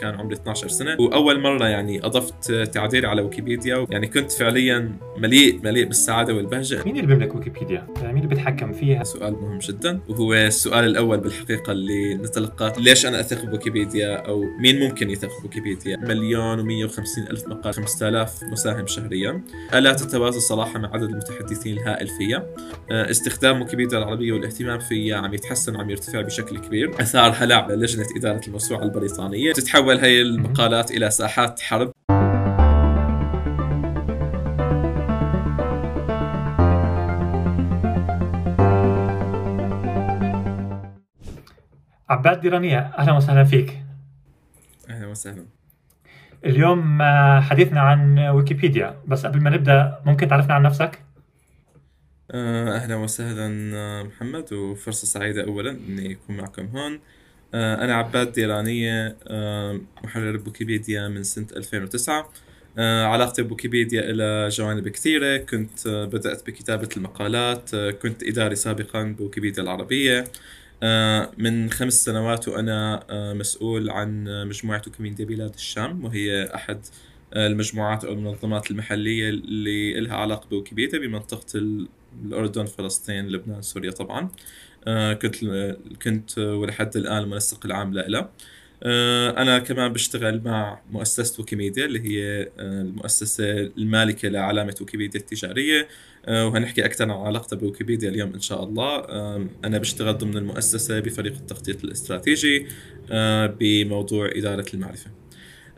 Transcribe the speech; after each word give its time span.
كان 0.00 0.14
عمري 0.14 0.34
12 0.34 0.68
سنة. 0.68 0.96
وأول 1.00 1.40
مرة 1.40 1.68
يعني 1.68 2.06
أضفت 2.06 2.52
تعديل 2.52 3.06
على 3.06 3.22
ويكيبيديا 3.22 3.86
يعني 3.90 4.06
كنت 4.06 4.32
فعليا 4.32 4.92
مليء 5.16 5.60
مليء 5.64 5.84
بالسعادة 5.84 6.34
والبهجة. 6.34 6.82
مين 6.84 6.96
اللي 6.96 7.06
بيملك 7.06 7.34
ويكيبيديا؟ 7.34 7.86
يعني 7.96 8.12
مين 8.12 8.24
اللي 8.24 8.34
بيتحكم 8.34 8.72
فيها؟ 8.72 9.04
سؤال 9.04 9.32
مهم 9.32 9.58
جدا 9.58 10.00
وهو 10.08 10.34
السؤال 10.34 10.84
الأول 10.84 11.18
بالحقيقة 11.18 11.72
اللي 11.72 12.14
نتلقاه. 12.14 12.72
ليش 12.78 13.06
أنا 13.06 13.20
أثق 13.20 13.44
بويكيبيديا؟ 13.44 14.16
أو 14.16 14.44
مين 14.60 14.80
ممكن 14.80 15.10
يثق 15.10 15.40
بويكيبيديا؟ 15.40 15.96
مليون 15.96 16.58
و150 16.88 17.30
ألف 17.30 17.48
مقال 17.48 17.74
5000 17.74 18.44
مساهم 18.44 18.86
شهريا. 18.86 19.42
ألا 19.74 19.92
تتوازى 19.92 20.40
صراحة 20.40 20.78
مع 20.78 20.90
عدد 20.92 21.02
المتحدثين 21.02 21.78
الهائل 21.78 22.08
فيها 22.08 22.46
آه، 22.90 23.10
استخدام 23.10 23.60
ويكيبيديا 23.60 23.98
العربية 23.98 24.32
والاهتمام 24.32 24.78
فيها 24.78 25.16
عم 25.16 25.34
يتحسن 25.34 25.76
وعم 25.76 25.90
يرتفع 25.90 26.20
بشكل 26.20 26.58
كبير. 26.58 26.90
أثار 27.00 27.34
هلع 27.36 27.68
لجنة 27.70 28.06
إدارة 28.16 28.40
الموسوعة 28.46 28.82
البريطانية. 28.82 29.52
تتحول 29.52 29.89
هي 29.98 30.22
المقالات 30.22 30.90
إلى 30.90 31.10
ساحات 31.10 31.60
حرب. 31.60 31.92
عباد 42.10 42.40
ديرانية 42.40 42.78
أهلا 42.78 43.12
وسهلا 43.12 43.44
فيك. 43.44 43.78
أهلا 44.90 45.06
وسهلا. 45.06 45.44
اليوم 46.46 47.02
آه، 47.02 47.40
حديثنا 47.40 47.80
عن 47.80 48.18
ويكيبيديا. 48.18 48.96
بس 49.06 49.26
قبل 49.26 49.40
ما 49.40 49.50
نبدأ 49.50 50.00
ممكن 50.06 50.28
تعرفنا 50.28 50.54
عن 50.54 50.62
نفسك؟ 50.62 50.98
آه، 52.30 52.76
أهلا 52.76 52.94
وسهلا 52.96 53.76
آه، 53.76 54.02
محمد 54.02 54.52
وفرصة 54.52 55.06
سعيدة 55.06 55.44
اولا 55.44 55.70
إني 55.70 56.12
أكون 56.12 56.36
معكم 56.36 56.66
هون. 56.66 57.00
آه، 57.54 57.84
أنا 57.84 57.94
عباد 57.94 58.32
ديرانيه 58.32 59.16
آه، 59.28 59.80
محرر 60.04 60.36
بويكيبيديا 60.36 61.08
من 61.08 61.22
سنة 61.22 61.46
2009 61.56 62.32
آه، 62.78 63.04
علاقتي 63.04 63.42
بويكيبيديا 63.42 64.10
إلى 64.10 64.48
جوانب 64.48 64.88
كثيرة. 64.88 65.36
كنت 65.36 65.88
بدأت 65.88 66.46
بكتابة 66.46 66.88
المقالات. 66.96 67.74
كنت 67.76 68.22
إداري 68.22 68.56
سابقا 68.56 69.02
بويكيبيديا 69.02 69.62
العربية. 69.62 70.24
من 71.38 71.70
خمس 71.70 72.04
سنوات 72.04 72.48
وأنا 72.48 73.04
مسؤول 73.34 73.90
عن 73.90 74.24
مجموعة 74.48 74.82
ويكيميديا 74.86 75.24
بلاد 75.24 75.54
الشام 75.54 76.04
وهي 76.04 76.50
أحد 76.54 76.80
المجموعات 77.36 78.04
أو 78.04 78.12
المنظمات 78.12 78.70
المحلية 78.70 79.28
اللي 79.28 80.00
لها 80.00 80.16
علاقة 80.16 80.48
بويكيبيديا 80.48 80.98
بمنطقة 80.98 81.46
ال- 81.58 81.88
الأردن 82.24 82.64
فلسطين 82.64 83.28
لبنان 83.28 83.62
سوريا 83.62 83.90
طبعا. 83.90 84.28
كنت 85.22 85.36
كنت 86.02 86.38
ولحد 86.38 86.96
الآن 86.96 87.18
المنسق 87.18 87.66
العام 87.66 87.94
لها 87.94 88.30
آه، 88.82 89.30
أنا 89.42 89.58
كمان 89.58 89.92
بشتغل 89.92 90.42
مع 90.44 90.80
مؤسسة 90.90 91.40
ويكيميديا 91.40 91.84
اللي 91.84 92.00
هي 92.00 92.42
آه، 92.42 92.82
المؤسسة 92.82 93.44
المالكة 93.60 94.28
لعلامة 94.28 94.74
ويكيبيديا 94.80 95.20
التجارية. 95.20 95.88
آه، 96.26 96.46
وهنحكي 96.46 96.84
أكثر 96.84 97.04
عن 97.04 97.10
علاقتها 97.10 97.56
بويكيبيديا 97.56 98.08
اليوم 98.08 98.32
إن 98.34 98.40
شاء 98.40 98.64
الله. 98.64 98.96
آه، 98.96 99.46
أنا 99.64 99.78
بشتغل 99.78 100.18
ضمن 100.18 100.36
المؤسسة 100.36 101.00
بفريق 101.00 101.32
التخطيط 101.32 101.84
الاستراتيجي 101.84 102.66
آه، 103.10 103.46
بموضوع 103.46 104.30
إدارة 104.34 104.66
المعرفة. 104.74 105.10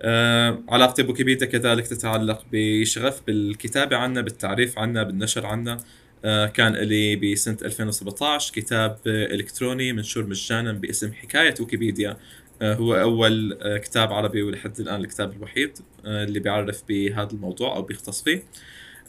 آه، 0.00 0.62
علاقتي 0.68 1.02
بويكيبيديا 1.02 1.46
كذلك 1.46 1.86
تتعلق 1.86 2.44
بشغف 2.52 3.22
بالكتابة 3.26 3.96
عنا 3.96 4.20
بالتعريف 4.20 4.78
عنا 4.78 5.02
بالنشر 5.02 5.46
عنا. 5.46 5.72
آه، 5.72 5.78
كان 6.46 6.72
لي 6.72 7.16
بسنة 7.16 7.56
2017 7.62 8.52
كتاب 8.54 8.98
آه، 9.06 9.26
إلكتروني 9.34 9.92
منشور 9.92 10.26
مجانا 10.26 10.72
باسم 10.72 11.12
حكاية 11.12 11.54
ويكيبيديا. 11.60 12.16
آه، 12.62 12.74
هو 12.74 12.94
أول 12.94 13.58
آه، 13.62 13.76
كتاب 13.78 14.12
عربي 14.12 14.42
ولحد 14.42 14.80
الآن 14.80 15.00
الكتاب 15.00 15.32
الوحيد 15.36 15.78
آه، 16.04 16.24
اللي 16.24 16.40
بيعرف 16.40 16.82
بهذا 16.88 17.28
الموضوع 17.32 17.76
أو 17.76 17.82
بيختص 17.82 18.22
فيه. 18.22 18.42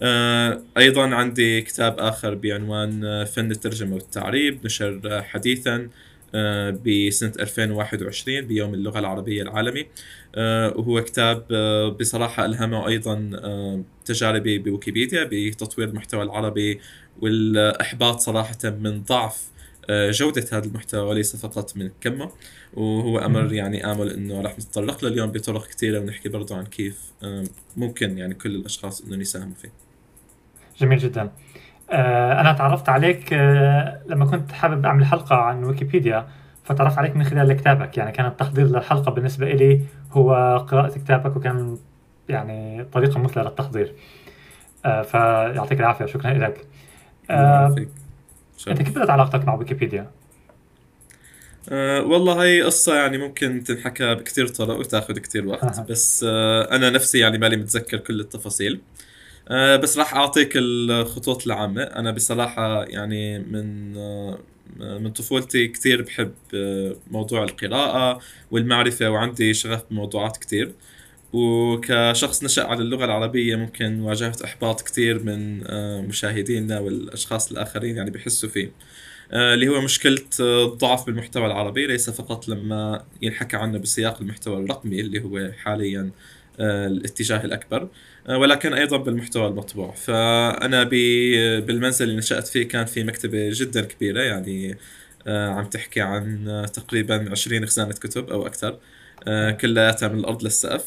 آه، 0.02 0.62
أيضا 0.78 1.16
عندي 1.16 1.62
كتاب 1.62 2.00
آخر 2.00 2.36
بعنوان 2.36 3.06
آه، 3.06 3.24
فن 3.24 3.52
الترجمة 3.52 3.94
والتعريب 3.96 4.66
نشر 4.66 5.02
آه، 5.06 5.22
حديثا 5.22 5.90
آه، 6.36 6.70
بسنة 6.86 7.32
2021 7.40 8.42
بيوم 8.42 8.74
اللغة 8.74 9.00
العربية 9.00 9.42
العالمي. 9.42 9.82
آه، 9.82 9.86
وهو 10.38 11.02
كتاب 11.02 11.46
آه، 11.52 11.90
بصراحة 11.90 12.46
ألهمه 12.46 12.88
أيضا 12.88 13.32
آه، 13.36 13.82
تجاربي 14.06 14.58
بويكيبيديا 14.58 15.30
بتطوير 15.32 15.88
المحتوى 15.88 16.24
العربي 16.24 16.80
والإحباط 17.22 18.20
صراحة 18.20 18.58
من 18.64 19.04
ضعف 19.04 19.54
آه، 19.90 20.12
جودة 20.12 20.46
هذا 20.52 20.66
المحتوى 20.66 21.02
وليس 21.10 21.36
فقط 21.36 21.78
من 21.78 21.90
كمه. 22.02 22.32
وهو 22.74 23.20
أمر 23.20 23.54
يعني 23.54 23.92
آمل 23.92 24.10
إنه 24.10 24.42
رح 24.42 24.60
نتطرق 24.60 25.04
له 25.04 25.10
اليوم 25.10 25.32
بطرق 25.32 25.68
كثيرة 25.68 26.00
ونحكي 26.00 26.30
برضو 26.30 26.56
عن 26.56 26.66
كيف 26.66 27.12
آه، 27.24 27.44
ممكن 27.78 28.18
يعني 28.18 28.34
كل 28.34 28.56
الأشخاص 28.56 29.02
إنهم 29.02 29.22
يساهموا 29.22 29.56
فيه. 29.62 29.72
جميل 30.78 30.98
جدا. 30.98 31.32
آه، 31.92 32.42
أنا 32.42 32.54
تعرفت 32.54 32.90
عليك 32.90 33.34
آه، 33.34 34.02
لما 34.08 34.26
كنت 34.26 34.52
حابب 34.52 34.86
أعمل 34.86 35.06
حلقة 35.06 35.36
عن 35.36 35.64
ويكيبيديا. 35.64 36.28
فتعرفت 36.64 36.98
عليك 36.98 37.16
من 37.16 37.24
خلال 37.24 37.54
كتابك. 37.54 37.98
يعني 37.98 38.12
كان 38.12 38.26
التحضير 38.26 38.66
للحلقة 38.66 39.12
بالنسبة 39.12 39.48
إلي 39.48 39.82
هو 40.12 40.58
قراءة 40.70 40.98
كتابك 40.98 41.36
وكان 41.36 41.78
يعني 42.30 42.84
طريقة 42.84 43.20
مثلى 43.20 43.44
للتحضير. 43.44 43.94
آه، 44.86 45.02
فيعطيك 45.02 45.80
العافية. 45.80 46.06
شكرا 46.06 46.34
لك 46.34 46.68
آه،. 47.30 47.76
أنت 48.68 48.82
كيف 48.82 48.96
بدأت 48.96 49.10
علاقتك 49.10 49.48
مع 49.48 49.56
ويكيبيديا؟ 49.56 50.12
أه 51.70 52.02
والله 52.02 52.44
هي 52.44 52.62
قصة 52.62 52.96
يعني 52.96 53.18
ممكن 53.18 53.64
تنحكى 53.64 54.16
بكتير 54.16 54.48
طرق 54.48 54.78
وتاخذ 54.78 55.14
كتير 55.14 55.48
وقت. 55.48 55.64
أها. 55.64 55.86
بس 55.90 56.26
أه 56.30 56.76
أنا 56.76 56.90
نفسي 56.90 57.20
يعني 57.20 57.38
مالي 57.38 57.58
متذكر 57.58 57.98
كل 57.98 58.20
التفاصيل. 58.20 58.82
أه 59.50 59.76
بس 59.76 59.98
راح 59.98 60.16
أعطيك 60.16 60.52
الخطوط 60.56 61.46
العامة. 61.46 61.84
أنا 61.84 62.12
بصراحة 62.12 62.84
يعني 62.84 63.40
من 63.40 63.98
أه 63.98 64.38
من 64.80 65.12
طفولتي 65.12 65.68
كتير 65.68 66.02
بحب 66.02 66.34
أه 66.56 66.96
موضوع 67.12 67.44
القراءة 67.44 68.20
والمعرفة 68.52 69.10
وعندي 69.10 69.54
شغف 69.54 69.84
بموضوعات 69.92 70.38
كتير 70.38 70.74
وكشخص 71.34 72.44
نشأ 72.44 72.64
على 72.64 72.82
اللغة 72.82 73.06
العربية 73.06 73.56
ممكن 73.56 74.00
واجهت 74.00 74.42
إحباط 74.42 74.82
كتير 74.82 75.24
من 75.24 75.64
أه 75.68 76.02
مشاهدينا 76.02 76.80
والأشخاص 76.80 77.52
الآخرين 77.52 77.98
يعني 77.98 78.12
بحسوا 78.12 78.50
فيه. 78.50 78.72
آه، 79.32 79.54
اللي 79.54 79.68
هو 79.68 79.82
مشكلة 79.82 80.26
آه، 80.42 80.66
الضعف 80.66 81.06
بالمحتوى 81.06 81.46
العربي 81.46 81.88
ليس 81.88 82.10
فقط 82.10 82.48
لما 82.48 83.06
ينحكى 83.22 83.58
عنه 83.58 83.78
بسياق 83.78 84.22
المحتوى 84.22 84.58
الرقمي 84.58 85.00
اللي 85.02 85.24
هو 85.24 85.52
حاليا 85.52 86.12
آه، 86.60 86.88
الاتجاه 86.88 87.46
الأكبر. 87.46 87.82
آه، 87.84 87.90
ولكن 88.30 88.74
أيضا 88.74 88.98
بالمحتوى 88.98 89.48
المطبوع. 89.48 89.92
فأنا 89.92 90.84
ب- 90.84 91.66
بالمنزل 91.66 92.06
اللي 92.06 92.18
نشأت 92.18 92.48
فيه 92.48 92.68
كان 92.68 92.86
في 92.86 93.04
مكتبة 93.04 93.50
جدا 93.54 93.82
كبيرة 93.82 94.22
يعني 94.22 94.78
آه، 95.28 95.50
عم 95.50 95.66
تحكي 95.66 96.02
عن 96.02 96.48
آه، 96.50 96.66
تقريبا 96.66 97.32
20 97.32 97.66
خزانة 97.66 97.94
كتب 97.94 98.30
أو 98.30 98.48
أكثر 98.48 98.80
آه، 99.28 99.52
كلياتها 99.52 100.08
من 100.08 100.20
الأرض 100.20 100.44
للسقف. 100.44 100.86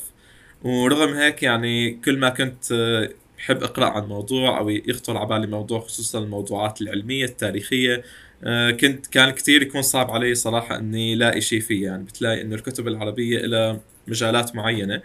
ورغم 0.62 1.14
هيك 1.14 1.42
يعني 1.42 1.90
كل 2.04 2.18
ما 2.18 2.28
كنت 2.28 2.72
آه، 2.72 3.10
بحب 3.38 3.62
أقرأ 3.62 3.86
عن 3.86 4.04
موضوع 4.08 4.58
أو 4.58 4.68
يخطر 4.70 5.16
على 5.16 5.26
بالي 5.28 5.46
موضوع 5.46 5.80
خصوصا 5.80 6.18
الموضوعات 6.18 6.80
العلمية 6.82 7.24
التاريخية 7.24 8.02
آه، 8.44 8.70
كنت 8.70 9.06
كان 9.06 9.30
كتير 9.30 9.62
يكون 9.62 9.82
صعب 9.82 10.10
علي 10.10 10.34
صراحة 10.34 10.76
إني 10.78 11.14
لاقي 11.14 11.40
شيء 11.40 11.60
فيه. 11.60 11.84
يعني 11.86 12.04
بتلاقي 12.04 12.42
إنه 12.42 12.54
الكتب 12.54 12.88
العربية 12.88 13.38
لها 13.38 13.80
مجالات 14.06 14.56
معينة 14.56 14.94
آه، 14.94 15.02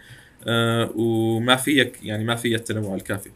وما 0.95 1.55
فيها 1.55 1.91
يعني 2.03 2.23
ما 2.23 2.35
فيها 2.35 2.57
التنوع 2.57 2.95
الكافي. 2.95 3.29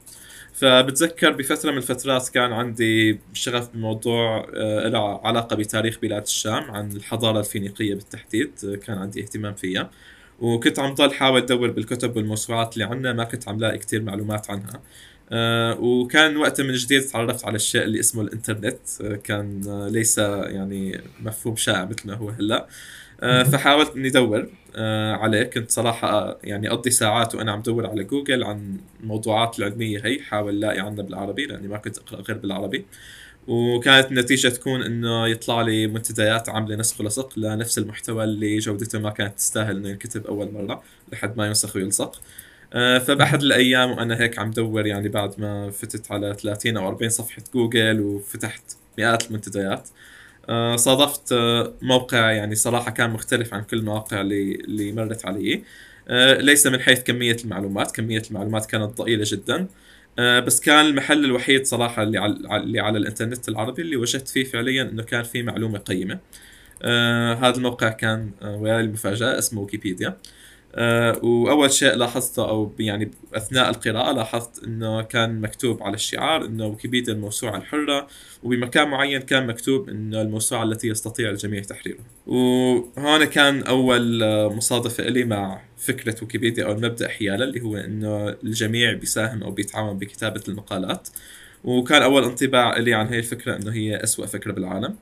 فبتذكر 0.54 1.32
بفترة 1.32 1.72
من 1.72 1.78
الفترات 1.78 2.30
كان 2.30 2.54
عندي 2.54 3.20
شغف 3.34 3.70
بموضوع 3.74 4.48
آه، 4.56 4.88
له 4.88 5.20
علاقة 5.28 5.56
بتاريخ 5.56 6.00
بلاد 6.02 6.22
الشام 6.22 6.72
عن 6.72 6.92
الحضارة 6.92 7.40
الفينيقية 7.40 7.96
بالتحديد 7.96 8.52
آه، 8.66 8.76
كان 8.76 8.98
عندي 8.98 9.22
اهتمام 9.22 9.54
فيها. 9.54 9.92
وكنت 10.40 10.80
عم 10.80 10.94
ضل 10.94 11.14
حاول 11.14 11.42
أدور 11.42 11.72
بالكتب 11.72 12.18
والموسوعات 12.18 12.74
اللي 12.74 12.86
عندنا 12.86 13.14
ما 13.14 13.24
كنت 13.24 13.50
عم 13.50 13.60
لاقي 13.60 13.78
كتير 13.78 14.02
معلومات 14.02 14.50
عنها. 14.52 14.82
آه 15.32 15.80
وكان 15.80 16.38
وقتها 16.38 16.64
من 16.64 16.74
جديد 16.74 17.02
تعرفت 17.02 17.46
على 17.46 17.56
الشيء 17.56 17.84
اللي 17.84 18.00
اسمه 18.00 18.22
الإنترنت 18.22 18.80
آه 19.02 19.16
كان 19.16 19.62
آه 19.68 19.88
ليس 19.90 20.18
يعني 20.18 21.02
مفهوم 21.22 21.56
شائع 21.56 21.86
مثل 21.86 22.08
ما 22.08 22.14
هو 22.16 22.30
هلأ. 22.30 22.56
آه 22.58 22.68
فحاولت 23.22 23.96
إني 23.96 24.08
ادور 24.08 24.50
آه 24.76 25.14
عليه. 25.14 25.44
كنت 25.44 25.72
صراحة 25.72 26.10
آه، 26.10 26.40
يعني 26.44 26.70
أقضي 26.70 26.92
ساعات 26.92 27.36
وأنا 27.36 27.52
عم 27.52 27.62
دور 27.62 27.88
على 27.88 28.04
جوجل 28.04 28.44
عن 28.44 28.78
الموضوعات 29.02 29.60
العلمية 29.60 30.06
هي 30.06 30.20
حاول 30.20 30.60
لاقي 30.60 30.80
عنها 30.80 31.04
بالعربي 31.04 31.46
لأني 31.46 31.68
ما 31.68 31.78
كنت 31.78 31.98
أقرأ 31.98 32.22
غير 32.22 32.38
بالعربي. 32.38 32.86
وكانت 33.48 34.08
النتيجة 34.12 34.48
تكون 34.48 34.82
إنه 34.84 35.28
يطلع 35.28 35.62
لي 35.62 35.88
منتديات 35.88 36.50
عاملة 36.50 36.76
نسخ 36.76 37.02
ولصق 37.02 37.40
لنفس 37.40 37.78
المحتوى 37.78 38.24
اللي 38.24 38.58
جودته 38.58 39.00
ما 39.00 39.10
كانت 39.10 39.38
تستاهل 39.38 39.78
إنه 39.78 39.90
ينكتب 39.90 40.26
أول 40.28 40.52
مرة 40.52 40.84
لحد 41.14 41.38
ما 41.38 41.48
ينسخ 41.48 41.76
ويلصق. 41.76 42.22
آه، 42.74 42.98
فبأحد 42.98 43.42
الأيام 43.44 43.92
وأنا 43.92 44.20
هيك 44.22 44.40
عم 44.40 44.52
دور 44.52 44.86
يعني 44.88 45.10
بعد 45.10 45.40
ما 45.40 45.72
فتت 45.72 46.12
على 46.12 46.34
30 46.34 46.78
أو 46.78 46.88
40 46.88 47.10
صفحة 47.10 47.42
جوجل 47.54 48.00
وفتحت 48.02 48.64
مئات 48.98 49.28
المنتديات. 49.28 49.90
آه، 49.90 49.92
صادفت 50.76 51.32
آه، 51.32 51.74
موقع 51.82 52.32
يعني 52.32 52.56
صراحة 52.56 52.92
كان 52.92 53.10
مختلف 53.10 53.54
عن 53.54 53.64
كل 53.64 53.78
المواقع 53.78 54.22
اللي 54.22 54.56
اللي 54.56 54.92
مرت 54.92 55.26
علي. 55.26 55.64
آه، 56.08 56.34
ليس 56.42 56.68
من 56.68 56.80
حيث 56.80 57.04
كمية 57.04 57.38
المعلومات 57.46 57.92
كمية 57.96 58.22
المعلومات 58.30 58.66
كانت 58.66 58.98
ضئيلة 58.98 59.24
جدا. 59.28 59.68
بس 60.20 60.60
كان 60.60 60.86
المحل 60.86 61.26
الوحيد 61.26 61.66
صراحة 61.66 62.04
اللي 62.04 62.18
على, 62.18 62.58
اللي 62.64 62.80
على 62.80 62.98
الإنترنت 62.98 63.50
العربي 63.50 63.82
اللي 63.82 63.96
وجدت 63.96 64.28
فيه 64.28 64.44
فعليا 64.44 64.84
إنه 64.84 65.04
كان 65.04 65.24
فيه 65.24 65.44
معلومة 65.44 65.80
قيمة. 65.80 66.20
هذا 67.42 67.56
الموقع 67.58 67.90
كان 67.90 68.32
ويا 68.42 68.80
المفاجأة 68.80 69.38
اسمه 69.40 69.62
ويكيبيديا. 69.62 70.08
آه، 70.08 70.16
وأول 71.24 71.72
شيء 71.72 71.96
لاحظته 71.96 72.50
أو 72.50 72.72
يعني 72.80 73.12
أثناء 73.34 73.70
القراءة 73.70 74.12
لاحظت 74.12 74.64
إنه 74.64 75.02
كان 75.02 75.42
مكتوب 75.42 75.84
على 75.84 75.96
الشعار 75.96 76.46
إنه 76.46 76.68
ويكيبيديا 76.68 77.14
الموسوعة 77.14 77.58
الحرة 77.58 78.08
وبمكان 78.44 78.88
معين 78.90 79.22
كان 79.22 79.48
مكتوب 79.48 79.90
إنه 79.90 80.22
الموسوعة 80.22 80.64
التي 80.64 80.88
يستطيع 80.88 81.30
الجميع 81.30 81.62
تحريرها. 81.62 82.04
وهون 82.28 83.26
كان 83.26 83.64
أول 83.64 84.20
مصادفة 84.56 85.04
لي 85.04 85.24
مع 85.26 85.62
فكرة 85.78 86.16
ويكيبيديا 86.22 86.66
أو 86.66 86.72
المبدأ 86.72 87.08
حيالا 87.08 87.46
اللي 87.46 87.62
هو 87.62 87.78
إنه 87.78 88.30
الجميع 88.30 88.94
بيساهم 88.94 89.44
أو 89.44 89.52
بيتعاون 89.52 89.98
بكتابة 89.98 90.42
المقالات. 90.48 91.08
وكان 91.64 92.02
أول 92.02 92.24
انطباع 92.24 92.78
لي 92.78 92.94
عن 92.94 93.08
هي 93.08 93.20
الفكرة 93.20 93.56
إنه 93.56 93.72
هي 93.74 94.04
أسوأ 94.04 94.26
فكرة 94.26 94.52
بالعالم. 94.52 94.86
آه، 94.86 94.96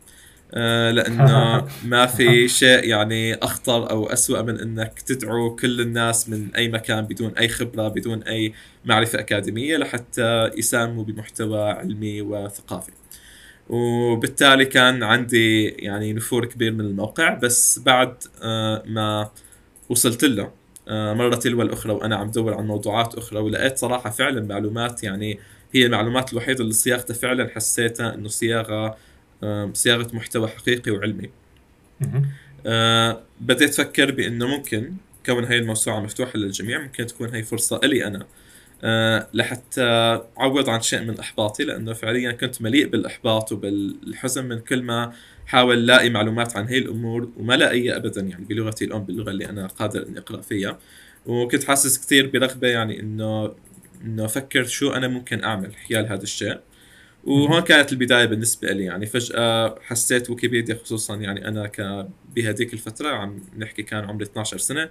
لأنه 0.91 1.67
ما 1.91 2.05
في 2.05 2.47
شيء 2.47 2.83
يعني 2.83 3.35
أخطر 3.35 3.89
أو 3.89 4.05
اسوء 4.05 4.43
من 4.43 4.59
إنك 4.59 5.01
تدعو 5.01 5.55
كل 5.55 5.81
الناس 5.81 6.29
من 6.29 6.55
أي 6.55 6.67
مكان 6.67 7.01
بدون 7.05 7.31
أي 7.37 7.47
خبرة 7.47 7.87
بدون 7.87 8.23
أي 8.23 8.53
معرفة 8.85 9.19
أكاديمية 9.19 9.77
لحتى 9.77 10.51
يساهموا 10.57 11.03
بمحتوى 11.03 11.71
علمي 11.71 12.21
وثقافي. 12.21 12.91
وبالتالي 13.69 14.65
كان 14.65 15.03
عندي 15.03 15.67
يعني 15.67 16.13
نفور 16.13 16.45
كبير 16.45 16.71
من 16.71 16.81
الموقع 16.81 17.33
بس 17.33 17.79
بعد 17.79 18.15
آه، 18.43 18.83
ما 18.85 19.29
وصلت 19.89 20.23
له 20.23 20.51
آه، 20.87 21.13
مرة 21.13 21.35
تلو 21.35 21.61
الأخرى 21.61 21.93
وأنا 21.93 22.15
عم 22.15 22.31
دور 22.31 22.53
عن 22.53 22.67
موضوعات 22.67 23.15
أخرى 23.15 23.39
ولقيت 23.39 23.77
صراحة 23.77 24.09
فعلا 24.09 24.41
معلومات 24.41 25.03
يعني 25.03 25.39
هي 25.73 25.85
المعلومات 25.85 26.33
الوحيدة 26.33 26.61
اللي 26.61 26.73
صياغتها 26.73 27.13
فعلا 27.13 27.49
حسيتها 27.49 28.13
إنه 28.13 28.27
صياغة 28.27 28.97
صياغة 29.73 30.15
محتوى 30.15 30.47
حقيقي 30.47 30.91
وعلمي. 30.91 31.29
أه 32.65 33.21
بديت 33.41 33.79
أفكر 33.79 34.11
بأنه 34.11 34.47
ممكن 34.47 34.93
كون 35.25 35.43
هاي 35.43 35.57
الموسوعة 35.57 35.99
مفتوحة 35.99 36.37
للجميع 36.39 36.81
ممكن 36.81 37.05
تكون 37.07 37.29
هاي 37.29 37.43
فرصة 37.43 37.79
لي 37.83 38.07
أنا. 38.07 38.25
أه 38.83 39.27
لحتى 39.33 39.81
أعوض 40.39 40.69
عن 40.69 40.81
شيء 40.81 41.01
من 41.01 41.19
إحباطي 41.19 41.63
لأنه 41.63 41.93
فعليا 41.93 42.31
كنت 42.31 42.61
مليء 42.61 42.87
بالإحباط 42.87 43.51
وبالحزن 43.51 44.45
من 44.45 44.59
كل 44.59 44.81
ما 44.81 45.13
حاول 45.45 45.87
لاقي 45.87 46.09
معلومات 46.09 46.57
عن 46.57 46.67
هي 46.67 46.77
الأمور 46.77 47.29
وما 47.37 47.53
لاقي 47.53 47.95
ابدا 47.95 48.21
يعني 48.21 48.45
بلغتي 48.45 48.85
الأم 48.85 49.03
باللغة 49.03 49.29
اللي 49.29 49.49
أنا 49.49 49.67
قادر 49.67 50.07
إني 50.07 50.19
أقرأ 50.19 50.41
فيها. 50.41 50.79
وكنت 51.25 51.63
حاسس 51.63 52.05
كثير 52.05 52.29
برغبه 52.29 52.67
يعني 52.67 52.99
انه 52.99 53.53
إنه 54.05 54.25
أفكر 54.25 54.63
شو 54.63 54.91
أنا 54.91 55.07
ممكن 55.07 55.43
أعمل 55.43 55.75
حيال 55.75 56.07
هذا 56.07 56.23
الشيء. 56.23 56.59
وهون 57.23 57.59
كانت 57.59 57.91
البداية 57.91 58.25
بالنسبة 58.25 58.71
لي 58.71 58.83
يعني 58.83 59.05
فجأة 59.05 59.75
حسيت 59.81 60.29
ويكيبيديا 60.29 60.75
خصوصا 60.83 61.15
يعني 61.15 61.47
أنا 61.47 61.67
ك 61.67 62.07
بهذيك 62.35 62.73
الفترة 62.73 63.09
عم 63.09 63.39
نحكي 63.57 63.83
كان 63.83 64.03
عمري 64.03 64.25
12 64.25 64.57
سنة 64.57 64.89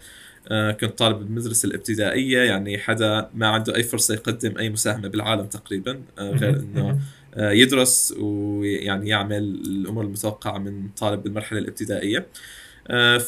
آه، 0.49 0.73
كنت 0.73 0.99
طالب 0.99 1.19
بالمدرسة 1.19 1.67
الابتدائية 1.67 2.39
يعني 2.39 2.79
حدا 2.79 3.31
ما 3.35 3.47
عنده 3.47 3.77
أي 3.77 3.83
فرصة 3.83 4.15
يقدم 4.15 4.59
أي 4.59 4.71
مساهمة 4.71 5.09
بالعالم 5.09 5.47
تقريبا 5.47 6.03
آه، 6.19 6.31
غير 6.31 6.57
إنه 6.57 6.99
آه، 7.35 7.51
يدرس 7.51 8.15
ويعني 8.19 9.09
يعمل 9.09 9.43
الأمور 9.67 10.05
المتوقعة 10.05 10.59
من 10.59 10.89
طالب 10.89 11.23
بالمرحلة 11.23 11.59
الابتدائية. 11.59 12.27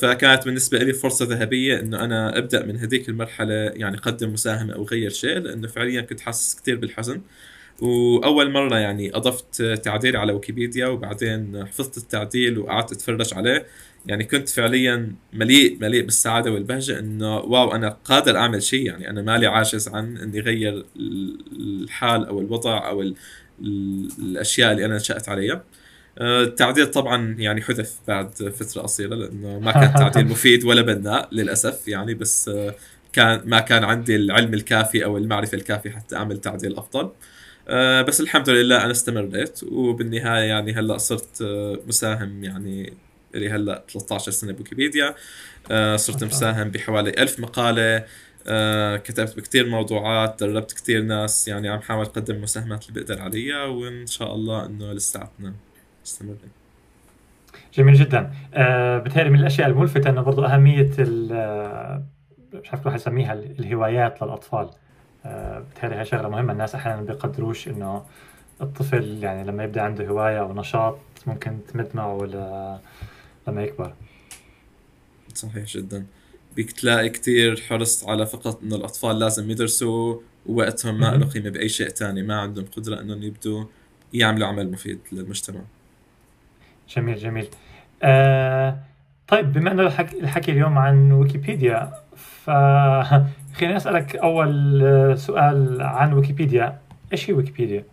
فكانت 0.00 0.44
بالنسبة 0.44 0.78
لي 0.78 0.92
فرصة 0.92 1.24
ذهبية 1.24 1.80
إنه 1.80 2.04
أنا 2.04 2.38
أبدأ 2.38 2.66
من 2.66 2.76
هذيك 2.76 3.08
المرحلة 3.08 3.54
يعني 3.54 3.96
أقدم 3.96 4.32
مساهمة 4.32 4.74
أو 4.74 4.84
غير 4.84 5.10
شيء 5.10 5.38
لأنه 5.38 5.68
فعليا 5.68 6.00
كنت 6.00 6.20
حاسس 6.20 6.60
كثير 6.60 6.76
بالحزن. 6.76 7.20
وأول 7.84 8.50
مرة 8.50 8.78
يعني 8.78 9.16
أضفت 9.16 9.62
تعديل 9.62 10.16
على 10.16 10.32
ويكيبيديا 10.32 10.86
وبعدين 10.86 11.66
حفظت 11.66 11.96
التعديل 11.96 12.58
وقعدت 12.58 12.92
أتفرج 12.92 13.34
عليه. 13.34 13.66
يعني 14.06 14.25
كنت 14.25 14.48
فعليا 14.48 15.14
مليء 15.32 15.78
مليء 15.81 16.04
بالسعادة 16.04 16.52
والبهجة 16.52 16.98
إنه 16.98 17.36
واو 17.38 17.75
أنا 17.75 17.88
قادر 18.04 18.36
أعمل 18.36 18.62
شيء. 18.62 18.86
يعني 18.86 19.10
أنا 19.10 19.22
مالي 19.22 19.46
عاجز 19.46 19.88
عن 19.88 20.16
إني 20.16 20.40
أغير 20.40 20.84
الحال 20.96 22.26
أو 22.26 22.40
الوضع 22.40 22.88
أو 22.88 23.14
الأشياء 24.19 24.72
اللي 24.72 24.84
أنا 24.84 24.96
نشأت 24.96 25.28
عليها. 25.28 25.64
التعديل 26.20 26.87
طبعا 26.87 27.37
يعني 27.38 27.62
حذف 27.62 28.00
بعد 28.08 28.34
فترة 28.34 28.82
قصيرة 28.82 29.14
لأنه 29.14 29.58
ما 29.58 29.72
كان 29.72 29.94
تعديل 30.00 30.26
مفيد 30.28 30.64
ولا 30.64 30.82
بناء 30.82 31.28
للأسف 31.32 31.88
يعني 31.88 32.14
بس 32.14 32.50
كان 33.12 33.42
ما 33.44 33.60
كان 33.60 33.84
عندي 33.84 34.16
العلم 34.16 34.54
الكافي 34.54 35.04
أو 35.04 35.19
المعرفة 35.19 35.54
الكافية 35.56 35.90
حتى 35.90 36.16
أعمل 36.16 36.40
تعديل 36.40 36.76
أفضل. 36.76 37.10
آه 37.69 38.02
بس 38.02 38.20
الحمد 38.20 38.49
لله 38.50 38.82
أنا 38.84 38.90
استمريت 38.90 39.62
وبالنهاية 39.62 40.44
يعني 40.49 40.72
هلأ 40.72 40.99
صرت 40.99 41.43
آه 41.43 41.78
مساهم 41.87 42.44
يعني 42.44 42.93
لي 43.34 43.50
هلأ 43.50 43.84
13 43.88 44.32
سنة 44.32 44.52
بويكيبيديا 44.52 45.14
آه 45.70 45.96
صرت 45.96 46.25
مساهم 46.25 46.70
بحوالي 46.70 47.11
ألف 47.11 47.40
مقالة 47.40 48.05
آه 48.46 48.96
كتبت 48.96 49.37
بكثير 49.37 49.66
موضوعات 49.69 50.43
دربت 50.44 50.72
كثير 50.72 51.02
ناس 51.02 51.49
يعني 51.49 51.69
عم 51.69 51.81
حاول 51.81 52.06
اقدم 52.06 52.34
المساهمات 52.34 52.88
اللي 52.88 53.00
بقدر 53.00 53.22
عليها 53.22 53.64
وإن 53.64 54.06
شاء 54.06 54.34
الله 54.34 54.66
إنه 54.66 54.93
لساتنا 54.93 55.55
مستمرين. 56.05 56.52
جميل 57.75 57.94
جدا. 57.94 58.32
آه 58.55 58.99
بتهيألي 58.99 59.31
من 59.31 59.38
الأشياء 59.40 59.69
الملفتة 59.69 60.11
إنه 60.11 60.22
برضو 60.22 60.44
أهمية 60.44 60.90
آه، 61.00 62.05
مش 62.55 62.70
عارف 62.70 62.84
كيف 62.84 62.94
اسميها 62.94 63.32
الهوايات 63.32 64.22
للأطفال. 64.22 64.70
بتهيألي 65.26 65.97
هي 65.97 66.05
شغلة 66.05 66.29
مهمة. 66.29 66.53
الناس 66.53 66.75
أحيانا 66.75 67.03
بيقدروش 67.03 67.69
إنه 67.69 68.03
الطفل 68.61 69.19
يعني 69.23 69.44
لما 69.44 69.65
يبدأ 69.65 69.82
عنده 69.82 70.06
هواية 70.09 70.41
أو 70.41 70.55
نشاط 70.55 70.99
ممكن 71.26 71.59
تمد 71.73 71.88
معه 71.94 72.19
لما 73.49 73.62
يكبر. 73.62 73.94
صحيح 75.35 75.65
جدا. 75.65 76.06
بيك 76.56 76.73
تلاقي 76.73 77.09
كتير 77.09 77.61
حرص 77.61 78.05
على 78.05 78.26
فقط 78.26 78.62
إنه 78.62 78.76
الأطفال 78.76 79.19
لازم 79.19 79.50
يدرسوا 79.50 80.21
ووقتهم 80.47 81.00
ما 81.00 81.06
له 81.06 81.26
قيمة 81.26 81.50
بأي 81.50 81.69
شيء 81.69 81.88
تاني 81.88 82.23
ما 82.23 82.41
عندهم 82.41 82.65
قدرة 82.76 83.00
إنهم 83.00 83.23
يبدوا 83.23 83.65
يعملوا 84.12 84.47
عمل 84.49 84.71
مفيد 84.71 84.99
للمجتمع. 85.12 85.61
جميل 86.97 87.17
جميل. 87.17 87.49
آه 88.03 88.79
طيب 89.29 89.53
بما 89.53 89.73
إنه 89.73 89.82
الحكي, 89.82 90.21
الحكي 90.21 90.53
اليوم 90.53 90.79
عن 90.79 91.12
ويكيبيديا 91.12 91.93
ف 92.17 92.50
خليني 93.54 93.76
أسألك 93.76 94.16
أول 94.16 94.82
آه، 94.84 95.14
سؤال 95.14 95.82
عن 95.82 96.12
ويكيبيديا. 96.12 96.78
إيش 97.12 97.30
هي 97.30 97.34
ويكيبيديا؟ 97.34 97.84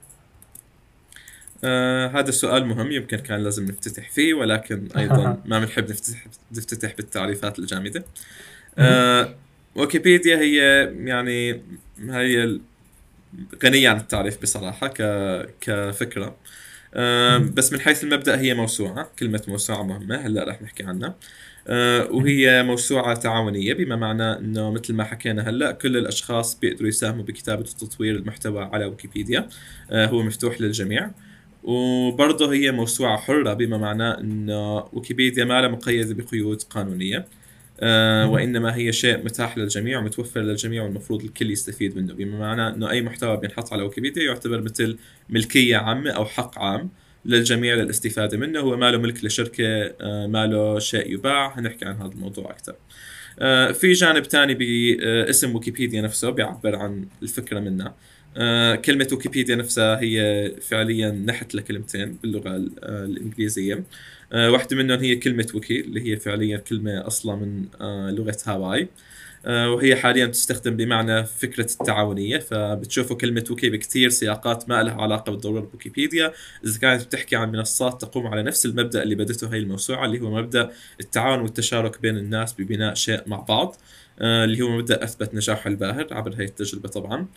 آه 1.64 2.08
هذا 2.08 2.32
سؤال 2.32 2.66
مهم 2.66 2.92
يمكن 2.92 3.18
كان 3.18 3.44
لازم 3.44 3.66
نفتتح 3.66 4.10
فيه 4.10 4.34
ولكن 4.34 4.88
أيضا 4.98 5.42
ما 5.46 5.60
بنحب 5.60 5.90
نفتتح 5.90 6.26
نفتتح 6.52 6.96
بالتعريفات 6.96 7.60
الجامدة. 7.60 8.04
آه 8.78 9.36
ويكيبيديا 9.76 10.38
هي 10.38 10.58
يعني 11.06 11.62
هي 12.00 12.60
غنية 13.64 13.90
عن 13.90 13.98
التعريف 13.98 14.42
بصراحة 14.42 14.88
ك... 14.88 15.02
كفكرة. 15.62 16.36
آه 16.94 17.38
بس 17.38 17.74
من 17.74 17.80
حيث 17.80 18.04
المبدأ 18.04 18.40
هي 18.40 18.54
موسوعة 18.54 19.10
كلمة 19.20 19.42
موسوعة 19.48 19.84
مهمة 19.84 20.16
هلأ 20.16 20.44
رح 20.44 20.62
نحكي 20.62 20.84
عنها. 20.84 21.16
وهي 22.12 22.64
موسوعة 22.64 23.16
تعاونية 23.16 23.74
بما 23.74 23.96
معنى 23.96 24.24
إنه 24.38 24.72
مثل 24.72 24.94
ما 24.94 25.04
حكينا 25.04 25.50
هلأ 25.50 25.72
كل 25.72 25.98
الأشخاص 25.98 26.60
بيقدروا 26.60 26.90
يساهموا 26.90 27.24
بكتابة 27.24 27.62
وتطوير 27.62 28.16
المحتوى 28.16 28.64
على 28.64 28.86
ويكيبيديا 28.86 29.48
آه، 29.92 30.06
هو 30.06 30.24
مفتوح 30.24 30.62
للجميع. 30.62 31.12
وبرضه 31.64 32.54
هي 32.54 32.72
موسوعة 32.72 33.18
حرة 33.18 33.54
بما 33.54 33.78
معناه 33.78 34.20
إنه 34.20 34.78
ويكيبيديا 34.94 35.46
ما 35.46 35.62
لها 35.62 35.70
مقيدة 35.70 36.14
بقيود 36.14 36.62
قانونية 36.64 37.28
آه، 37.80 38.30
وإنما 38.30 38.76
هي 38.76 38.94
شيء 38.94 39.24
متاح 39.26 39.58
للجميع 39.58 40.00
ومتوفر 40.00 40.42
للجميع 40.42 40.84
والمفروض 40.84 41.24
الكل 41.24 41.52
يستفيد 41.52 41.98
منه 41.98 42.14
بما 42.14 42.40
معناه 42.40 42.70
إنه 42.76 42.90
أي 42.90 43.02
محتوى 43.02 43.38
بينحط 43.38 43.74
على 43.74 43.84
ويكيبيديا 43.84 44.24
يعتبر 44.24 44.62
مثل 44.62 44.98
ملكية 45.30 45.78
عامة 45.78 46.12
أو 46.12 46.26
حق 46.26 46.60
عام. 46.60 46.90
للجميع 47.26 47.76
للاستفادة 47.76 48.38
منه. 48.38 48.60
هو 48.60 48.78
ما 48.78 48.92
له 48.92 48.98
ملك 48.98 49.26
لشركة 49.26 49.66
آه، 50.02 50.28
ما 50.28 50.48
له 50.48 50.80
شيء 50.80 51.14
يباع. 51.14 51.60
هنحكي 51.60 51.86
عن 51.86 51.96
هذا 51.96 52.12
الموضوع 52.12 52.52
أكثر. 52.52 52.76
آه، 53.40 53.72
في 53.72 53.92
جانب 53.92 54.24
ثاني 54.24 54.54
باسم 54.54 55.56
ويكيبيديا 55.56 56.02
نفسه 56.02 56.30
بيعبر 56.30 56.76
عن 56.76 57.06
الفكرة 57.24 57.60
منها 57.60 57.96
آه، 58.38 58.76
كلمة 58.76 59.08
ويكيبيديا 59.12 59.56
نفسها 59.56 60.02
هي 60.02 60.52
فعليا 60.62 61.12
نحت 61.12 61.56
لكلمتين 61.56 62.18
باللغة 62.24 62.56
الإنجليزية. 62.84 63.84
واحدة 64.34 64.78
منهم 64.78 65.00
هي 65.00 65.16
كلمة 65.16 65.48
ويكي 65.54 65.80
اللي 65.82 66.12
هي 66.12 66.18
فعليا 66.18 66.58
كلمة 66.58 67.08
أصلا 67.08 67.36
من 67.36 67.66
لغة 68.16 68.38
هاواي. 68.46 68.88
وهي 69.46 69.96
حاليا 69.96 70.26
تستخدم 70.26 70.78
بمعنى 70.78 71.26
فكرة 71.26 71.66
التعاونية 71.66 72.38
فبتشوفوا 72.38 73.18
كلمة 73.18 73.46
ويكي 73.50 73.70
بكثير 73.70 74.10
سياقات 74.10 74.70
ما 74.70 74.84
لها 74.84 75.02
علاقة 75.02 75.32
بالضرورة 75.32 75.62
بويكيبيديا. 75.62 76.34
إذا 76.66 76.80
كانت 76.80 77.04
بتحكي 77.04 77.36
عن 77.36 77.52
منصات 77.52 78.02
تقوم 78.02 78.28
على 78.28 78.44
نفس 78.44 78.66
المبدأ 78.66 79.04
اللي 79.04 79.16
بدته 79.16 79.54
هي 79.54 79.58
الموسوعة 79.58 80.06
اللي 80.06 80.20
هو 80.20 80.32
مبدأ 80.36 80.72
التعاون 81.00 81.40
والتشارك 81.40 82.02
بين 82.02 82.18
الناس 82.18 82.54
ببناء 82.54 82.94
شيء 82.94 83.22
مع 83.28 83.40
بعض 83.40 83.76
آه، 84.20 84.46
اللي 84.46 84.62
هو 84.62 84.70
مبدأ 84.70 85.04
أثبت 85.04 85.36
نجاحه 85.36 85.68
الباهر 85.70 86.08
عبر 86.12 86.36
هي 86.38 86.44
التجربة 86.46 86.90
طبعا. 86.90 87.28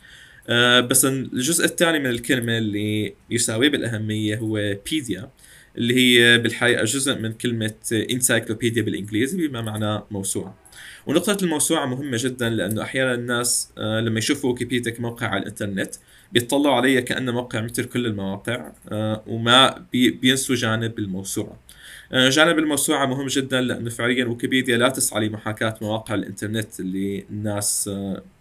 آه، 0.48 0.80
بس 0.80 1.04
الجزء 1.04 1.64
الثاني 1.64 1.98
من 1.98 2.06
الكلمة 2.06 2.58
اللي 2.58 3.14
يساويه 3.30 3.68
بالأهمية 3.68 4.38
هو 4.38 4.76
بيديا 4.90 5.30
اللي 5.78 5.94
هي 5.94 6.38
بالحقيقة 6.38 6.84
جزء 6.84 7.18
من 7.18 7.32
كلمة 7.32 7.74
إنسايكلوبيديا 7.92 8.82
بالإنجليزي 8.82 9.48
بما 9.48 9.60
معناه 9.60 10.06
موسوعة. 10.10 10.63
ونقطة 11.06 11.36
الموسوعة 11.44 11.86
مهمة 11.86 12.16
جدا 12.20 12.50
لأنه 12.50 12.82
أحيانا 12.82 13.14
الناس 13.14 13.70
آه، 13.78 14.00
لما 14.00 14.18
يشوفوا 14.18 14.50
ويكيبيديا 14.50 14.92
كموقع 14.92 15.26
على 15.26 15.42
الإنترنت 15.42 15.94
بيطلعوا 16.32 16.76
عليه 16.76 17.00
كأنه 17.00 17.32
موقع 17.32 17.60
مثل 17.60 17.84
كل 17.84 18.06
المواقع 18.06 18.72
آه، 18.92 19.22
وما 19.26 19.86
بينسوا 19.92 20.54
جانب 20.56 20.98
الموسوعة. 20.98 21.58
آه، 22.12 22.28
جانب 22.28 22.58
الموسوعة 22.58 23.06
مهم 23.06 23.26
جدا 23.26 23.60
لأنه 23.60 23.90
فعليا 23.90 24.24
ويكيبيديا 24.24 24.76
لا 24.76 24.88
تسعى 24.88 25.28
لمحاكاة 25.28 25.74
مواقع 25.82 26.14
الإنترنت 26.14 26.80
اللي 26.80 27.24
الناس 27.30 27.90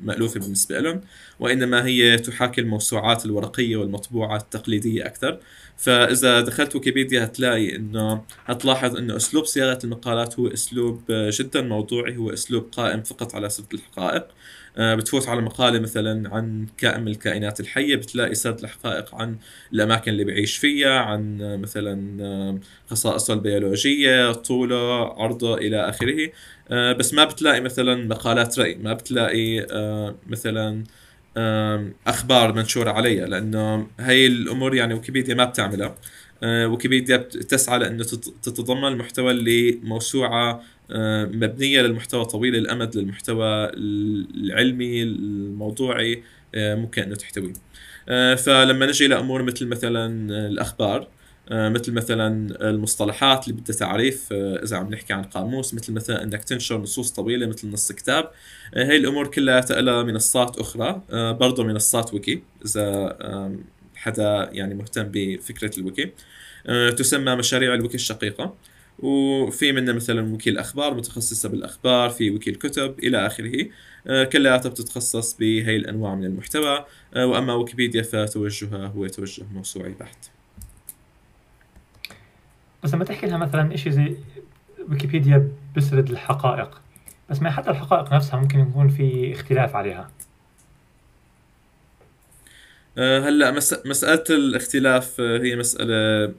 مألوفة 0.01 0.39
بالنسبة 0.39 0.79
لهم 0.79 1.01
وإنما 1.39 1.85
هي 1.85 2.17
تحاكي 2.17 2.61
الموسوعات 2.61 3.25
الورقية 3.25 3.77
والمطبوعة 3.77 4.37
التقليدية 4.37 5.05
أكثر. 5.05 5.39
فإذا 5.77 6.41
دخلت 6.41 6.75
ويكيبيديا 6.75 7.23
هتلاقي 7.23 7.75
إنه 7.75 8.23
هتلاحظ 8.45 8.97
إنه 8.97 9.15
أسلوب 9.15 9.45
صياغه 9.45 9.79
المقالات 9.83 10.39
هو 10.39 10.47
أسلوب 10.47 11.03
جدا 11.09 11.61
موضوعي 11.61 12.17
هو 12.17 12.33
أسلوب 12.33 12.69
قائم 12.71 13.03
فقط 13.03 13.35
على 13.35 13.49
سرد 13.49 13.73
الحقائق. 13.73 14.27
آه، 14.77 14.95
بتفوت 14.95 15.27
على 15.29 15.41
مقالة 15.41 15.79
مثلا 15.79 16.35
عن 16.35 16.67
كائن 16.77 17.01
من 17.01 17.07
الكائنات 17.07 17.59
الحية 17.59 17.95
بتلاقي 17.95 18.35
سرد 18.35 18.59
الحقائق 18.59 19.15
عن 19.15 19.37
الأماكن 19.73 20.11
اللي 20.11 20.23
بعيش 20.23 20.57
فيها 20.57 20.99
عن 20.99 21.37
مثلا 21.61 22.23
آه، 22.23 22.59
خصائصه 22.87 23.33
البيولوجية 23.33 24.31
طوله 24.31 25.05
عرضه 25.21 25.57
إلى 25.57 25.89
آخره. 25.89 26.31
آه، 26.71 26.93
بس 26.93 27.13
ما 27.13 27.25
بتلاقي 27.25 27.61
مثلا 27.61 28.07
مقالات 28.07 28.59
رأي 28.59 28.75
ما 28.75 28.93
بتلاقي 28.93 29.67
مثلا 30.27 30.83
أخبار 32.07 32.53
منشورة 32.53 32.91
عليها 32.91 33.27
لأنه 33.27 33.87
هي 33.99 34.27
الأمور 34.27 34.75
يعني 34.75 34.93
ويكيبيديا 34.93 35.35
ما 35.35 35.45
بتعملها. 35.45 35.95
أه، 36.43 36.67
ويكيبيديا 36.67 37.17
تسعى 37.17 37.79
لأنه 37.79 38.03
تتضمن 38.43 38.87
المحتوى 38.87 39.31
اللي 39.31 39.79
موسوعة 39.83 40.61
أه، 40.91 41.25
مبنية 41.25 41.81
للمحتوى 41.81 42.25
طويل 42.25 42.55
الأمد 42.55 42.97
للمحتوى 42.97 43.69
العلمي 43.75 45.03
الموضوعي 45.03 46.23
أه، 46.55 46.75
ممكن 46.75 47.01
أنه 47.01 47.15
تحتويه. 47.15 47.53
فلما 48.35 48.85
نجي 48.85 49.07
لأمور 49.07 49.43
مثل 49.43 49.67
مثلا 49.67 50.07
الأخبار 50.47 51.01
آه، 51.01 51.07
مثل 51.51 51.93
مثلا 51.93 52.55
المصطلحات 52.69 53.47
اللي 53.47 53.61
بدها 53.61 53.75
تعريف 53.75 54.29
آه، 54.31 54.63
إذا 54.63 54.77
عم 54.77 54.89
نحكي 54.89 55.13
عن 55.13 55.23
قاموس 55.23 55.73
مثل 55.73 55.93
مثلا 55.93 56.23
إنك 56.23 56.43
تنشر 56.43 56.77
نصوص 56.81 57.11
طويلة 57.11 57.47
مثل 57.47 57.71
نص 57.71 57.91
كتاب. 57.91 58.31
آه، 58.73 58.83
هي 58.85 58.97
الأمور 58.97 59.27
كلها 59.27 59.61
لها 59.69 60.03
منصات 60.03 60.59
أخرى 60.59 61.01
برضه 61.11 61.63
منصات 61.63 62.13
ويكي 62.13 62.43
إذا 62.65 63.17
حدا 63.95 64.49
يعني 64.51 64.73
مهتم 64.75 65.03
بفكرة 65.13 65.79
الويكي. 65.79 66.11
تسمى 66.97 67.35
مشاريع 67.35 67.73
الويكي 67.73 67.95
الشقيقة. 67.95 68.55
وفي 68.99 69.71
منها 69.71 69.93
مثلا 69.93 70.33
وكيل 70.33 70.57
أخبار 70.57 70.93
متخصصة 70.93 71.49
بالأخبار 71.49 72.09
في 72.09 72.31
وكيل 72.31 72.55
كتب 72.55 72.99
إلى 72.99 73.27
آخره. 73.27 73.69
كلياتها 74.25 74.69
بتتخصص 74.69 75.37
بهي 75.37 75.75
الأنواع 75.75 76.15
من 76.15 76.25
المحتوى. 76.25 76.85
وأما 77.15 77.53
ويكيبيديا 77.53 78.01
فتوجهها 78.01 78.87
هو 78.87 79.07
توجه 79.07 79.43
موسوعي 79.53 79.95
بحت. 79.99 80.42
بس 82.83 82.93
لما 82.93 83.05
تحكي 83.05 83.27
لها 83.27 83.37
مثلا 83.37 83.75
شيء 83.75 83.91
زي 83.91 84.15
ويكيبيديا 84.89 85.49
بسرد 85.77 86.09
الحقائق 86.09 86.81
بس 87.29 87.41
ما 87.41 87.51
حتى 87.51 87.69
الحقائق 87.69 88.13
نفسها 88.13 88.39
ممكن 88.39 88.59
يكون 88.59 88.89
في 88.89 89.33
اختلاف 89.33 89.75
عليها. 89.75 90.11
أه 92.97 93.19
هلأ 93.29 93.51
مس... 93.51 93.75
مسألة 93.85 94.23
الاختلاف 94.29 95.21
آه، 95.21 95.39
هي 95.39 95.55
مسألة 95.55 96.33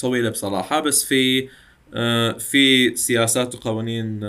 طويلة 0.00 0.30
بصراحة 0.30 0.80
بس 0.80 1.04
في 1.04 1.48
أه 1.94 2.32
في 2.32 2.96
سياسات 2.96 3.54
وقوانين 3.54 4.20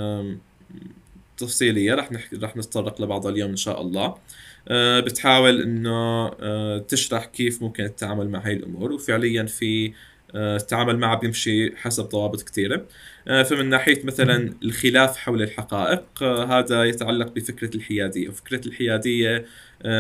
تفصيلية 1.38 1.96
رح 1.96 2.12
نحكي 2.12 2.36
رح 2.36 2.58
نتطرق 2.58 3.02
لبعضها 3.02 3.32
اليوم 3.32 3.50
إن 3.50 3.56
شاء 3.56 3.82
الله. 3.82 4.16
بتحاول 5.02 5.62
إنه 5.62 6.30
تشرح 6.80 7.26
كيف 7.26 7.62
ممكن 7.62 7.84
التعامل 7.84 8.30
مع 8.30 8.40
هاي 8.40 8.54
الأمور 8.54 8.92
وفعليا 8.92 9.44
في 9.44 9.88
آه، 9.88 9.92
التعامل 10.36 10.98
معه 10.98 11.20
بيمشي 11.20 11.76
حسب 11.78 12.10
ضوابط 12.10 12.42
كثيرة. 12.42 12.86
آه، 13.28 13.44
فمن 13.44 13.70
ناحية 13.70 14.06
مثلا 14.06 14.54
الخلاف 14.64 15.18
حول 15.18 15.42
الحقائق 15.42 16.04
آه، 16.24 16.60
هذا 16.60 16.84
يتعلق 16.84 17.32
بفكرة 17.34 17.76
الحيادية. 17.76 18.30
وفكره 18.30 18.68
الحيادية 18.68 19.46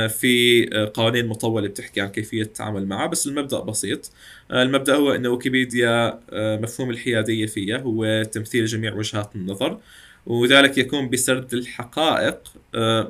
في 0.07 0.65
قوانين 0.93 1.27
مطولة 1.27 1.67
بتحكي 1.67 2.01
عن 2.01 2.07
كيفية 2.07 2.41
التعامل 2.41 2.87
معها 2.87 3.07
بس 3.07 3.27
المبدأ 3.27 3.59
بسيط. 3.59 4.11
المبدأ 4.51 4.95
هو 4.95 5.11
ان 5.11 5.27
ويكيبيديا 5.27 6.19
مفهوم 6.33 6.89
الحيادية 6.89 7.45
فيها 7.45 7.77
هو 7.77 8.23
تمثيل 8.23 8.65
جميع 8.65 8.93
وجهات 8.93 9.35
النظر 9.35 9.79
وذلك 10.25 10.77
يكون 10.77 11.09
بسرد 11.09 11.53
الحقائق 11.53 12.53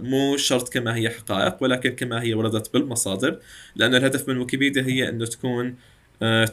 مو 0.01 0.37
شرط 0.37 0.69
كما 0.73 0.95
هي 0.95 1.09
حقائق 1.09 1.63
ولكن 1.63 1.89
كما 1.89 2.23
هي 2.23 2.33
وردت 2.33 2.73
بالمصادر 2.73 3.39
لأن 3.75 3.95
الهدف 3.95 4.29
من 4.29 4.37
ويكيبيديا 4.37 4.83
هي 4.83 5.09
أنه 5.09 5.25
تكون 5.25 5.67
آه، 5.67 5.75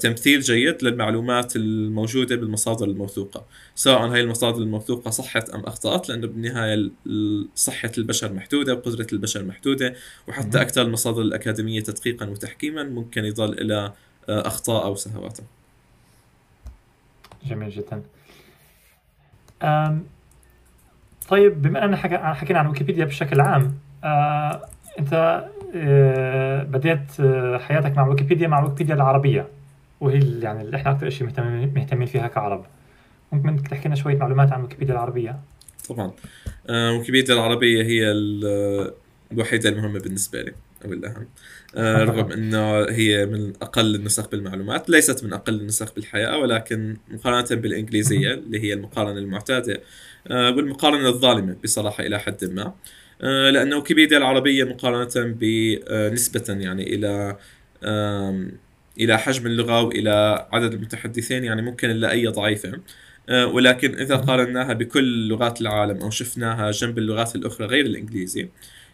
تمثيل 0.01 0.41
جيد 0.41 0.85
للمعلومات 0.85 1.57
الموجودة 1.57 2.37
بالمصادر 2.37 2.87
الموثوقة. 2.87 3.45
سواء 3.75 4.07
هاي 4.07 4.21
المصادر 4.21 4.59
الموثوقة 4.59 5.11
صحت 5.11 5.51
أم 5.51 5.61
أخطأت 5.61 6.09
لأنه 6.09 6.27
بالنهاية 6.27 6.91
صحة 7.55 7.91
البشر 7.99 8.33
محدودة 8.33 8.75
وقدرة 8.75 9.07
البشر 9.13 9.45
محدودة 9.45 9.95
وحتى 10.29 10.61
أكثر 10.61 10.83
المصادر 10.83 11.23
الأكاديمية 11.23 11.81
تدقيقا 11.81 12.27
وتحكيما 12.27 12.83
ممكن 12.83 13.25
يضل 13.25 13.53
إلى 13.53 13.93
آه، 14.29 14.47
أخطاء 14.47 14.85
أو 14.85 14.95
سهوات 14.95 15.39
جميل 17.45 17.71
جدا. 17.71 18.03
طيب 21.29 21.63
بما 21.63 21.85
أننا 21.85 21.97
حكينا 22.35 22.59
عن 22.59 22.67
ويكيبيديا 22.67 23.05
بشكل 23.05 23.41
عام 23.41 23.79
آه، 24.05 24.69
أنت 24.99 25.45
بديت 26.69 27.13
حياتك 27.61 27.97
مع 27.97 28.07
ويكيبيديا 28.09 28.49
مع 28.49 28.63
ويكيبيديا 28.63 28.95
العربية. 28.95 29.58
وهي 30.01 30.41
يعني 30.43 30.63
اللي 30.63 30.77
إحنا 30.77 30.91
أكثر 30.91 31.11
شيء 31.11 31.27
مهتمين 31.27 31.75
مهتمين 31.75 32.07
فيها 32.07 32.27
كعرب. 32.29 32.67
ممكن 33.33 33.63
تحكي 33.63 33.89
لنا 33.89 33.97
شوية 33.97 34.17
معلومات 34.17 34.53
عن 34.53 34.63
ويكيبيديا 34.63 34.95
العربية؟ 34.95 35.41
طبعا. 35.89 36.13
آه 36.71 36.93
ويكيبيديا 36.93 37.35
العربية 37.35 37.83
هي 37.83 38.13
الوحيدة 39.33 39.69
المهمة 39.69 39.99
بالنسبة 39.99 40.43
لي 40.43 40.53
أو 40.85 40.93
الأهم. 40.93 41.27
آه 41.77 42.05
رغم 42.05 42.33
انه 42.33 42.81
هي 42.81 43.27
من 43.27 43.53
أقل 43.63 43.95
النسخ 43.95 44.29
بالمعلومات 44.31 44.91
ليست 44.91 45.25
من 45.25 45.33
أقل 45.33 45.61
النسخ 45.61 45.95
بالحياة 45.95 46.39
ولكن 46.39 46.97
مقارنة 47.11 47.61
بالإنجليزية 47.61 48.35
اللي 48.35 48.61
هي 48.65 48.73
المقارنة 48.73 49.19
المعتادة 49.19 49.81
آه 50.31 50.51
والمقارنة 50.51 51.09
الظالمة 51.09 51.57
بصراحة 51.65 52.07
إلى 52.07 52.19
حد 52.19 52.45
ما. 52.45 52.73
آه 53.23 53.51
لأن 53.51 53.75
ويكيبيديا 53.75 54.19
العربية 54.19 54.65
مقارنة 54.65 55.35
بنسبة 55.41 56.45
يعني 56.49 56.95
إلى 56.95 57.37
إلى 59.01 59.19
حجم 59.19 59.47
اللغة 59.47 59.83
والى 59.83 60.49
عدد 60.53 60.73
المتحدثين 60.75 61.45
يعني 61.45 61.63
ممكن 61.63 61.89
نلاقيها 61.89 62.31
ضعيفة. 62.31 62.81
آه، 63.29 63.47
ولكن 63.47 63.99
إذا 63.99 64.17
قارناها 64.17 64.73
بكل 64.73 65.29
لغات 65.29 65.61
العالم 65.61 66.03
أو 66.03 66.11
شفناها 66.11 66.71
جنب 66.71 66.99
اللغات 66.99 67.37
الأخرى 67.37 67.67
غير 67.67 67.87
الإنجليزي 67.87 68.49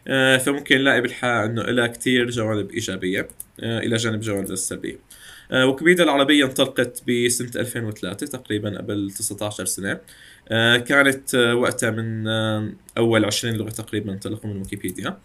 آه، 0.09 0.37
فممكن 0.37 0.79
نلاقي 0.79 1.01
بالحقيقة 1.01 1.45
إنه 1.45 1.63
لها 1.63 1.87
كثير 1.87 2.31
جوانب 2.31 2.71
إيجابية 2.71 3.29
آه، 3.61 3.79
إلى 3.79 3.97
جانب 3.97 4.21
جوانب 4.21 4.51
السلبيه 4.51 4.99
ويكيبيديا 5.53 6.05
العربية 6.05 6.45
انطلقت 6.45 7.03
بسنة 7.09 7.51
2003 7.57 8.27
تقريبا 8.27 8.79
قبل 8.79 9.11
19 9.11 9.65
سنة. 9.65 10.01
كانت 10.79 11.35
وقتها 11.35 11.91
من 11.91 12.29
أول 12.99 13.25
20 13.25 13.55
لغة 13.55 13.71
تقريبا 13.71 14.13
انطلقوا 14.13 14.51
من 14.51 14.57
ويكيبيديا. 14.57 15.19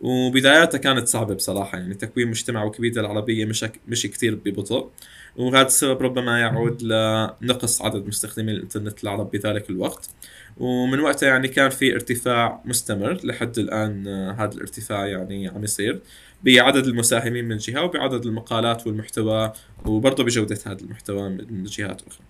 وبداياتها 0.00 0.78
كانت 0.78 1.08
صعبة 1.08 1.34
بصراحة 1.34 1.78
يعني 1.78 1.94
تكوين 1.94 2.28
مجتمع 2.28 2.64
ويكيبيديا 2.64 3.00
العربية 3.00 3.44
مش 3.44 3.64
مش 3.88 4.06
كثير 4.06 4.34
ببطء. 4.34 4.90
وهذا 5.36 5.66
السبب 5.66 6.02
ربما 6.02 6.40
يعود 6.40 6.82
لنقص 6.82 7.82
عدد 7.82 8.06
مستخدمي 8.06 8.52
الإنترنت 8.52 9.04
العرب 9.04 9.30
بذلك 9.30 9.70
الوقت. 9.70 10.10
ومن 10.56 11.00
وقتها 11.00 11.28
يعني 11.28 11.48
كان 11.48 11.70
في 11.70 11.94
ارتفاع 11.94 12.62
مستمر 12.64 13.20
لحد 13.24 13.58
الآن 13.58 14.06
آه، 14.08 14.32
هذا 14.32 14.52
الارتفاع 14.54 15.06
يعني 15.06 15.48
عم 15.48 15.64
يصير 15.64 16.00
بعدد 16.44 16.86
المساهمين 16.86 17.44
من 17.44 17.56
جهة 17.56 17.82
وبعدد 17.82 18.26
المقالات 18.26 18.86
والمحتوى 18.86 19.52
وبرضه 19.86 20.24
بجودة 20.24 20.58
هذا 20.66 20.80
المحتوى 20.80 21.28
من 21.28 21.64
جهات 21.64 22.02
أخرى. 22.02 22.24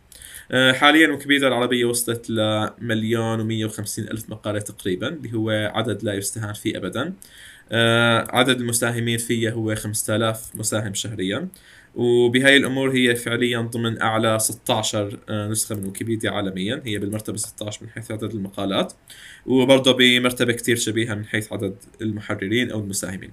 آه، 0.52 0.72
حاليا 0.72 1.08
ويكيبيديا 1.08 1.48
العربية 1.48 1.84
وصلت 1.84 2.30
لمليون 2.30 3.40
ومية 3.40 3.66
وخمسين 3.66 4.04
ألف 4.04 4.30
مقالة 4.30 4.60
تقريبا 4.60 5.08
اللي 5.08 5.32
هو 5.34 5.50
عدد 5.74 6.04
لا 6.04 6.14
يستهان 6.14 6.52
فيه 6.52 6.76
أبدا. 6.76 7.14
عدد 8.30 8.60
المساهمين 8.60 9.18
فيها 9.18 9.50
هو 9.50 9.74
5000 9.74 10.56
مساهم 10.56 10.94
شهريا 10.94 11.48
وبهاي 11.94 12.56
الأمور 12.56 12.90
هي 12.96 13.14
فعليا 13.14 13.60
ضمن 13.60 14.02
أعلى 14.02 14.38
16 14.38 15.18
آه، 15.28 15.48
نسخة 15.48 15.74
من 15.74 15.84
ويكيبيديا 15.84 16.30
عالميا 16.30 16.82
هي 16.84 16.98
بالمرتبة 16.98 17.36
16 17.36 17.84
من 17.84 17.90
حيث 17.90 18.10
عدد 18.10 18.34
المقالات 18.34 18.92
وبرضه 19.46 19.92
بمرتبة 19.92 20.52
كثير 20.52 20.76
شبيهة 20.76 21.14
من 21.14 21.24
حيث 21.24 21.52
عدد 21.52 21.76
المحررين 22.00 22.70
أو 22.70 22.80
المساهمين. 22.80 23.30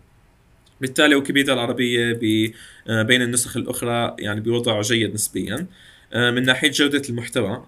بالتالي 0.81 1.15
ويكيبيديا 1.15 1.53
العربية 1.53 2.19
آه، 2.87 3.01
بين 3.01 3.21
النسخ 3.21 3.57
الأخرى 3.57 4.15
يعني 4.19 4.41
بوضع 4.41 4.81
جيد 4.81 5.13
نسبيا. 5.13 5.55
آه، 5.55 5.65
من 6.15 6.43
ناحية 6.43 6.71
جودة 6.71 7.01
المحتوى 7.09 7.67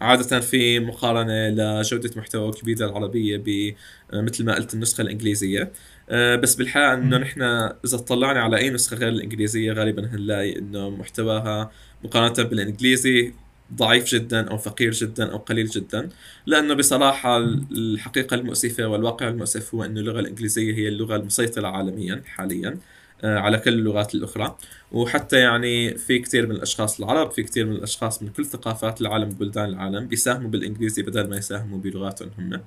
عادة 0.00 0.40
في 0.40 0.80
مقارنة 0.80 1.48
لجودة 1.48 2.10
محتوى 2.16 2.46
ويكيبيديا 2.46 2.86
العربية 2.86 3.74
مثل 4.12 4.44
ما 4.44 4.54
قلت 4.54 4.74
النسخة 4.74 5.02
الإنجليزية. 5.02 5.72
آه، 6.10 6.36
بس 6.36 6.54
بالحقيقة 6.54 6.94
إنه 6.94 7.18
نحن 7.18 7.42
إذا 7.84 7.96
اطلعنا 7.96 8.40
على 8.40 8.56
أي 8.58 8.70
نسخة 8.70 8.96
غير 8.96 9.08
الإنجليزية 9.08 9.72
غالبا 9.72 10.06
هنلاقي 10.06 10.58
إنه 10.58 10.90
محتواها 10.90 11.70
مقارنة 12.04 12.48
بالإنجليزي 12.48 13.34
ضعيف 13.74 14.04
جدا 14.04 14.50
أو 14.50 14.58
فقير 14.58 14.90
جدا 14.92 15.32
أو 15.32 15.38
قليل 15.38 15.66
جدا. 15.66 16.08
لأنه 16.46 16.74
بصراحة 16.74 17.38
الحقيقة 17.72 18.34
المؤسفة 18.34 18.86
والواقع 18.86 19.28
المؤسف 19.28 19.74
هو 19.74 19.84
إنه 19.84 20.00
اللغة 20.00 20.20
الإنجليزية 20.20 20.74
هي 20.74 20.88
اللغة 20.88 21.16
المسيطرة 21.16 21.68
عالميا 21.68 22.22
حاليا. 22.26 22.68
آه، 22.70 22.78
على 23.24 23.58
كل 23.58 23.72
اللغات 23.72 24.14
الأخرى. 24.14 24.56
وحتى 24.92 25.36
يعني 25.36 25.98
في 25.98 26.18
كثير 26.18 26.46
من 26.46 26.52
الأشخاص 26.52 27.00
العرب 27.00 27.30
في 27.30 27.42
كثير 27.42 27.66
من 27.66 27.72
الأشخاص 27.72 28.22
من 28.22 28.28
كل 28.28 28.44
ثقافات 28.44 29.00
العالم 29.00 29.28
وبلدان 29.28 29.64
العالم 29.64 30.06
بيساهموا 30.06 30.50
بالإنجليزي 30.50 31.02
بدل 31.02 31.28
ما 31.28 31.36
يساهموا 31.36 31.78
بلغاتهم 31.78 32.30
هم. 32.38 32.60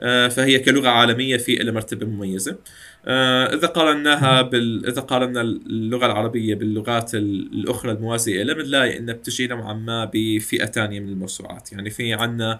آه، 0.00 0.28
فهي 0.28 0.58
كلغة 0.58 0.88
عالمية 0.88 1.36
في 1.36 1.54
لها 1.54 1.72
مرتبة 1.72 2.06
مميزة. 2.06 2.58
آه، 3.06 3.54
إذا 3.54 3.66
قارناها 3.66 4.42
بال... 4.42 4.86
إذا 4.86 5.00
قارنا 5.00 5.40
اللغة 5.40 6.06
العربية 6.06 6.54
باللغات 6.54 7.14
الأخرى 7.14 7.92
الموازية 7.92 8.42
لها 8.42 8.54
بنلاقي 8.54 8.98
انها 8.98 9.14
بتجي 9.14 9.46
نوعا 9.46 9.72
ما 9.72 10.10
بفئة 10.14 10.66
ثانية 10.66 11.00
من 11.00 11.08
الموسوعات. 11.08 11.72
يعني 11.72 11.90
في 11.90 12.12
عندنا 12.12 12.52
آه، 12.52 12.58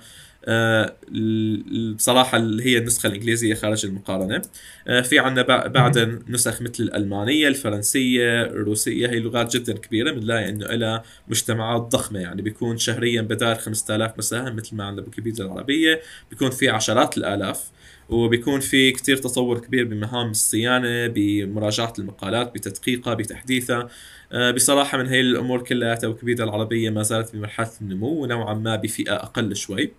بصراحة 1.95 2.39
اللي 2.39 2.65
هي 2.65 2.79
النسخة 2.79 3.07
الإنجليزية 3.07 3.55
خارج 3.55 3.87
المقارنة. 3.87 4.43
آه، 4.89 5.01
في 5.01 5.19
عندنا 5.19 5.67
بعد 5.67 6.23
نسخ 6.29 6.63
مثل 6.63 6.83
الألمانية 6.83 7.49
الفرنسية 7.49 8.43
الروسية 8.43 9.09
هي 9.11 9.21
لغات 9.21 9.57
جدا 9.57 9.73
كبيرة 9.73 10.13
بنلاقي 10.13 10.49
إنه 10.49 10.67
لها 10.67 11.03
مجتمعات 11.29 11.83
ضخمة. 11.83 12.21
يعني 12.21 12.43
بيكون 12.43 12.79
شهريا 12.79 13.23
بدال 13.23 13.59
5000 13.59 14.19
مساهم 14.19 14.57
مثل 14.57 14.77
ما 14.77 14.85
عندنا 14.85 15.07
ويكيبيديا 15.07 15.45
العربية 15.45 16.01
بيكون 16.31 16.51
في 16.51 16.69
عشرات 16.69 17.19
الآلاف. 17.19 17.71
وبيكون 18.09 18.61
في 18.61 18.93
كتير 18.93 19.17
تطور 19.17 19.59
كبير 19.59 19.85
بمهام 19.85 20.31
الصيانة 20.31 21.07
بمراجعة 21.07 21.93
المقالات 21.99 22.55
بتدقيقها 22.55 23.15
بتحديثها. 23.15 23.89
آه، 24.33 24.51
بصراحة 24.51 24.99
من 24.99 25.07
هي 25.07 25.21
الأمور 25.21 25.63
كلها 25.65 25.99
ويكيبيديا 26.05 26.45
العربية 26.45 26.91
ما 26.91 27.03
زالت 27.03 27.37
بمرحلة 27.37 27.71
النمو 27.81 28.23
ونوعا 28.23 28.55
ما 28.55 28.77
بفئة 28.77 29.15
أقل 29.15 29.57
شوي. 29.57 29.83
آه، 29.85 29.91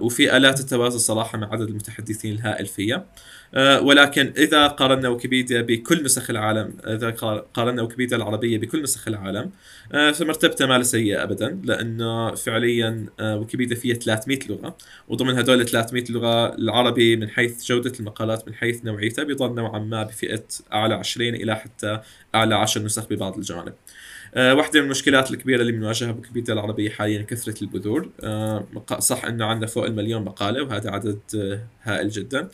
وفي 0.00 0.36
آلات 0.36 0.60
التواصل 0.60 1.00
صراحة 1.00 1.38
مع 1.38 1.52
عدد 1.52 1.68
المتحدثين 1.68 2.34
الهائل 2.34 2.66
فيها. 2.66 3.06
آه، 3.54 3.80
ولكن 3.80 4.32
إذا 4.36 4.66
قارنا 4.66 5.08
ويكيبيديا 5.08 5.60
بكل 5.60 6.04
نسخ 6.04 6.30
العالم 6.30 6.76
إذا 6.86 7.10
قارنا 7.54 7.82
ويكيبيديا 7.82 8.16
العربية 8.16 8.58
بكل 8.58 8.82
نسخ 8.82 9.08
العالم 9.08 9.50
آه، 9.92 10.10
فمرتبتها 10.10 10.66
ما 10.66 10.82
سيئة 10.82 11.22
أبدا 11.22 11.60
لأنه 11.64 12.34
فعليا 12.34 13.06
ويكيبيديا 13.20 13.76
فيها 13.76 13.94
300 13.94 14.38
لغة 14.48 14.76
وضمن 15.08 15.38
هدول 15.38 15.66
300 15.66 16.04
لغة 16.10 16.54
العربي 16.54 17.16
من 17.16 17.28
حيث 17.30 17.64
جودة 17.64 17.92
المقالات 18.00 18.48
من 18.48 18.54
حيث 18.54 18.84
نوعيتها 18.84 19.24
بيظل 19.24 19.54
نوعا 19.54 19.78
ما 19.78 20.02
بفئة 20.02 20.44
أعلى 20.72 20.94
20 20.94 21.28
إلى 21.34 21.56
حتى 21.56 22.00
أعلى 22.34 22.54
10 22.54 22.82
نسخ 22.82 23.08
ببعض 23.08 23.36
الجوانب. 23.36 23.68
آه، 23.68 23.74
واحدة 24.36 24.80
من 24.80 24.86
المشكلات 24.86 25.30
الكبيرة 25.30 25.60
اللي 25.60 25.72
بنواجهها 25.72 26.12
بويكيبيديا 26.12 26.54
العربية 26.54 26.90
حاليا 26.90 27.22
كثرة 27.22 27.62
البذور. 27.62 28.10
آه، 28.20 28.66
صح 28.98 29.24
إنه 29.24 29.44
عندنا 29.44 29.66
فوق 29.66 29.84
المليون 29.84 30.24
مقالة 30.24 30.62
وهذا 30.62 30.90
عدد 30.90 31.18
آه، 31.36 31.60
هائل 31.82 32.08
جدا. 32.08 32.48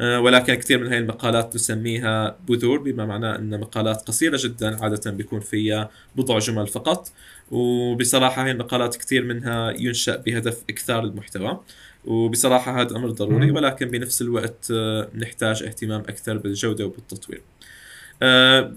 ولكن 0.00 0.54
كثير 0.54 0.78
من 0.78 0.86
هاي 0.86 0.98
المقالات 0.98 1.54
نسميها 1.54 2.36
بذور 2.48 2.78
بما 2.78 3.06
معناه 3.06 3.36
ان 3.36 3.60
مقالات 3.60 4.02
قصيرة 4.02 4.38
جدا 4.42 4.84
عادة 4.84 5.10
بيكون 5.10 5.40
فيها 5.40 5.90
بضع 6.16 6.38
جمل 6.38 6.66
فقط. 6.66 7.12
وبصراحة 7.50 8.44
هاي 8.44 8.50
المقالات 8.50 8.96
كثير 8.96 9.24
منها 9.24 9.70
ينشأ 9.70 10.16
بهدف 10.16 10.64
إكثار 10.70 11.04
المحتوى. 11.04 11.60
وبصراحة 12.04 12.80
هذا 12.80 12.96
أمر 12.96 13.10
ضروري 13.10 13.50
ولكن 13.50 13.88
بنفس 13.88 14.22
الوقت 14.22 14.72
نحتاج 15.14 15.62
اهتمام 15.62 16.00
أكثر 16.00 16.38
بالجودة 16.38 16.86
وبالتطوير. 16.86 17.40
آه، 17.40 17.69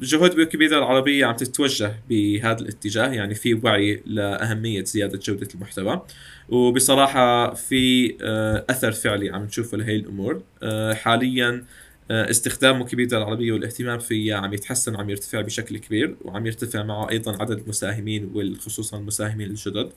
جهود 0.01 0.37
ويكيبيديا 0.37 0.77
العربية 0.77 1.25
عم 1.25 1.35
تتوجه 1.35 1.95
بهذا 2.09 2.59
الاتجاه 2.59 3.07
يعني 3.07 3.35
في 3.35 3.53
وعي 3.53 4.03
لأهمية 4.05 4.83
زيادة 4.83 5.19
جودة 5.23 5.47
المحتوى. 5.55 6.01
وبصراحة 6.49 7.53
في 7.53 8.15
آه، 8.21 8.65
أثر 8.69 8.91
فعلي 8.91 9.29
عم 9.29 9.43
نشوفه 9.43 9.77
لهي 9.77 9.95
الأمور. 9.95 10.43
آه، 10.63 10.93
حاليا 10.93 11.65
استخدام 12.11 12.81
ويكيبيديا 12.81 13.17
العربية 13.17 13.51
والاهتمام 13.51 13.99
فيها 13.99 14.37
عم 14.37 14.53
يتحسن 14.53 14.95
وعم 14.95 15.09
يرتفع 15.09 15.41
بشكل 15.41 15.77
كبير 15.77 16.15
وعم 16.21 16.45
يرتفع 16.45 16.83
معه 16.83 17.09
أيضا 17.09 17.41
عدد 17.41 17.59
المساهمين 17.59 18.31
وخصوصا 18.35 18.97
المساهمين 18.97 19.49
الجدد 19.49 19.89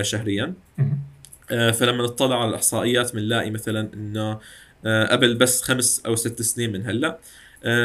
شهريا. 0.00 0.54
فلما 1.48 2.04
نطلع 2.04 2.40
على 2.40 2.48
الإحصائيات 2.48 3.14
بنلاقي 3.14 3.50
مثلا 3.50 3.90
إنه 3.94 4.38
قبل 4.84 5.34
بس 5.34 5.62
خمس 5.62 6.02
أو 6.06 6.16
ست 6.16 6.42
سنين 6.42 6.72
من 6.72 6.86
هلأ 6.86 7.08
آه، 7.08 7.18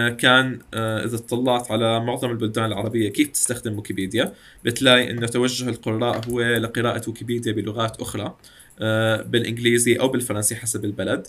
كان 0.09 0.59
آه، 0.73 1.05
إذا 1.05 1.15
اطلعت 1.15 1.71
على 1.71 1.99
معظم 1.99 2.31
البلدان 2.31 2.65
العربية 2.65 3.09
كيف 3.09 3.27
تستخدم 3.27 3.75
ويكيبيديا؟ 3.75 4.33
بتلاقي 4.65 5.11
إنه 5.11 5.27
توجه 5.27 5.69
القراء 5.69 6.29
هو 6.29 6.41
لقراءة 6.41 7.01
ويكيبيديا 7.07 7.53
بلغات 7.53 8.01
أخرى 8.01 8.35
آه، 8.79 9.21
بالإنجليزي 9.21 9.95
أو 9.95 10.07
بالفرنسي 10.07 10.55
حسب 10.55 10.85
البلد. 10.85 11.27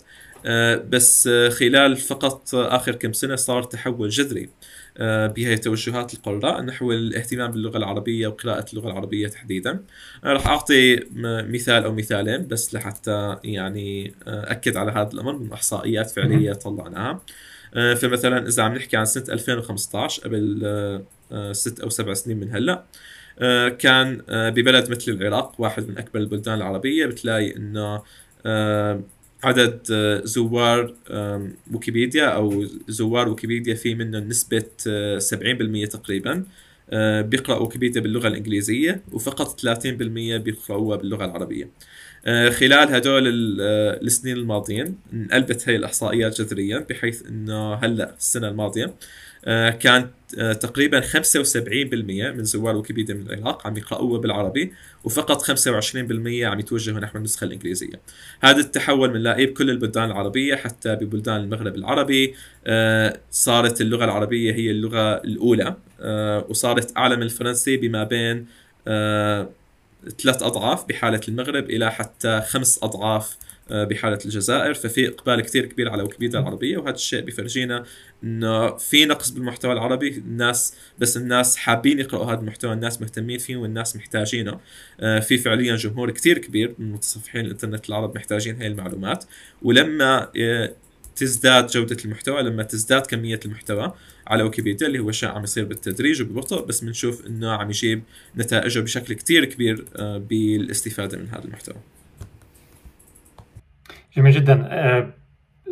بس 0.89 1.27
خلال 1.27 1.97
فقط 1.97 2.55
آخر 2.55 2.95
كم 2.95 3.13
سنة 3.13 3.35
صار 3.35 3.63
تحول 3.63 4.09
جذري 4.09 4.49
بهي 4.99 5.57
توجهات 5.57 6.13
القراء 6.13 6.61
نحو 6.61 6.91
الاهتمام 6.91 7.51
باللغة 7.51 7.77
العربية 7.77 8.27
وقراءة 8.27 8.65
اللغة 8.73 8.87
العربية 8.87 9.27
تحديدا. 9.27 9.83
راح 10.23 10.47
أعطي 10.47 10.99
مثال 11.49 11.83
أو 11.83 11.93
مثالين 11.93 12.47
بس 12.47 12.73
لحتى 12.73 13.37
يعني 13.43 14.13
أكد 14.27 14.77
على 14.77 14.91
هذا 14.91 15.09
الأمر 15.13 15.37
من 15.37 15.53
إحصائيات 15.53 16.11
فعلية 16.11 16.53
طلعناها. 16.53 17.11
آه، 17.11 17.21
فمثلا 17.73 18.47
إذا 18.47 18.63
عم 18.63 18.73
نحكي 18.73 18.97
عن 18.97 19.05
سنة 19.05 19.23
2015 19.29 20.23
قبل 20.23 20.61
آه، 20.65 21.03
آه، 21.31 21.53
ست 21.53 21.79
أو 21.79 21.89
سبع 21.89 22.13
سنين 22.13 22.39
من 22.39 22.51
هلأ 22.51 22.83
كان 23.69 24.21
ببلد 24.29 24.91
مثل 24.91 25.11
العراق 25.11 25.61
واحد 25.61 25.89
من 25.89 25.97
أكبر 25.97 26.19
البلدان 26.19 26.55
العربية 26.55 27.05
بتلاقي 27.05 27.55
إنه 27.55 28.01
عدد 29.43 29.81
زوار 30.23 30.95
ويكيبيديا 31.73 32.25
أو 32.25 32.65
زوار 32.87 33.29
ويكيبيديا 33.29 33.75
في 33.75 33.95
منهم 33.95 34.27
نسبة 34.27 34.65
70% 35.19 35.89
تقريبا 35.89 36.45
بيقرأوا 37.21 37.63
ويكيبيديا 37.63 38.01
باللغة 38.01 38.27
الإنجليزية 38.27 39.01
وفقط 39.11 39.59
30% 39.59 40.37
بيقرأوها 40.37 40.97
باللغة 40.97 41.25
العربية. 41.25 41.63
آه، 41.63 41.69
خلال 42.25 42.95
هدول 42.95 43.57
آه، 43.61 43.99
السنين 44.01 44.37
الماضيين 44.37 44.97
انقلبت 45.13 45.69
هي 45.69 45.75
الاحصائيات 45.75 46.41
جذريا 46.41 46.85
بحيث 46.89 47.25
إنه 47.25 47.73
هلأ 47.73 48.15
السنة 48.17 48.47
الماضية 48.47 48.93
آه، 49.45 49.69
كان 49.69 50.09
تقريبا 50.59 51.01
75% 51.01 52.31
من 52.31 52.43
زوار 52.43 52.75
ويكيبيديا 52.75 53.15
من 53.15 53.21
العراق 53.21 53.67
عم 53.67 53.77
يقرأوها 53.77 54.19
بالعربي 54.19 54.73
وفقط 55.03 55.41
25% 55.41 56.45
عم 56.45 56.59
يتوجهوا 56.59 56.99
نحو 56.99 57.17
النسخة 57.17 57.45
الإنجليزية. 57.45 58.01
هذا 58.41 58.59
التحول 58.59 59.09
بنلاقيه 59.09 59.45
بكل 59.45 59.69
البلدان 59.69 60.03
العربية 60.03 60.55
حتى 60.55 60.95
ببلدان 60.95 61.35
المغرب 61.35 61.75
العربي 61.75 62.35
صارت 63.31 63.81
اللغة 63.81 64.05
العربية 64.05 64.53
هي 64.53 64.71
اللغة 64.71 65.15
الأولى 65.15 65.75
وصارت 66.49 66.97
أعلى 66.97 67.15
من 67.15 67.23
الفرنسي 67.23 67.77
بما 67.77 68.03
بين 68.03 68.45
ثلاث 70.21 70.43
أضعاف 70.43 70.85
بحالة 70.85 71.21
المغرب 71.27 71.69
إلى 71.69 71.91
حتى 71.91 72.41
خمس 72.41 72.79
أضعاف 72.83 73.37
آه، 73.71 73.83
بحالة 73.83 74.19
الجزائر. 74.25 74.73
ففي 74.73 75.07
إقبال 75.07 75.41
كثير 75.41 75.65
كبير 75.65 75.89
على 75.89 76.03
ويكيبيديا 76.03 76.39
العربية 76.39 76.77
وهذا 76.77 76.95
الشيء 76.95 77.21
بفرجينا 77.21 77.83
إنه 78.23 78.77
في 78.77 79.05
نقص 79.05 79.29
بالمحتوى 79.29 79.73
العربي. 79.73 80.09
الناس 80.17 80.73
بس 80.99 81.17
الناس 81.17 81.57
حابين 81.57 81.99
يقرأوا 81.99 82.25
هذا 82.25 82.39
المحتوى 82.39 82.73
الناس 82.73 83.01
مهتمين 83.01 83.39
فيه 83.39 83.57
والناس 83.57 83.95
محتاجينه. 83.95 84.59
آه، 84.99 85.19
في 85.19 85.37
فعليا 85.37 85.75
جمهور 85.75 86.11
كثير 86.11 86.37
كبير 86.37 86.75
من 86.79 86.91
متصفحين 86.91 87.45
الإنترنت 87.45 87.89
العرب 87.89 88.15
محتاجين 88.15 88.55
هاي 88.61 88.67
المعلومات. 88.67 89.25
ولما 89.61 90.31
آه، 90.37 90.73
تزداد 91.15 91.67
جودة 91.67 91.97
المحتوى 92.05 92.41
لما 92.41 92.63
تزداد 92.63 93.05
كمية 93.05 93.39
المحتوى 93.45 93.93
على 94.29 94.43
ويكيبيديا 94.43 94.87
اللي 94.87 94.99
هو 94.99 95.11
شيء 95.11 95.29
عم 95.29 95.43
يصير 95.43 95.65
بالتدريج 95.65 96.21
وببطء 96.21 96.65
بس 96.65 96.83
بنشوف 96.83 97.27
إنه 97.27 97.51
عم 97.51 97.69
يجيب 97.69 98.03
نتائجه 98.37 98.79
بشكل 98.79 99.13
كتير 99.13 99.45
كبير 99.45 99.85
آه، 99.95 100.17
بالاستفادة 100.17 101.17
من 101.17 101.27
هذا 101.29 101.45
المحتوى. 101.45 101.75
جميل 104.17 104.31
جدا. 104.33 104.67
آه، 104.71 105.13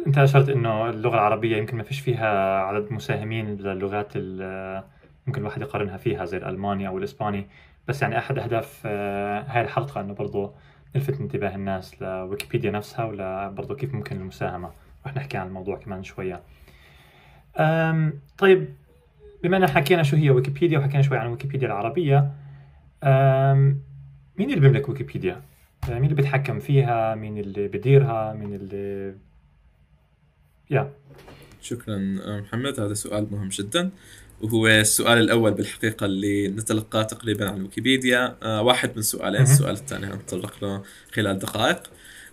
أنت 0.08 0.17
أشرت 0.17 0.50
إنه 0.50 0.89
اللغة 0.89 1.13
العربية 1.13 1.58
يمكن 1.58 1.78
ما 1.78 1.84
فيش 1.84 2.00
فيها 2.00 2.60
عدد 2.60 2.93
مساهمين 2.93 3.58
للغات 3.58 4.17
ممكن 5.28 5.41
الواحد 5.41 5.62
يقارنها 5.62 5.98
فيها 5.98 6.26
زي 6.26 6.38
الألماني 6.38 6.88
أو 6.88 6.98
الإسباني. 6.98 7.48
بس 7.88 8.02
يعني 8.02 8.17
أحد 8.17 8.39
أهداف 8.39 8.82
آه، 8.86 9.46
هاي 9.48 9.62
الحلقة 9.62 10.02
إنه 10.02 10.13
برضه 10.13 10.54
نلفت 10.96 11.20
انتباه 11.20 11.56
الناس 11.56 12.02
لويكيبيديا 12.02 12.72
نفسها 12.72 13.06
ولا 13.06 13.76
كيف 13.80 13.93
ممكن 13.93 14.15
المساهمة. 14.15 14.72
رح 15.06 15.15
نحكي 15.15 15.38
عن 15.38 15.48
الموضوع 15.48 15.78
كمان 15.78 16.04
شوية. 16.04 16.41
طيب 18.38 18.67
بما 19.43 19.58
إن 19.58 19.67
حكينا 19.67 20.04
شو 20.04 20.15
هي 20.15 20.30
ويكيبيديا 20.30 20.80
وحكينا 20.80 21.02
شوي 21.02 21.17
عن 21.17 21.28
ويكيبيديا 21.28 21.67
العربية 21.67 22.32
مين 24.38 24.50
اللي 24.50 24.60
بيملك 24.60 24.89
ويكيبيديا؟ 24.89 25.41
مين 25.89 26.04
اللي 26.04 26.15
بيتحكم 26.15 26.60
فيها؟ 26.60 27.15
مين 27.15 27.38
اللي 27.38 27.67
بديرها 27.67 28.34
مين 28.34 28.54
اللي 28.54 29.15
يا. 30.70 30.91
شكرا 31.62 31.98
محمد 32.41 32.80
هذا 32.80 32.93
سؤال 32.93 33.28
مهم 33.32 33.50
جدا 33.50 33.89
وهو 34.41 34.67
السؤال 34.67 35.17
الأول 35.17 35.54
بالحقيقة 35.54 36.06
اللي 36.06 36.48
نتلقاه 36.48 37.04
تقريبا 37.04 37.50
عن 37.50 37.62
ويكيبيديا. 37.62 38.36
آه 38.43 38.62
واحد 38.62 38.91
من 38.96 39.02
سؤالين 39.02 39.41
السؤال 39.41 39.74
الثاني 39.74 40.06
هنتطرق 40.06 40.63
له 40.63 40.84
خلال 41.13 41.39
دقائق. 41.39 41.84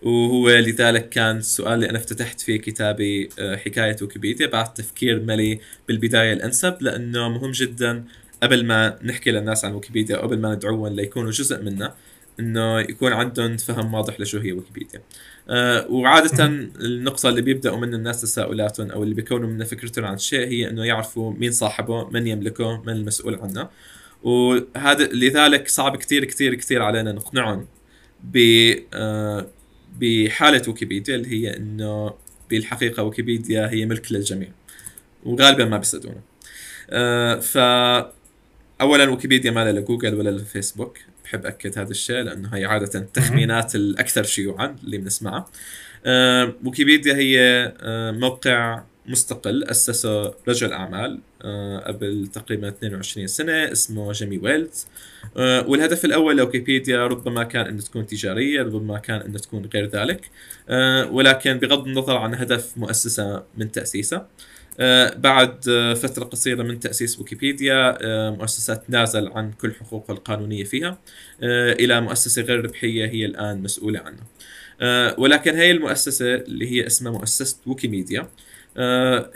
وهو 0.05 0.51
لذلك 0.51 1.09
كان 1.09 1.37
السؤال 1.37 1.73
اللي 1.75 1.91
أنا 1.91 1.99
افتتحت 1.99 2.41
فيه 2.41 2.57
كتابي 2.57 3.29
آه 3.39 3.57
حكاية 3.57 3.97
ويكيبيديا. 4.03 4.47
بعد 4.47 4.75
تفكير 4.75 5.21
ملي 5.21 5.61
بالبداية 5.89 6.33
الأنسب 6.33 6.77
لأنه 6.81 7.29
مهم 7.29 7.51
جدا 7.51 8.05
قبل 8.43 8.67
ما 8.67 8.99
نحكي 9.03 9.31
للناس 9.31 9.65
عن 9.65 9.73
ويكيبيديا 9.73 10.17
قبل 10.17 10.41
ما 10.41 10.55
ندعوهم 10.55 10.95
ليكونوا 10.95 11.31
جزء 11.31 11.63
منا 11.63 11.95
إنه 12.41 12.81
يكون 12.81 13.13
عندهم 13.13 13.57
فهم 13.57 13.95
واضح 13.95 14.21
لشو 14.21 14.39
هي 14.39 14.53
ويكيبيديا. 14.53 15.03
آه 15.51 15.87
وعادة 15.91 16.45
النقطة 16.81 17.29
اللي 17.29 17.43
بيبدأوا 17.43 17.77
من 17.77 17.95
الناس 17.95 18.21
تساؤلاتهم 18.21 18.91
أو 18.91 19.03
اللي 19.03 19.15
بيكونوا 19.15 19.49
من 19.49 19.65
فكرتهم 19.65 20.05
عن 20.05 20.15
الشيء 20.15 20.49
هي 20.49 20.71
إنه 20.71 20.85
يعرفوا 20.85 21.33
مين 21.33 21.53
صاحبه 21.53 22.11
من 22.11 22.27
يملكه 22.27 22.83
من 22.83 22.93
المسؤول 22.93 23.35
عنه. 23.35 23.69
وهذا 24.23 25.07
لذلك 25.07 25.69
صعب 25.69 25.97
كتير 25.97 26.25
كتير 26.25 26.55
كتير 26.55 26.83
علينا 26.83 27.13
نقنعهم 27.13 27.69
ب 28.23 28.39
آه 28.95 29.47
بحالة 30.01 30.63
ويكيبيديا 30.69 31.15
اللي 31.15 31.29
هي 31.29 31.57
إنه 31.57 32.15
بالحقيقة 32.51 33.03
ويكيبيديا 33.03 33.71
هي 33.71 33.87
ملك 33.87 34.13
للجميع 34.13 34.49
وغالبا 35.25 35.65
ما 35.65 35.79
بيصدقونا 35.79 36.21
آه 36.91 37.41
ف 37.41 37.59
اولا 38.81 39.11
ويكيبيديا 39.11 39.51
ما 39.51 39.73
هي 39.73 39.81
لجوجل 39.81 40.15
ولا 40.15 40.31
لفيسبوك 40.31 40.99
بحب 41.25 41.47
اكد 41.47 41.79
هذا 41.79 41.91
الشيء 41.91 42.21
لأنه 42.21 42.49
هي 42.55 42.65
عادة 42.65 43.01
التخمينات 43.01 43.75
الأكثر 43.75 44.23
شيوعا 44.23 44.77
اللي 44.85 44.99
بنسمعها. 44.99 45.47
آه، 46.07 46.55
ويكيبيديا 46.65 47.15
هي 47.15 47.39
آه، 47.81 48.11
موقع 48.11 48.83
مستقل 49.07 49.65
اسسه 49.65 50.35
رجل 50.49 50.73
أعمال 50.73 51.21
آه، 51.43 51.79
قبل 51.79 52.27
تقريبا 52.33 52.69
22 52.69 53.27
سنة 53.27 53.73
اسمه 53.73 54.13
جيمي 54.13 54.39
ويلز 54.39 54.87
والهدف 55.37 56.05
الأول 56.05 56.37
لويكيبيديا 56.37 57.07
ربما 57.07 57.45
كان 57.45 57.67
انه 57.67 57.83
تكون 57.83 58.07
تجارية 58.07 58.63
ربما 58.63 58.99
كان 58.99 59.21
انه 59.21 59.39
تكون 59.39 59.71
غير 59.75 59.87
ذلك. 59.87 60.31
ولكن 61.11 61.59
بغض 61.59 61.87
النظر 61.87 62.17
عن 62.17 62.35
هدف 62.35 62.79
مؤسسة 62.79 63.43
من 63.57 63.71
تاسيسها 63.71 64.29
آه، 64.81 65.15
بعد 65.15 65.69
آه، 65.69 65.95
فترة 65.95 66.25
قصيرة 66.25 66.63
من 66.63 66.81
تأسيس 66.81 67.19
ويكيبيديا 67.19 67.99
آه، 68.03 68.31
مؤسسة 68.31 68.75
تنازل 68.75 69.29
عن 69.29 69.53
كل 69.53 69.75
حقوقها 69.75 70.15
القانونية 70.15 70.65
فيها 70.65 70.99
إلى 71.81 72.01
مؤسسة 72.01 72.43
غير 72.43 72.65
ربحية 72.65 73.07
هي 73.07 73.25
الآن 73.25 73.63
مسؤولة 73.63 74.01
عنها. 74.01 74.25
ولكن 75.19 75.55
هي 75.55 75.71
المؤسسة 75.71 76.35
اللي 76.35 76.71
هي 76.71 76.87
اسمها 76.87 77.13
مؤسسة 77.13 77.57
ويكيميديا. 77.67 78.29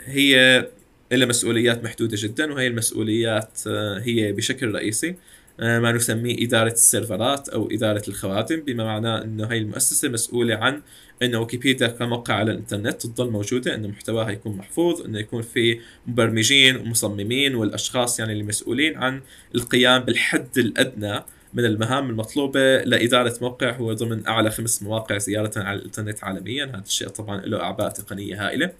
هي 0.05 0.65
لها 1.11 1.27
مسؤوليات 1.27 1.83
محدودة 1.83 2.17
جدا 2.19 2.53
وهي 2.53 2.67
المسؤوليات 2.67 3.67
هي 4.03 4.31
بشكل 4.31 4.71
رئيسي 4.71 5.15
ما 5.59 5.91
نسميه 5.91 6.45
إدارة 6.45 6.71
السيرفرات 6.71 7.49
أو 7.49 7.69
إدارة 7.71 8.03
الخواتم 8.07 8.55
بما 8.61 8.83
معناه 8.83 9.21
أنه 9.23 9.47
هي 9.47 9.57
المؤسسة 9.57 10.09
مسؤولة 10.09 10.55
عن 10.55 10.81
إنه 11.21 11.39
ويكيبيديا 11.39 11.87
كموقع 11.87 12.33
على 12.33 12.51
الإنترنت 12.51 13.01
تضل 13.05 13.29
موجودة 13.31 13.75
إنه 13.75 13.87
محتواها 13.87 14.29
يكون 14.29 14.57
محفوظ 14.57 15.01
إنه 15.01 15.19
يكون 15.19 15.41
في 15.41 15.79
مبرمجين 16.07 16.75
ومصممين 16.75 17.55
والأشخاص 17.55 18.19
يعني 18.19 18.33
المسؤولين 18.33 18.97
عن 18.97 19.21
القيام 19.55 20.01
بالحد 20.01 20.57
الأدنى 20.57 21.19
من 21.53 21.65
المهام 21.65 22.09
المطلوبة 22.09 22.77
لإدارة 22.77 23.33
موقع 23.41 23.71
هو 23.71 23.93
ضمن 23.93 24.27
أعلى 24.27 24.51
خمس 24.51 24.83
مواقع 24.83 25.17
زيارة 25.17 25.51
على 25.57 25.79
الإنترنت 25.79 26.23
عالميا. 26.23 26.65
هذا 26.65 26.83
الشيء 26.85 27.07
طبعا 27.07 27.41
له 27.41 27.61
أعباء 27.61 27.89
تقنية 27.89 28.47
هائلة. 28.47 28.71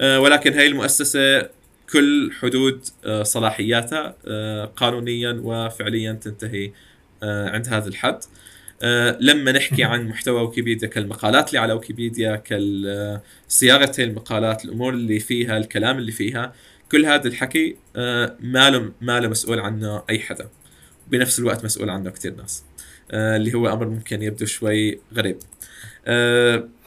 آه، 0.00 0.20
ولكن 0.20 0.52
هاي 0.52 0.66
المؤسسة 0.66 1.48
كل 1.92 2.32
حدود 2.40 2.84
آه، 3.04 3.22
صلاحياتها 3.22 4.16
آه، 4.26 4.64
قانونيا 4.64 5.40
وفعليا 5.42 6.12
تنتهي 6.12 6.72
عند 7.22 7.68
هذا 7.68 7.88
الحد. 7.88 8.18
لما 9.20 9.52
نحكي 9.52 9.84
عن 9.84 10.08
محتوى 10.08 10.42
ويكيبيديا 10.42 10.88
كالمقالات 10.88 11.48
اللي 11.48 11.58
على 11.58 11.72
ويكيبيديا 11.72 12.42
كصياغه 13.48 13.92
المقالات 13.98 14.64
الأمور 14.64 14.94
اللي 14.94 15.20
فيها 15.20 15.56
الكلام 15.56 15.98
اللي 15.98 16.12
فيها 16.12 16.52
كل 16.92 17.06
هذا 17.06 17.28
الحكي 17.28 17.76
ما 18.40 18.70
له 18.70 18.92
ما 19.00 19.20
له 19.20 19.28
مسؤول 19.28 19.60
عنه 19.60 20.02
أي 20.10 20.18
حدا. 20.18 20.48
بنفس 21.10 21.38
الوقت 21.38 21.64
مسؤول 21.64 21.90
عنه 21.90 22.10
كثير 22.10 22.34
ناس. 22.34 22.64
آه، 23.10 23.36
اللي 23.36 23.54
هو 23.54 23.72
أمر 23.72 23.88
ممكن 23.88 24.22
يبدو 24.22 24.46
شوي 24.46 24.98
غريب. 25.14 25.38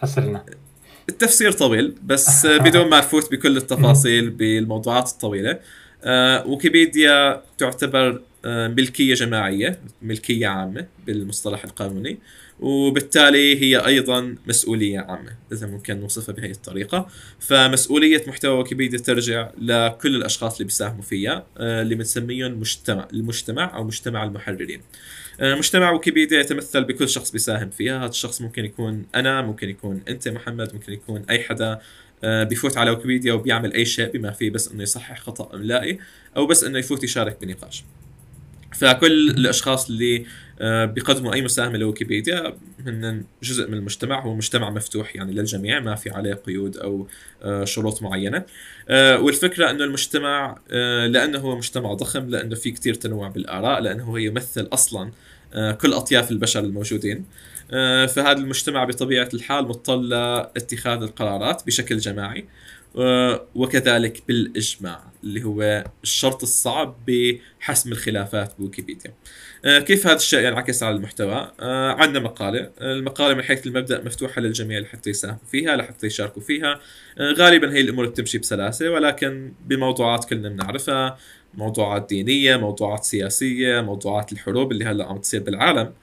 فسرنا 0.01 0.45
التفسير 1.09 1.51
طويل 1.51 1.95
بس 2.03 2.45
بدون 2.65 2.89
ما 2.89 2.97
نفوت 2.99 3.31
بكل 3.31 3.57
التفاصيل 3.57 4.29
بالموضوعات 4.29 5.07
الطويلة. 5.07 5.59
ويكيبيديا 6.45 7.43
تعتبر 7.57 8.21
آه، 8.45 8.67
ملكية 8.67 9.13
جماعية 9.13 9.79
ملكية 10.01 10.47
عامة 10.47 10.85
بالمصطلح 11.05 11.63
القانوني. 11.63 12.19
وبالتالي 12.59 13.61
هي 13.61 13.85
أيضا 13.85 14.35
مسؤولية 14.47 14.99
عامة. 14.99 15.31
إذا 15.51 15.67
ممكن 15.67 15.99
نوصفها 15.99 16.35
بهي 16.35 16.51
الطريقة. 16.51 17.07
فمسؤولية 17.39 18.23
محتوى 18.27 18.57
ويكيبيديا 18.57 18.99
ترجع 18.99 19.49
لكل 19.61 20.15
الأشخاص 20.15 20.53
اللي 20.53 20.65
بيساهموا 20.65 21.01
فيها 21.01 21.45
آه، 21.57 21.81
اللي 21.81 21.95
بنسميهم 21.95 22.59
مجتمع 22.59 23.07
المجتمع 23.13 23.75
أو 23.75 23.83
مجتمع 23.83 24.23
المحررين. 24.23 24.81
آه، 25.39 25.55
مجتمع 25.55 25.91
ويكيبيديا 25.91 26.39
يتمثل 26.39 26.83
بكل 26.83 27.09
شخص 27.09 27.31
بيساهم 27.31 27.69
فيها. 27.69 27.99
هذا 27.99 28.09
الشخص 28.09 28.41
ممكن 28.41 28.65
يكون 28.65 29.05
أنا 29.15 29.41
ممكن 29.41 29.69
يكون 29.69 30.01
أنت 30.07 30.27
محمد 30.27 30.73
ممكن 30.73 30.93
يكون 30.93 31.23
أي 31.29 31.43
حدا 31.43 31.79
بيفوت 32.23 32.77
على 32.77 32.91
ويكيبيديا 32.91 33.33
وبيعمل 33.33 33.73
أي 33.73 33.85
شيء 33.85 34.11
بما 34.11 34.31
فيه 34.31 34.49
بس 34.49 34.71
إنه 34.71 34.83
يصحح 34.83 35.19
خطأ 35.19 35.55
املائي 35.55 35.99
أو 36.37 36.45
بس 36.45 36.63
إنه 36.63 36.79
يفوت 36.79 37.03
يشارك 37.03 37.37
بنقاش. 37.41 37.83
فكل 38.75 39.29
الأشخاص 39.29 39.89
اللي 39.89 40.17
آه، 40.17 40.25
بيقدموا 40.61 41.33
أي 41.33 41.41
مساهمة 41.41 41.77
لويكيبيديا 41.77 42.57
هن 42.85 43.23
جزء 43.43 43.67
من 43.67 43.73
المجتمع 43.73 44.19
هو 44.19 44.35
مجتمع 44.35 44.69
مفتوح 44.69 45.15
يعني 45.15 45.33
للجميع 45.33 45.79
ما 45.79 45.95
في 45.95 46.09
عليه 46.09 46.33
قيود 46.33 46.77
أو 46.77 47.07
آه، 47.43 47.65
شروط 47.65 48.01
معينة. 48.01 48.45
آه، 48.89 49.19
والفكرة 49.19 49.69
إنه 49.69 49.83
المجتمع 49.83 50.57
لأنه 51.07 51.39
هو 51.39 51.57
مجتمع 51.57 51.93
ضخم 51.93 52.29
لأنه 52.29 52.55
في 52.55 52.71
كثير 52.71 52.93
تنوع 52.93 53.27
بالآراء 53.27 53.81
لأنه 53.81 54.03
هو 54.03 54.17
يمثل 54.17 54.69
أصلا 54.73 55.11
كل 55.81 55.93
أطياف 55.93 56.31
البشر 56.31 56.59
الموجودين. 56.59 57.25
فهذا 58.07 58.31
المجتمع 58.31 58.83
بطبيعة 58.83 59.29
الحال 59.33 59.65
مضطر 59.65 59.95
لاتخاذ 59.95 61.01
القرارات 61.01 61.65
بشكل 61.65 61.97
جماعي 61.97 62.45
وكذلك 63.55 64.23
بالإجماع 64.27 65.03
اللي 65.23 65.43
هو 65.43 65.85
الشرط 66.03 66.43
الصعب 66.43 66.95
بحسم 67.07 67.91
الخلافات 67.91 68.53
بويكيبيديا. 68.59 69.11
آه، 69.11 69.13
كيف 69.63 70.07
هذا 70.07 70.15
الشيء 70.15 70.47
ينعكس 70.47 70.83
على 70.83 70.95
المحتوى؟ 70.95 71.51
آه، 71.59 71.91
عندنا 71.91 72.19
مقالة. 72.23 72.69
المقالة 72.81 73.33
من 73.33 73.43
حيث 73.43 73.67
المبدأ 73.67 74.03
مفتوحة 74.03 74.41
للجميع 74.41 74.79
لحتى 74.79 75.09
يساهموا 75.09 75.39
فيها 75.51 75.75
لحتى 75.75 76.07
يشاركوا 76.07 76.41
فيها. 76.41 76.79
آه، 77.17 77.31
غالبا 77.31 77.73
هي 77.73 77.81
الأمور 77.81 78.05
بتمشي 78.05 78.37
بسلاسة 78.37 78.89
ولكن 78.89 79.53
بموضوعات 79.65 80.25
كلنا 80.25 80.49
بنعرفها. 80.49 81.17
موضوعات 81.53 82.09
دينية 82.09 82.57
موضوعات 82.57 83.03
سياسية 83.03 83.81
موضوعات 83.81 84.31
الحروب 84.31 84.71
اللي 84.71 84.85
هلأ 84.85 85.05
عم 85.05 85.17
تصير 85.17 85.43
بالعالم. 85.43 85.93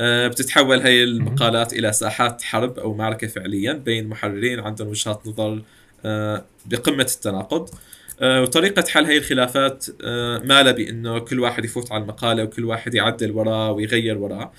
بتتحول 0.00 0.80
هي 0.80 1.04
المقالات 1.04 1.72
إلى 1.72 1.92
ساحات 1.92 2.42
حرب 2.42 2.78
أو 2.78 2.94
معركة 2.94 3.26
فعليا 3.26 3.72
بين 3.72 4.08
محررين 4.08 4.60
عندهم 4.60 4.88
وجهات 4.88 5.26
نظر 5.26 5.62
آه، 6.04 6.44
بقمة 6.66 7.06
التناقض. 7.14 7.68
آه، 7.68 7.74
وطريقة 8.22 8.84
حل 8.88 9.04
هي 9.04 9.18
الخلافات 9.18 9.86
آه، 10.04 10.38
ما 10.38 10.70
بأنه 10.72 11.18
كل 11.18 11.40
واحد 11.40 11.64
يفوت 11.64 11.92
على 11.92 12.02
المقالة 12.02 12.44
وكل 12.44 12.64
واحد 12.64 12.94
يعدل 12.94 13.30
وراه 13.30 13.72
ويغير 13.72 14.18
وراه. 14.18 14.52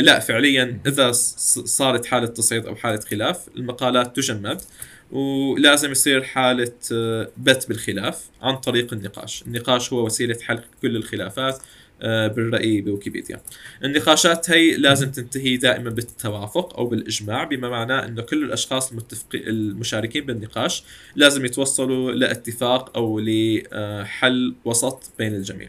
لا 0.00 0.18
فعليا 0.18 0.80
إذا 0.86 1.12
صارت 1.12 2.06
حالة 2.06 2.26
تصعيد 2.26 2.66
أو 2.66 2.76
حالة 2.76 3.00
خلاف 3.00 3.48
المقالات 3.56 4.16
تجمد 4.16 4.62
ولازم 5.10 5.90
يصير 5.90 6.22
حالة 6.22 6.72
آه، 6.92 7.30
بت 7.36 7.68
بالخلاف 7.68 8.30
عن 8.42 8.56
طريق 8.56 8.92
النقاش. 8.92 9.42
النقاش 9.46 9.92
هو 9.92 10.06
وسيلة 10.06 10.38
حل 10.42 10.60
كل 10.82 10.96
الخلافات. 10.96 11.54
آه، 11.54 11.60
بالرأي 12.02 12.80
بويكيبيديا. 12.80 13.40
النقاشات 13.84 14.50
هي 14.50 14.76
لازم 14.76 15.10
تنتهي 15.10 15.56
دائما 15.56 15.90
بالتوافق 15.90 16.76
أو 16.78 16.86
بالإجماع 16.86 17.44
بما 17.44 17.68
معناه 17.68 18.04
أنه 18.04 18.22
كل 18.22 18.44
الأشخاص 18.44 18.90
المتفقين 18.90 19.42
المشاركين 19.46 20.26
بالنقاش 20.26 20.84
لازم 21.16 21.44
يتوصلوا 21.44 22.12
لاتفاق 22.12 22.96
أو 22.96 23.20
لحل 23.20 24.54
وسط 24.64 25.10
بين 25.18 25.34
الجميع. 25.34 25.68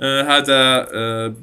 آه 0.00 0.22
هذا 0.22 0.88
آه 0.92 1.34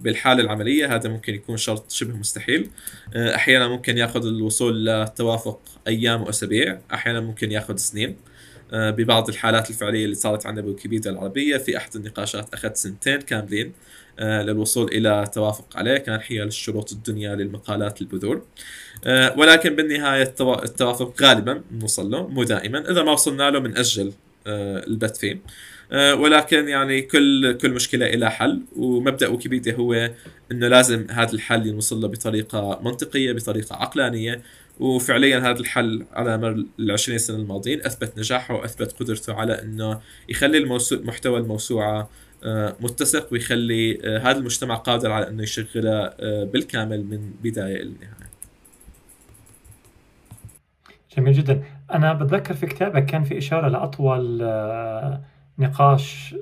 بالحالة 0.00 0.42
العملية 0.42 0.94
هذا 0.94 1.08
ممكن 1.08 1.34
يكون 1.34 1.56
شرط 1.56 1.90
شبه 1.90 2.16
مستحيل. 2.16 2.70
آه 3.14 3.34
أحيانا 3.34 3.68
ممكن 3.68 3.98
ياخذ 3.98 4.26
الوصول 4.26 4.86
لتوافق 4.86 5.60
أيام 5.86 6.22
وأسابيع 6.22 6.78
أحيانا 6.92 7.20
ممكن 7.20 7.52
ياخذ 7.52 7.76
سنين. 7.76 8.08
آه، 8.10 8.33
ببعض 8.74 9.28
الحالات 9.28 9.70
الفعلية 9.70 10.04
اللي 10.04 10.14
صارت 10.14 10.46
عندنا 10.46 10.64
بويكيبيديا 10.64 11.10
العربية. 11.10 11.56
في 11.56 11.76
أحد 11.76 11.96
النقاشات 11.96 12.54
اخذ 12.54 12.72
سنتين 12.74 13.20
كاملين 13.20 13.72
آه، 14.18 14.42
للوصول 14.42 14.88
إلى 14.88 15.30
توافق 15.34 15.76
عليه 15.76 15.96
كان 15.96 16.20
حيال 16.20 16.48
الشروط 16.48 16.92
الدنيا 16.92 17.34
للمقالات 17.34 18.00
البذور. 18.00 18.42
آه، 19.04 19.38
ولكن 19.38 19.76
بالنهاية 19.76 20.22
التوافق 20.40 21.22
غالبا 21.22 21.62
بنوصل 21.70 22.10
له 22.10 22.28
مو 22.28 22.42
دائما 22.42 22.90
إذا 22.90 23.02
ما 23.02 23.12
وصلنا 23.12 23.50
له 23.50 23.58
بنأجل 23.58 24.12
البث 24.46 25.18
فيه. 25.18 25.40
ولكن 25.92 26.68
يعني 26.68 27.02
كل 27.02 27.58
كل 27.58 27.70
مشكلة 27.70 28.06
لها 28.06 28.28
حل. 28.28 28.62
ومبدأ 28.76 29.28
ويكيبيديا 29.28 29.74
هو 29.74 30.10
إنه 30.52 30.68
لازم 30.68 31.06
هذا 31.10 31.32
الحل 31.32 31.66
يوصل 31.66 32.00
له 32.00 32.08
بطريقة 32.08 32.80
منطقية 32.82 33.32
بطريقة 33.32 33.76
عقلانية. 33.76 34.42
وفعليا 34.80 35.38
هذا 35.38 35.60
الحل 35.60 36.06
على 36.12 36.38
مر 36.38 36.50
ال 36.78 36.90
20 36.90 37.18
سنة 37.18 37.36
الماضيين 37.36 37.86
أثبت 37.86 38.18
نجاحه 38.18 38.54
وأثبت 38.54 38.92
قدرته 38.92 39.34
على 39.34 39.62
إنه 39.62 40.00
يخلي 40.28 40.58
الموسو... 40.58 41.02
محتوى 41.02 41.38
الموسوعة 41.38 42.08
آه، 42.44 42.76
متسق 42.80 43.32
ويخلي 43.32 43.98
آه، 44.04 44.18
هذا 44.18 44.38
المجتمع 44.38 44.74
قادر 44.74 45.12
على 45.12 45.28
إنه 45.28 45.42
يشغلها 45.42 46.14
آه، 46.20 46.44
بالكامل 46.44 47.04
من 47.04 47.32
بداية 47.42 47.82
إلى 47.82 47.90
نهاية. 47.90 48.34
جميل 51.16 51.32
جدا، 51.32 51.62
أنا 51.92 52.12
بتذكر 52.12 52.54
في 52.54 52.66
كتابك 52.66 53.06
كان 53.06 53.24
في 53.24 53.38
إشارة 53.38 53.68
لأطول 53.68 54.42
نقاش 55.58 56.34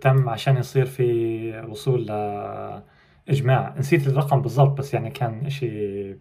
تم 0.00 0.28
عشان 0.28 0.56
يصير 0.56 0.86
في 0.86 1.66
وصول 1.68 2.06
لاجماع، 2.06 3.74
نسيت 3.78 4.06
الرقم 4.06 4.42
بالضبط 4.42 4.78
بس 4.78 4.94
يعني 4.94 5.10
كان 5.10 5.50
شيء 5.50 6.16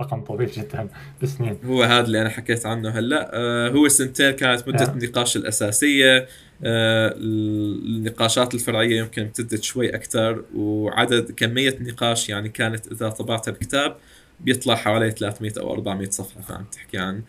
رقم 0.00 0.20
طويل 0.20 0.50
جدا 0.50 0.88
بسنين. 1.22 1.58
هو 1.64 1.82
هذا 1.82 2.06
اللي 2.06 2.20
أنا 2.20 2.28
حكيت 2.28 2.66
عنه 2.66 2.88
هلأ. 2.90 3.30
آه 3.34 3.68
هو 3.68 3.88
سنتين 3.88 4.30
كانت 4.30 4.68
مدة 4.68 4.84
آه. 4.84 4.92
النقاش 4.92 5.36
الأساسية. 5.36 6.28
آه 6.64 7.14
النقاشات 7.16 8.54
الفرعية 8.54 8.98
يمكن 8.98 9.22
امتدت 9.22 9.62
شوي 9.62 9.94
أكثر 9.94 10.44
وعدد 10.54 11.30
كمية 11.30 11.70
النقاش 11.70 12.28
يعني 12.28 12.48
كانت 12.48 12.92
إذا 12.92 13.08
طبعتها 13.08 13.52
بكتاب 13.52 13.96
بيطلع 14.40 14.74
حوالي 14.74 15.10
300 15.10 15.52
أو 15.58 15.72
400 15.72 16.10
صفحة 16.10 16.40
فعم 16.40 16.64
تحكي 16.64 16.98
عن 16.98 17.22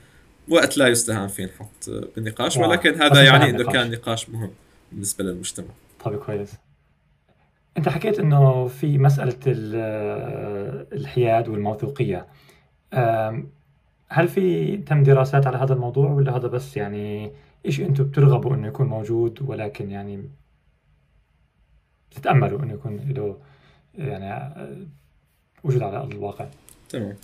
وقت 0.49 0.77
لا 0.77 0.87
يستهان 0.87 1.27
فيه 1.27 1.45
نحط 1.45 1.89
بالنقاش. 2.15 2.57
ولكن 2.57 3.01
هذا 3.01 3.23
يعني 3.23 3.49
إنه 3.49 3.71
كان 3.71 3.91
نقاش 3.91 4.29
مهم 4.29 4.51
بالنسبة 4.91 5.23
للمجتمع. 5.23 5.67
طيب 6.05 6.19
كويس. 6.19 6.51
أنت 7.77 7.89
حكيت 7.89 8.19
إنه 8.19 8.67
في 8.67 8.97
مسألة 8.97 9.37
الحياد 10.93 11.47
والموثوقية. 11.47 12.25
هل 14.09 14.27
في 14.27 14.77
تم 14.77 15.03
دراسات 15.03 15.47
على 15.47 15.57
هذا 15.57 15.73
الموضوع 15.73 16.11
ولا 16.11 16.35
هذا 16.35 16.47
بس 16.47 16.77
يعني 16.77 17.31
شيء 17.69 17.87
أنتم 17.87 18.03
بترغبوا 18.03 18.55
إنه 18.55 18.67
يكون 18.67 18.87
موجود 18.87 19.41
ولكن 19.41 19.91
يعني 19.91 20.29
بتتاملوا 22.11 22.63
إنه 22.63 22.73
يكون 22.73 22.97
له 22.97 23.37
يعني 23.97 24.53
وجود 25.63 25.81
على 25.81 25.97
أرض 25.97 26.11
الواقع؟ 26.11 26.47
تمام. 26.89 27.15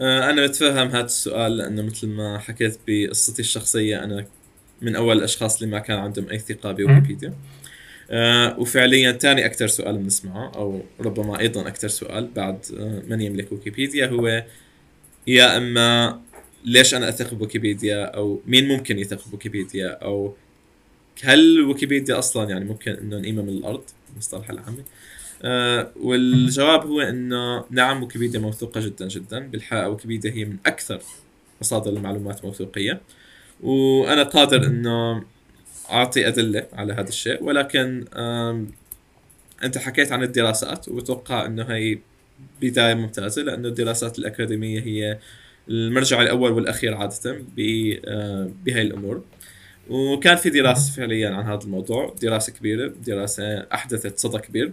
آه، 0.00 0.30
أنا 0.30 0.46
بتفهم 0.46 0.88
هذا 0.88 1.04
السؤال 1.04 1.56
لأنه 1.56 1.82
مثل 1.82 2.08
ما 2.08 2.38
حكيت 2.38 2.78
بقصتي 2.88 3.42
الشخصية 3.42 4.04
أنا 4.04 4.26
من 4.82 4.96
أول 4.96 5.18
الأشخاص 5.18 5.62
اللي 5.62 5.72
ما 5.72 5.78
كان 5.78 5.98
عندهم 5.98 6.28
أي 6.28 6.38
ثقة 6.38 6.72
بويكيبيديا. 6.72 7.34
آه 8.10 8.58
وفعليا 8.58 9.12
ثاني 9.12 9.46
أكثر 9.46 9.66
سؤال 9.66 9.98
بنسمعه 9.98 10.52
أو 10.54 10.82
ربما 11.00 11.38
أيضا 11.38 11.68
أكثر 11.68 11.88
سؤال 11.88 12.30
بعد 12.36 12.66
آه 12.78 13.02
من 13.08 13.20
يملك 13.20 13.52
ويكيبيديا 13.52 14.06
هو 14.06 14.44
يا 15.26 15.56
إما 15.56 16.20
ليش 16.64 16.94
أنا 16.94 17.08
أثق 17.08 17.34
بويكيبيديا 17.34 18.04
أو 18.04 18.40
مين 18.46 18.68
ممكن 18.68 18.98
يثق 18.98 19.28
بويكيبيديا 19.28 19.88
أو 19.88 20.34
هل 21.22 21.60
ويكيبيديا 21.60 22.18
أصلا 22.18 22.50
يعني 22.50 22.64
ممكن 22.64 22.92
إنه 22.92 23.18
نقيمها 23.18 23.42
من 23.42 23.48
الأرض؟ 23.48 23.82
المصطلح 24.12 24.50
العامي. 24.50 24.84
آه 25.42 25.92
والجواب 25.96 26.86
هو 26.86 27.00
إنه 27.00 27.64
نعم 27.70 28.02
ويكيبيديا 28.02 28.40
موثوقة 28.40 28.80
جدا 28.80 29.08
جدا. 29.08 29.38
بالحقيقة 29.38 29.88
ويكيبيديا 29.88 30.32
هي 30.32 30.44
من 30.44 30.56
أكثر 30.66 31.02
مصادر 31.60 31.90
المعلومات 31.90 32.44
موثوقية. 32.44 33.00
وأنا 33.62 34.22
قادر 34.22 34.66
إنه 34.66 35.24
أعطي 35.90 36.28
أدلة 36.28 36.66
على 36.72 36.92
هذا 36.92 37.08
الشيء. 37.08 37.44
ولكن 37.44 38.04
أنت 39.64 39.78
حكيت 39.78 40.12
عن 40.12 40.22
الدراسات 40.22 40.88
وبتوقع 40.88 41.46
إنه 41.46 41.64
هي 41.64 41.98
بداية 42.60 42.94
ممتازة 42.94 43.42
لأنه 43.42 43.68
الدراسات 43.68 44.18
الأكاديمية 44.18 44.80
هي 44.80 45.18
المرجع 45.68 46.22
الأول 46.22 46.52
والأخير 46.52 46.94
عادة 46.94 47.30
آه، 47.30 48.50
بهي 48.64 48.82
الأمور. 48.82 49.22
وكان 49.90 50.36
في 50.36 50.50
دراسة 50.50 50.92
فعليا 50.92 51.30
عن 51.30 51.44
هذا 51.44 51.64
الموضوع 51.64 52.14
دراسة 52.22 52.52
كبيرة 52.52 52.92
دراسة 53.06 53.58
أحدثت 53.58 54.18
صدى 54.18 54.38
كبير 54.38 54.72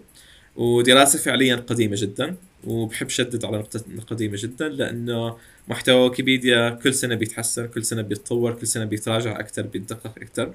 ودراسة 0.55 1.19
فعليا 1.19 1.55
قديمة 1.55 1.95
جدا 1.99 2.35
وبحب 2.63 3.09
شدد 3.09 3.45
على 3.45 3.57
نقطة 3.57 3.81
قديمة 4.07 4.37
جدا 4.39 4.69
لأنه 4.69 5.37
محتوى 5.67 6.09
ويكيبيديا 6.09 6.69
كل 6.69 6.93
سنة 6.93 7.15
بيتحسن 7.15 7.67
كل 7.67 7.85
سنة 7.85 8.01
بيتطور 8.01 8.53
كل 8.53 8.67
سنة 8.67 8.85
بيتراجع 8.85 9.39
أكثر 9.39 9.61
بيتدقق 9.61 10.13
أكثر. 10.17 10.53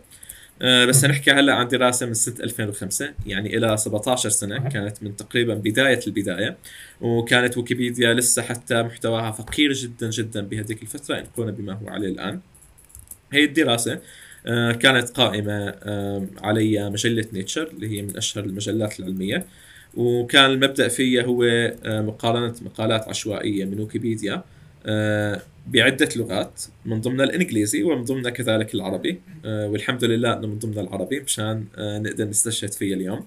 بس 0.60 1.04
نحكي 1.04 1.30
هلا 1.30 1.54
عن 1.54 1.68
دراسة 1.68 2.06
من 2.06 2.14
سنة 2.14 2.34
2005 2.40 3.14
يعني 3.26 3.56
إلى 3.56 3.76
17 3.76 4.28
سنة 4.28 4.68
كانت 4.68 5.02
من 5.02 5.16
تقريبا 5.16 5.54
بداية 5.54 6.00
البداية 6.06 6.56
وكانت 7.00 7.58
ويكيبيديا 7.58 8.14
لسه 8.14 8.42
حتى 8.42 8.82
محتواها 8.82 9.30
فقير 9.30 9.72
جدا 9.72 10.10
جدا 10.10 10.40
بهذيك 10.40 10.82
الفترة 10.82 11.18
إن 11.18 11.24
قلنا 11.36 11.50
بما 11.50 11.72
هو 11.72 11.88
عليه 11.88 12.08
الآن. 12.08 12.40
هي 13.32 13.44
الدراسة 13.44 14.00
آه، 14.46 14.72
كانت 14.72 15.10
قائمة 15.10 15.74
علي 16.42 16.90
مجلة 16.90 17.26
نيتشر 17.32 17.68
اللي 17.70 17.88
هي 17.98 18.02
من 18.02 18.16
أشهر 18.16 18.44
المجلات 18.44 19.00
العلمية 19.00 19.46
وكان 19.94 20.50
المبدأ 20.50 20.88
فيها 20.88 21.22
هو 21.22 21.44
آه، 21.44 22.02
مقارنة 22.02 22.54
مقالات 22.62 23.08
عشوائية 23.08 23.64
من 23.64 23.80
ويكيبيديا. 23.80 24.44
بعدة 25.66 26.08
لغات 26.16 26.62
من 26.84 27.00
ضمنها 27.00 27.24
الإنجليزي 27.24 27.82
ومن 27.82 28.04
ضمنها 28.04 28.30
كذلك 28.30 28.74
العربي. 28.74 29.20
آه، 29.44 29.68
والحمد 29.68 30.04
لله 30.04 30.32
أنه 30.32 30.46
من 30.46 30.58
ضمنها 30.58 30.82
العربي 30.82 31.20
مشان 31.20 31.64
آه، 31.78 31.98
نقدر 31.98 32.24
نستشهد 32.24 32.72
فيه 32.72 32.94
اليوم. 32.94 33.26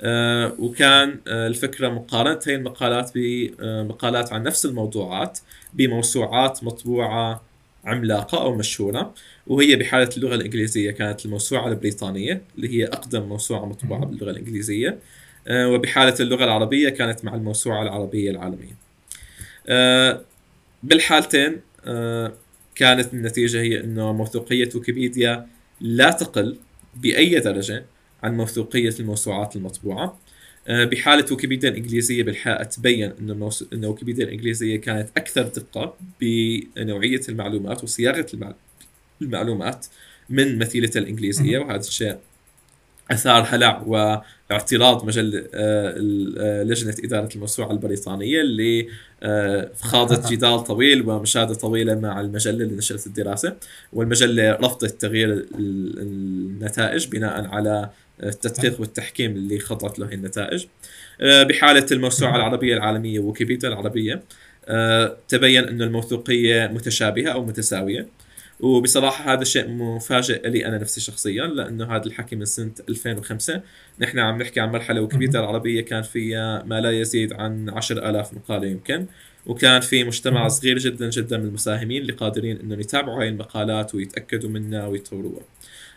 آه، 0.00 0.54
وكان 0.58 1.20
الفكرة 1.26 1.88
مقارنة 1.88 2.40
هي 2.46 2.54
المقالات 2.54 3.10
بمقالات 3.14 4.32
عن 4.32 4.42
نفس 4.42 4.66
الموضوعات 4.66 5.38
بموسوعات 5.74 6.64
مطبوعة 6.64 7.42
عملاقة 7.84 8.42
أو 8.42 8.54
مشهورة 8.54 9.14
وهي 9.46 9.76
بحالة 9.76 10.08
اللغة 10.16 10.34
الإنجليزية 10.34 10.90
كانت 10.90 11.26
الموسوعة 11.26 11.68
البريطانية 11.68 12.42
اللي 12.56 12.68
هي 12.68 12.84
أقدم 12.84 13.22
موسوعة 13.22 13.64
مطبوعة 13.64 14.04
باللغة 14.04 14.30
الإنجليزية. 14.30 14.98
وبحالة 15.50 16.14
اللغة 16.20 16.44
العربية 16.44 16.88
كانت 16.88 17.24
مع 17.24 17.34
الموسوعة 17.34 17.82
العربية 17.82 18.30
العالمية. 18.30 18.76
بالحالتين 20.82 21.60
آه، 21.84 22.32
كانت 22.74 23.14
النتيجة 23.14 23.60
هي 23.60 23.80
أنه 23.80 24.12
موثوقية 24.12 24.68
ويكيبيديا 24.74 25.46
لا 25.80 26.10
تقل 26.10 26.56
بأي 26.96 27.40
درجة 27.40 27.84
عن 28.22 28.36
موثوقية 28.36 28.94
الموسوعات 29.00 29.56
المطبوعة. 29.56 30.18
آه، 30.68 30.84
بحالة 30.84 31.26
ويكيبيديا 31.30 31.68
الإنجليزية 31.68 32.22
بالحقيقة 32.22 32.64
تبين 32.64 33.12
أن 33.20 33.30
الموس... 33.30 33.64
أن 33.72 33.84
ويكيبيديا 33.84 34.24
الإنجليزية 34.24 34.76
كانت 34.76 35.08
أكثر 35.16 35.42
دقة 35.42 35.96
بنوعية 36.20 37.20
المعلومات 37.28 37.84
وصياغة 37.84 38.26
المعلومات 39.22 39.86
من 40.30 40.58
مثيلة 40.58 40.90
الإنجليزية 40.96 41.58
وهذا 41.58 41.80
الشيء 41.80 42.18
آثار 43.10 43.46
هلع 43.48 43.82
واعتراض 43.86 45.04
مجله 45.04 45.38
آه، 45.54 45.94
آه، 46.38 46.62
لجنة 46.62 46.94
إدارة 47.04 47.28
الموسوعه 47.34 47.70
البريطانية 47.70 48.40
اللي 48.40 48.88
آه، 49.22 49.70
خاضت 49.80 50.32
جدال 50.32 50.64
طويل 50.64 51.08
ومشاهدة 51.08 51.54
طويلة 51.54 51.94
مع 51.94 52.20
المجلة 52.20 52.64
اللي 52.64 52.76
نشرت 52.76 53.06
الدراسة. 53.06 53.56
والمجلة 53.92 54.52
رفضت 54.52 55.00
تغيير 55.00 55.46
النتائج 55.54 57.08
بناء 57.08 57.46
على 57.46 57.90
التدقيق 58.22 58.80
والتحكيم 58.80 59.30
اللي 59.30 59.58
خضعت 59.58 59.98
له 59.98 60.12
النتائج. 60.12 60.66
بحالة 61.20 61.86
الموسوعه 61.92 62.36
العربية 62.36 62.74
العالمية 62.74 63.20
ويكيبيديا 63.20 63.68
العربية 63.68 64.22
تبين 65.28 65.64
انه 65.64 65.84
الموثوقية 65.84 66.66
متشابهة 66.66 67.32
أو 67.32 67.44
متساوية. 67.44 68.08
وبصراحة 68.60 69.32
هذا 69.32 69.44
شيء 69.44 69.68
مفاجئ 69.68 70.48
لي 70.48 70.66
أنا 70.66 70.78
نفسي 70.78 71.00
شخصيا 71.00 71.46
لأنه 71.46 71.96
هذا 71.96 72.06
الحكي 72.06 72.36
من 72.36 72.44
سنة 72.44 72.72
2005 72.88 73.62
نحن 74.00 74.18
عم 74.18 74.42
نحكي 74.42 74.60
عن 74.60 74.72
مرحلة 74.72 75.00
ويكيبيديا 75.00 75.40
العربية 75.40 75.80
كان 75.80 76.02
فيها 76.02 76.62
ما 76.62 76.80
لا 76.80 76.90
يزيد 76.90 77.32
عن 77.32 77.70
10000 77.70 78.34
مقالة 78.34 78.66
يمكن. 78.66 79.06
وكان 79.46 79.80
في 79.80 80.04
مجتمع 80.04 80.48
صغير 80.48 80.78
جدا 80.78 81.10
جدا 81.10 81.38
من 81.38 81.44
المساهمين 81.44 82.02
اللي 82.02 82.12
قادرين 82.12 82.60
إنهم 82.60 82.80
يتابعوا 82.80 83.20
هاي 83.20 83.28
المقالات 83.28 83.94
ويتأكدوا 83.94 84.50
منها 84.50 84.86
ويطوروها. 84.86 85.42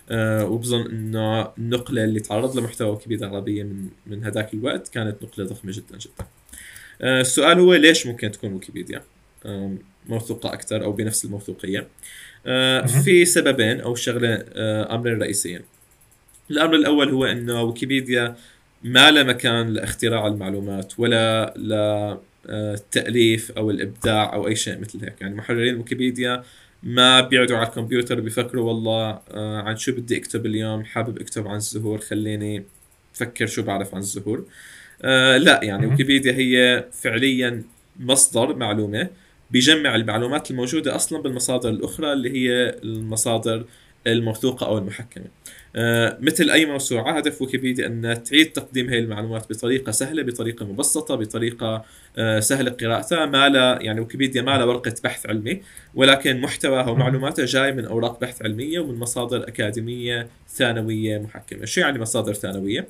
أه 0.10 0.46
وبظن 0.46 0.82
إنه 0.90 1.52
النقلة 1.58 2.04
اللي 2.04 2.20
تعرض 2.20 2.58
لمحتوى 2.60 2.90
ويكيبيديا 2.90 3.28
العربية 3.28 3.64
من 3.64 3.90
من 4.08 4.24
هذاك 4.24 4.54
الوقت 4.54 4.88
كانت 4.88 5.24
نقلة 5.24 5.46
ضخمة 5.46 5.72
جدا 5.72 5.98
جدا. 5.98 6.26
أه 7.02 7.22
السؤال 7.22 7.60
هو 7.60 7.74
ليش 7.74 8.08
ممكن 8.08 8.32
تكون 8.32 8.54
ويكيبيديا؟ 8.54 9.04
أه 9.46 9.76
موثوقة 10.10 10.54
أكثر 10.54 10.84
أو 10.84 10.92
بنفس 10.92 11.26
الموثوقية؟ 11.26 11.88
أه 12.46 12.86
في 12.86 13.26
سببين 13.26 13.82
أو 13.82 13.96
شغلة 13.96 14.44
أه 14.54 14.96
أمرين 14.96 15.22
رئيسيين. 15.22 15.62
الأمر 16.52 16.76
الأول 16.76 17.10
هو 17.10 17.26
انه 17.26 17.62
ويكيبيديا 17.62 18.36
ما 18.84 19.12
له 19.12 19.24
مكان 19.24 19.74
لاختراع 19.74 20.28
المعلومات 20.28 20.94
ولا 20.98 21.54
للتاليف 22.48 23.52
أو 23.52 23.72
الإبداع 23.72 24.34
أو 24.34 24.48
أي 24.48 24.56
شيء 24.56 24.80
مثل 24.80 25.00
هيك. 25.04 25.22
يعني 25.22 25.36
محررين 25.36 25.76
ويكيبيديا 25.76 26.44
ما 26.84 27.22
بيقعدوا 27.22 27.58
على 27.58 27.68
الكمبيوتر 27.68 28.20
بيفكروا 28.20 28.68
والله 28.68 29.20
آه 29.32 29.62
عن 29.62 29.78
شو 29.78 29.92
بدي 29.92 30.18
أكتب 30.18 30.46
اليوم 30.46 30.84
حابب 30.84 31.22
أكتب 31.22 31.48
عن 31.48 31.56
الزهور 31.56 32.00
خليني 32.00 32.64
أفكر 33.16 33.46
شو 33.46 33.64
بعرف 33.64 33.96
عن 33.96 34.00
الزهور. 34.02 34.46
آه 35.02 35.38
لا 35.38 35.60
يعني 35.64 35.88
ويكيبيديا 35.88 36.34
هي 36.34 36.86
فعليا 36.92 37.64
مصدر 38.00 38.56
معلومة 38.56 39.10
بيجمع 39.52 39.96
المعلومات 39.96 40.52
الموجودة 40.52 40.96
أصلا 40.96 41.22
بالمصادر 41.22 41.70
الأخرى 41.70 42.14
اللي 42.14 42.30
هي 42.30 42.76
المصادر 42.84 43.66
الموثوقه 44.08 44.66
أو 44.66 44.78
المحكمة. 44.78 45.26
آه 45.76 46.18
مثل 46.22 46.50
أي 46.50 46.66
موسوعة 46.66 47.18
هدف 47.18 47.42
ويكيبيديا 47.42 47.88
أن 47.88 48.24
تعيد 48.24 48.52
تقديم 48.52 48.90
هذه 48.90 49.00
المعلومات 49.00 49.50
بطريقة 49.54 49.92
سهلة 49.92 50.24
بطريقة 50.24 50.66
مبسطة 50.66 51.16
بطريقة 51.16 51.86
آه 52.18 52.40
سهلة 52.40 52.72
قراءتها 52.72 53.26
ما 53.26 53.50
لا 53.50 53.80
يعني 53.82 54.00
ويكيبيديا 54.00 54.42
ما 54.42 54.58
لا 54.58 54.64
ورقة 54.64 54.94
بحث 55.04 55.26
علمي 55.26 55.62
ولكن 55.96 56.42
محتواها 56.42 56.90
ومعلوماتها 56.90 57.46
جاي 57.46 57.72
من 57.72 57.86
أوراق 57.86 58.20
بحث 58.22 58.42
علمية 58.42 58.80
ومن 58.80 59.00
مصادر 59.00 59.48
أكاديمية 59.48 60.28
ثانوية 60.50 61.18
محكمة. 61.18 61.66
شو 61.66 61.82
يعني 61.82 62.00
مصادر 62.00 62.34
ثانوية؟ 62.34 62.88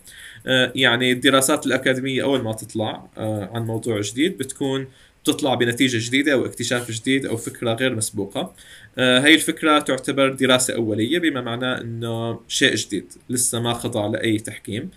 آه 0.47 0.71
يعني 0.75 1.11
الدراسات 1.11 1.65
الأكاديمية 1.65 2.23
أول 2.23 2.41
ما 2.41 2.53
تطلع 2.53 3.09
عن 3.53 3.65
موضوع 3.65 4.01
جديد 4.01 4.37
بتكون 4.37 4.87
تطلع 5.25 5.53
بنتيجة 5.53 6.07
جديدة 6.07 6.33
أو 6.33 6.45
اكتشاف 6.45 6.91
جديد 6.91 7.25
أو 7.25 7.37
فكرة 7.37 7.73
غير 7.73 7.95
مسبوقة. 7.95 8.53
آه 8.97 9.19
هي 9.19 9.35
الفكرة 9.35 9.79
تعتبر 9.79 10.29
دراسة 10.29 10.75
أولية 10.75 11.19
بما 11.19 11.41
معناه 11.41 11.81
إنه 11.81 12.39
شيء 12.47 12.75
جديد 12.75 13.13
لسه 13.29 13.59
ما 13.59 13.73
خضع 13.73 14.07
لأي 14.07 14.37
تحكيم. 14.37 14.89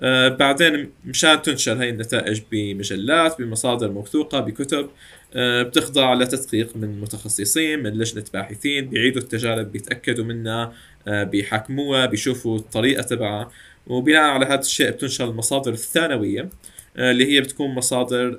آه 0.00 0.28
بعدين 0.28 0.90
مشان 1.04 1.42
تنشر 1.42 1.72
هاي 1.72 1.90
النتائج 1.90 2.40
بمجلات 2.52 3.38
بمصادر 3.38 3.90
موثوقة 3.90 4.40
بكتب 4.40 4.90
آه 5.34 5.62
بتخضع 5.62 6.14
لتدقيق 6.14 6.76
من 6.76 7.00
متخصصين 7.00 7.82
من 7.82 7.90
لجنة 7.90 8.24
باحثين 8.32 8.86
بيعيدوا 8.88 9.22
التجارب 9.22 9.72
بيتأكدوا 9.72 10.24
منها 10.24 10.72
بيحاكموها 11.06 12.06
بيشوفوا 12.06 12.58
الطريقة 12.58 13.02
تبعها. 13.02 13.50
وبناء 13.86 14.22
على 14.22 14.46
هذا 14.46 14.60
الشيء 14.60 14.90
بتنشر 14.90 15.24
المصادر 15.30 15.72
الثانوية. 15.72 16.48
اللي 16.96 17.32
هي 17.32 17.40
بتكون 17.40 17.74
مصادر 17.74 18.38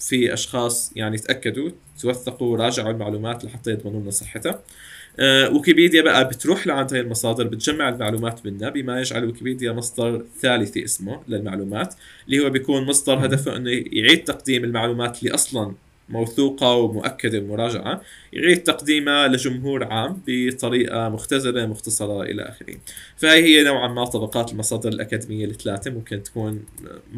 في 0.00 0.32
أشخاص 0.32 0.92
يعني 0.96 1.18
تأكدوا 1.18 1.70
توثقوا 2.00 2.56
راجعوا 2.56 2.90
المعلومات 2.90 3.44
لحتى 3.44 3.70
يضمنوا 3.70 4.00
لنا 4.00 4.10
صحتها 4.10 4.62
ويكيبيديا 5.52 6.02
بقى 6.02 6.28
بتروح 6.28 6.66
لعند 6.66 6.92
هاي 6.92 7.00
المصادر 7.00 7.44
بتجمع 7.46 7.88
المعلومات 7.88 8.46
منها 8.46 8.68
بما 8.70 9.00
يجعل 9.00 9.24
ويكيبيديا 9.24 9.72
مصدر 9.72 10.24
ثالثي 10.40 10.84
اسمه 10.84 11.20
للمعلومات 11.28 11.94
اللي 12.26 12.40
هو 12.44 12.50
بيكون 12.50 12.84
مصدر 12.86 13.24
هدفه 13.26 13.56
إنه 13.56 13.70
يعيد 13.70 14.24
تقديم 14.24 14.64
المعلومات 14.64 15.18
اللي 15.22 15.34
أصلا 15.34 15.74
موثوقة 16.08 16.74
ومؤكدة 16.74 17.38
بمراجعة 17.38 18.00
يعيد 18.32 18.62
تقديمها 18.62 19.28
لجمهور 19.28 19.84
عام 19.84 20.22
بطريقة 20.26 21.08
مختزلة 21.08 21.66
مختصرة 21.66 22.22
إلى 22.22 22.42
آخره. 22.42 22.74
فهي 23.16 23.44
هي 23.44 23.64
نوعا 23.64 23.88
ما 23.88 24.04
طبقات 24.04 24.52
المصادر 24.52 24.88
الأكاديمية 24.88 25.44
الثلاثة. 25.44 25.90
ممكن 25.90 26.22
تكون 26.22 26.64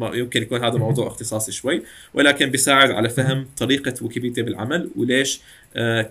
يمكن 0.01 0.41
يكون 0.41 0.63
هذا 0.63 0.77
موضوع 0.77 1.07
اختصاصي 1.07 1.51
شوي 1.51 1.83
ولكن 2.13 2.45
بيساعد 2.49 2.91
على 2.91 3.09
فهم 3.09 3.47
طريقة 3.57 3.93
ويكيبيديا 4.01 4.43
بالعمل 4.43 4.89
وليش 4.95 5.41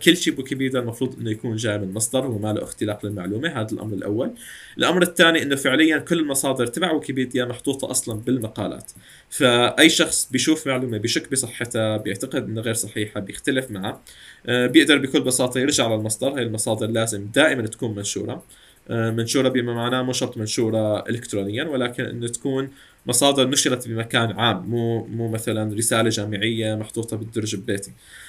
كل 0.05 0.17
شيء 0.17 0.35
بويكيبيديا 0.35 0.81
المفروض 0.81 1.19
إنه 1.19 1.31
يكون 1.31 1.57
جاي 1.57 1.79
من 1.79 1.93
مصدر 1.95 2.27
وما 2.27 2.53
له 2.53 2.63
اختلاق 2.63 3.07
للمعلومة 3.07 3.49
هذا 3.49 3.73
الأمر 3.73 3.95
الأول. 3.95 4.35
الأمر 4.79 5.03
الثاني 5.03 5.43
إنه 5.43 5.57
فعليا 5.57 5.99
كل 5.99 6.19
المصادر 6.19 6.67
تبع 6.67 6.93
ويكيبيديا 6.93 7.45
محطوطة 7.45 7.91
أصلا 7.91 8.21
بالمقالات. 8.21 8.93
فأي 9.31 9.89
شخص 9.89 10.29
بيشوف 10.33 10.67
معلومة 10.67 10.99
بيشك 10.99 11.31
بصحتها 11.33 11.97
بيعتقد 11.97 12.45
انها 12.45 12.63
غير 12.63 12.75
صحيحة 12.75 13.21
بيختلف 13.21 13.71
معها 13.71 14.03
آه 14.47 14.67
بيقدر 14.67 14.99
بكل 14.99 15.21
بساطة 15.21 15.61
يرجع 15.61 15.95
للمصدر 15.95 16.29
هاي 16.37 16.43
المصادر 16.43 16.87
لازم 16.87 17.27
دائما 17.35 17.67
تكون 17.67 17.95
منشورة. 17.95 18.45
آه 18.91 19.11
منشورة 19.11 19.49
بما 19.49 19.75
معناه 19.75 20.03
مو 20.03 20.13
شرط 20.13 20.37
منشورة 20.39 21.09
الكترونيا 21.09 21.65
ولكن 21.65 22.05
إنه 22.05 22.29
تكون 22.29 22.71
مصادر 23.07 23.49
نشرت 23.49 23.89
بمكان 23.89 24.31
عام 24.33 24.71
مو 24.71 25.05
مو 25.07 25.29
مثلا 25.29 25.75
رسالة 25.75 26.09
جامعية 26.09 26.75
محطوطة 26.75 27.17
بالدرج 27.17 27.57
ببيتي 27.57 27.91
آه 27.91 28.26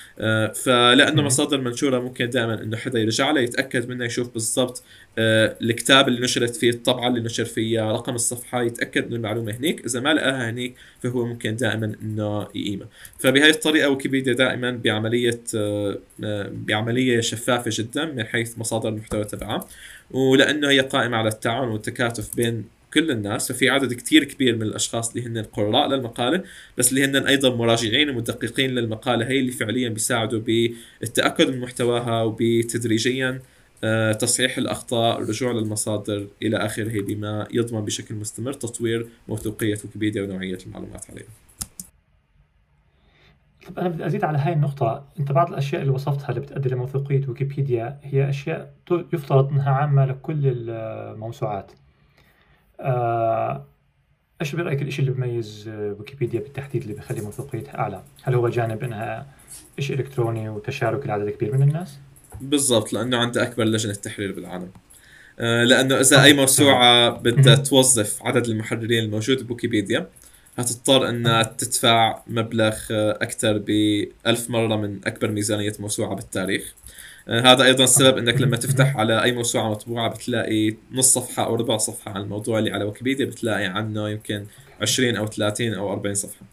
فلأنه 0.54 1.22
مصادر 1.22 1.62
منشورة 1.62 2.00
ممكن 2.00 2.30
دائما 2.30 2.64
إنه 2.64 2.78
حدا 2.78 3.00
يرجع 3.00 3.32
لها 3.32 3.42
يتأكد 3.42 3.90
منها 3.90 4.06
يشوف 4.06 4.34
بالضبط 4.34 4.84
آه 5.18 5.58
الكتاب 5.62 6.08
اللي 6.08 6.22
نشرت 6.22 6.56
فيه 6.56 6.70
الطبعة 6.70 7.08
اللي 7.08 7.20
نشر 7.20 7.46
فيها 7.46 7.92
رقم 7.92 8.16
الصفحة 8.16 8.62
يتأكد 8.64 9.06
انه 9.06 9.16
المعلومة 9.16 9.52
هنيك. 9.52 9.86
إذا 9.86 10.00
ما 10.00 10.14
لقاها 10.14 10.50
هنيك 10.50 10.76
فهو 11.04 11.26
ممكن 11.26 11.56
دائما 11.56 11.96
إنه 12.02 12.42
يقيمها. 12.56 12.88
فبهي 13.20 13.50
الطريقة 13.50 13.90
ويكيبيديا 13.90 14.34
دائما 14.34 14.72
بعملية 14.72 15.42
آه 15.56 16.00
بعملية 16.52 17.22
شفافة 17.22 17.72
جدا 17.74 18.06
من 18.06 18.24
حيث 18.26 18.58
مصادر 18.58 18.90
المحتوى 18.90 19.24
تبعها. 19.24 19.68
ولأنه 20.12 20.70
هي 20.70 20.80
قائمة 20.80 21.18
على 21.18 21.30
التعاون 21.30 21.70
والتكاتف 21.70 22.36
بين 22.36 22.77
كل 22.94 23.12
الناس 23.12 23.52
ففي 23.52 23.70
عدد 23.70 23.94
كتير 23.94 24.24
كبير 24.24 24.56
من 24.56 24.62
الأشخاص 24.62 25.16
اللي 25.16 25.28
هن 25.28 25.44
قراء 25.44 25.88
للمقالة 25.88 26.44
بس 26.78 26.90
اللي 26.90 27.06
هن 27.06 27.16
أيضا 27.16 27.56
مراجعين 27.56 28.10
ومدققين 28.10 28.70
للمقالة 28.70 29.28
هي 29.28 29.40
اللي 29.40 29.52
فعليا 29.52 29.90
بيساعدوا 29.90 30.40
بالتأكد 30.40 31.50
من 31.50 31.60
محتواها 31.60 32.24
وبتدريجيا 32.24 33.42
تصحيح 34.20 34.58
الأخطاء 34.58 35.22
الرجوع 35.22 35.52
للمصادر 35.52 36.28
إلى 36.42 36.58
آخره 36.58 37.02
بما 37.02 37.48
يضمن 37.54 37.86
بشكل 37.86 38.16
مستمر 38.16 38.54
تطوير 38.54 39.08
موثوقية 39.28 39.78
ويكيبيديا 39.84 40.24
ونوعية 40.24 40.58
المعلومات 40.68 41.06
عليها 41.12 41.28
طب 43.68 43.80
أنا 43.80 43.90
بدي 43.90 44.06
أزيد 44.06 44.24
على 44.24 44.38
هاي 44.38 44.54
النقطة، 44.54 45.06
أنت 45.20 45.32
بعض 45.32 45.50
الأشياء 45.50 45.82
اللي 45.82 45.94
وصفتها 45.94 46.30
اللي 46.30 46.40
بتؤدي 46.40 46.70
لموثوقية 46.70 47.28
ويكيبيديا 47.28 48.00
هي 48.04 48.30
أشياء 48.30 48.74
يفترض 49.14 49.50
إنها 49.52 49.72
عامة 49.72 50.06
لكل 50.06 50.42
الموسوعات. 50.44 51.72
آه، 52.80 53.66
إيش 54.42 54.56
برايك 54.56 54.82
الشيء 54.82 55.06
اللي 55.06 55.12
بيميز 55.12 55.70
ويكيبيديا 55.70 56.40
بالتحديد 56.40 56.82
اللي 56.82 56.94
بيخلي 56.94 57.22
موثوقيتها 57.22 57.80
أعلى؟ 57.80 58.02
هل 58.24 58.36
هو 58.36 58.50
جانب 58.50 58.84
إنها 58.84 59.28
شيء 59.80 60.00
إلكتروني 60.00 60.50
وتشارك 60.50 61.08
لعدد 61.08 61.30
كبير 61.30 61.54
من 61.54 61.62
الناس؟ 61.62 61.98
بالضبط 62.42 62.94
لأنه 62.94 63.18
عندها 63.18 63.44
أكبر 63.44 63.64
لجنة 63.64 63.94
تحرير 63.94 64.32
بالعالم. 64.32 64.72
آه 65.40 65.64
لأنه 65.64 66.00
إذا 66.00 66.24
أي 66.24 66.34
موسوعة 66.34 67.10
بدها 67.10 67.56
توظف 67.56 68.24
عدد 68.24 68.46
المحررين 68.46 69.04
الموجود 69.04 69.48
بويكيبيديا 69.48 70.08
هتضطر 70.58 71.10
إنها 71.10 71.44
تدفع 71.44 72.22
مبلغ 72.28 72.76
أكثر 72.92 73.58
ب 73.58 73.70
1000 74.28 74.50
مرة 74.50 74.76
من 74.76 75.00
أكبر 75.06 75.32
ميزانية 75.32 75.74
موسوعة 75.80 76.16
بالتاريخ. 76.16 76.76
هذا 77.30 77.64
أيضا 77.64 77.84
السبب 77.84 78.18
إنك 78.18 78.42
لما 78.42 78.58
تفتح 78.58 78.98
على 78.98 79.24
أي 79.24 79.32
موسوعة 79.32 79.70
مطبوعة 79.72 80.10
بتلاقي 80.10 80.76
نص 80.92 81.14
صفحة 81.14 81.46
أو 81.46 81.56
ربع 81.56 81.78
صفحة 81.78 82.12
عن 82.12 82.22
الموضوع 82.22 82.60
اللي 82.60 82.72
على 82.72 82.84
ويكيبيديا 82.84 83.26
بتلاقي 83.26 83.66
عنه 83.66 84.10
يمكن 84.10 84.46
20 84.82 85.16
أو 85.16 85.28
30 85.28 85.74
أو 85.74 85.92
40 85.92 86.16
صفحة. 86.16 86.46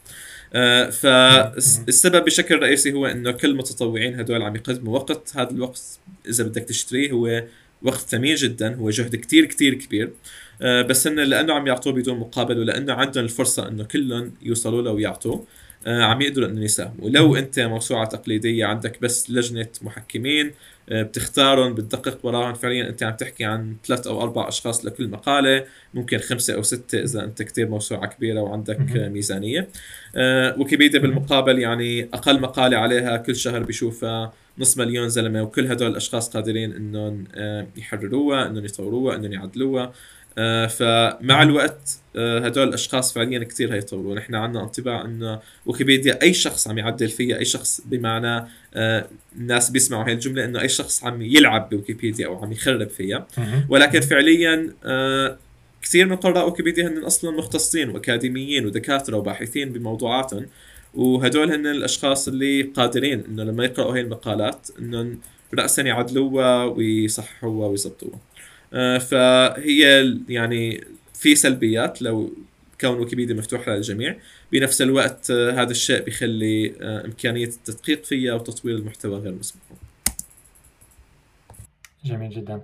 فالسبب 0.91 2.25
بشكل 2.25 2.59
رئيسي 2.59 2.93
هو 2.93 3.07
إنه 3.07 3.33
كل 3.33 3.51
المتطوعين 3.51 4.21
هدول 4.21 4.43
عم 4.43 4.57
يقدموا 4.57 4.95
وقت. 4.95 5.37
هذا 5.37 5.51
الوقت 5.51 5.99
إذا 6.29 6.45
بدك 6.45 6.63
تشتريه 6.63 7.11
هو 7.11 7.45
وقت 7.83 8.01
ثمين 8.01 8.35
جدا 8.35 8.75
هو 8.75 8.91
جهد 8.91 9.17
كتير 9.17 9.45
كتير 9.45 9.75
كبير. 9.75 10.13
بس 10.61 11.07
هن 11.07 11.21
لأنه 11.21 11.55
عم 11.55 11.67
يعطوه 11.67 11.93
بدون 11.93 12.19
مقابل 12.19 12.59
ولأنه 12.59 12.93
عندهم 12.93 13.25
الفرصة 13.25 13.69
إنه 13.69 13.85
كلهم 13.85 14.33
يوصلوا 14.43 14.83
له 14.83 14.91
ويعطوه. 14.91 15.35
آه، 15.35 15.47
عم 15.87 16.23
يقدروا 16.23 16.49
انهم 16.49 16.63
يساهموا. 16.63 17.11
لو 17.11 17.37
انت 17.37 17.61
موسوعة 17.61 18.07
تقليدية 18.07 18.67
عندك 18.67 19.03
بس 19.03 19.31
لجنة 19.31 19.69
محكمين 19.83 20.53
آه، 20.89 21.03
بتختارهم 21.03 21.75
بتدقق 21.75 22.19
وراهم. 22.27 22.55
فعليا 22.55 22.89
انت 22.89 23.03
عم 23.03 23.13
تحكي 23.17 23.45
عن 23.45 23.77
ثلاث 23.87 24.07
أو 24.07 24.23
أربع 24.23 24.49
اشخاص 24.49 24.87
لكل 24.87 25.09
مقالة. 25.09 25.65
ممكن 25.95 26.19
خمسة 26.19 26.55
أو 26.55 26.63
ستة 26.63 27.03
اذا 27.03 27.25
انت 27.25 27.43
كثير 27.43 27.69
موسوعة 27.69 28.07
كبيرة 28.07 28.41
وعندك 28.41 28.79
ميزانية. 28.97 29.69
ويكيبيديا 30.59 31.01
بالمقابل 31.01 31.59
يعني 31.59 32.09
أقل 32.15 32.41
مقالة 32.41 32.77
عليها 32.77 33.17
كل 33.17 33.37
شهر 33.37 33.63
بيشوفها 33.63 34.33
نص 34.59 34.79
مليون 34.79 35.09
زلمة 35.09 35.43
وكل 35.43 35.67
هدول 35.67 35.91
الأشخاص 35.91 36.31
قادرين 36.31 36.73
إنهم 36.73 37.25
يحرروها 37.77 38.47
إنهم 38.47 38.65
يطوروها 38.65 39.17
إنهم 39.17 39.33
يعدلوها. 39.33 39.85
آه، 39.85 39.93
فمع 40.67 41.43
الوقت 41.43 41.99
آه، 42.17 42.39
هدول 42.39 42.69
الأشخاص 42.69 43.13
فعليا 43.13 43.45
كثير 43.45 43.75
هيطوروا 43.75 44.15
نحن 44.15 44.35
عندنا 44.35 44.63
انطباع 44.63 45.05
إنه 45.05 45.41
ويكيبيديا 45.67 46.23
أي 46.23 46.35
شخص 46.35 46.69
عم 46.69 46.79
يعدل 46.79 47.09
فيها 47.09 47.39
أي 47.39 47.45
شخص 47.45 47.81
بمعنى 47.87 48.49
آه، 48.75 49.09
الناس 49.37 49.71
بيسمعوا 49.71 50.05
هاي 50.05 50.13
الجملة 50.13 50.45
إنه 50.45 50.61
أي 50.61 50.69
شخص 50.69 51.05
عم 51.05 51.23
يلعب 51.23 51.69
بويكيبيديا 51.69 52.27
أو 52.27 52.45
عم 52.45 52.53
يخرب 52.53 52.89
فيها 52.89 53.27
ولكن 53.69 54.01
فعليا 54.01 54.75
كثير 55.83 56.07
من 56.07 56.17
قراء 56.17 56.49
ويكيبيديا 56.49 56.89
هن 56.89 56.99
أصلا 57.05 57.31
مختصين 57.31 57.89
وأكاديميين 57.91 58.67
ودكاترة 58.67 59.17
وباحثين 59.17 59.73
بموضوعاتهم. 59.73 60.47
وهدول 60.95 61.53
هن 61.53 61.67
الأشخاص 61.67 62.29
اللي 62.29 62.63
قادرين 62.63 63.25
إنه 63.29 63.43
لما 63.45 63.65
يقرأوا 63.65 63.95
هاي 63.95 64.01
المقالات 64.01 64.69
انه 64.79 65.17
راسا 65.55 65.83
يعدلوها 65.83 66.65
ويصححوها 66.65 67.69
ويظبطوها. 67.69 68.15
آه، 68.15 68.34
فهي 68.99 70.15
يعني 70.29 70.85
في 71.15 71.35
سلبيات 71.35 72.03
لو 72.03 72.33
كون 72.81 72.99
ويكيبيديا 72.99 73.35
مفتوح 73.35 73.69
للجميع. 73.69 74.17
بنفس 74.53 74.83
الوقت 74.83 75.31
آه، 75.31 75.51
هذا 75.51 75.71
الشيء 75.71 76.05
بيخلي 76.05 76.75
آه، 76.81 77.05
إمكانية 77.05 77.47
التدقيق 77.47 78.05
فيها 78.05 78.35
وتطوير 78.35 78.77
المحتوى 78.77 79.19
غير 79.19 79.33
مسموح 79.33 79.65
جميل 82.05 82.31
جدا. 82.31 82.61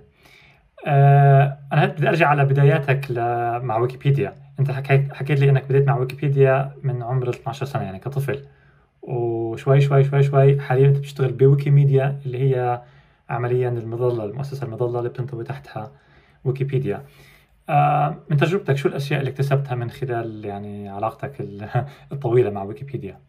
أنا 1.73 1.85
بدي 1.85 2.09
أرجع 2.09 2.27
على 2.27 2.45
بداياتك 2.45 3.11
مع 3.63 3.77
ويكيبيديا. 3.77 4.35
أنت 4.59 4.71
حكيت 4.71 5.13
حكيت 5.13 5.39
لي 5.39 5.49
أنك 5.49 5.63
بديت 5.69 5.87
مع 5.87 5.97
ويكيبيديا 5.97 6.75
من 6.83 7.03
عمر 7.03 7.29
12 7.29 7.65
سنة 7.65 7.83
يعني 7.83 7.99
كطفل. 7.99 8.43
وشوي 9.01 9.81
شوي 9.81 10.03
شوي 10.03 10.23
شوي 10.23 10.59
حاليا 10.59 10.87
أنت 10.87 10.97
بتشتغل 10.97 11.31
بويكيميديا 11.31 12.19
اللي 12.25 12.37
هي 12.37 12.81
عمليا 13.31 13.69
المظلة 13.69 14.25
المؤسسة 14.25 14.65
المظلة 14.65 14.99
اللي 14.99 15.09
بتنطوي 15.09 15.43
تحتها 15.43 15.91
ويكيبيديا. 16.45 17.05
آه، 17.69 18.17
من 18.29 18.37
تجربتك 18.37 18.77
شو 18.77 18.87
الأشياء 18.87 19.19
اللي 19.19 19.31
اكتسبتها 19.31 19.75
من 19.75 19.89
خلال 19.89 20.45
يعني 20.45 20.89
علاقتك 20.89 21.33
الطويلة 22.11 22.49
مع 22.49 22.63
ويكيبيديا؟ 22.63 23.19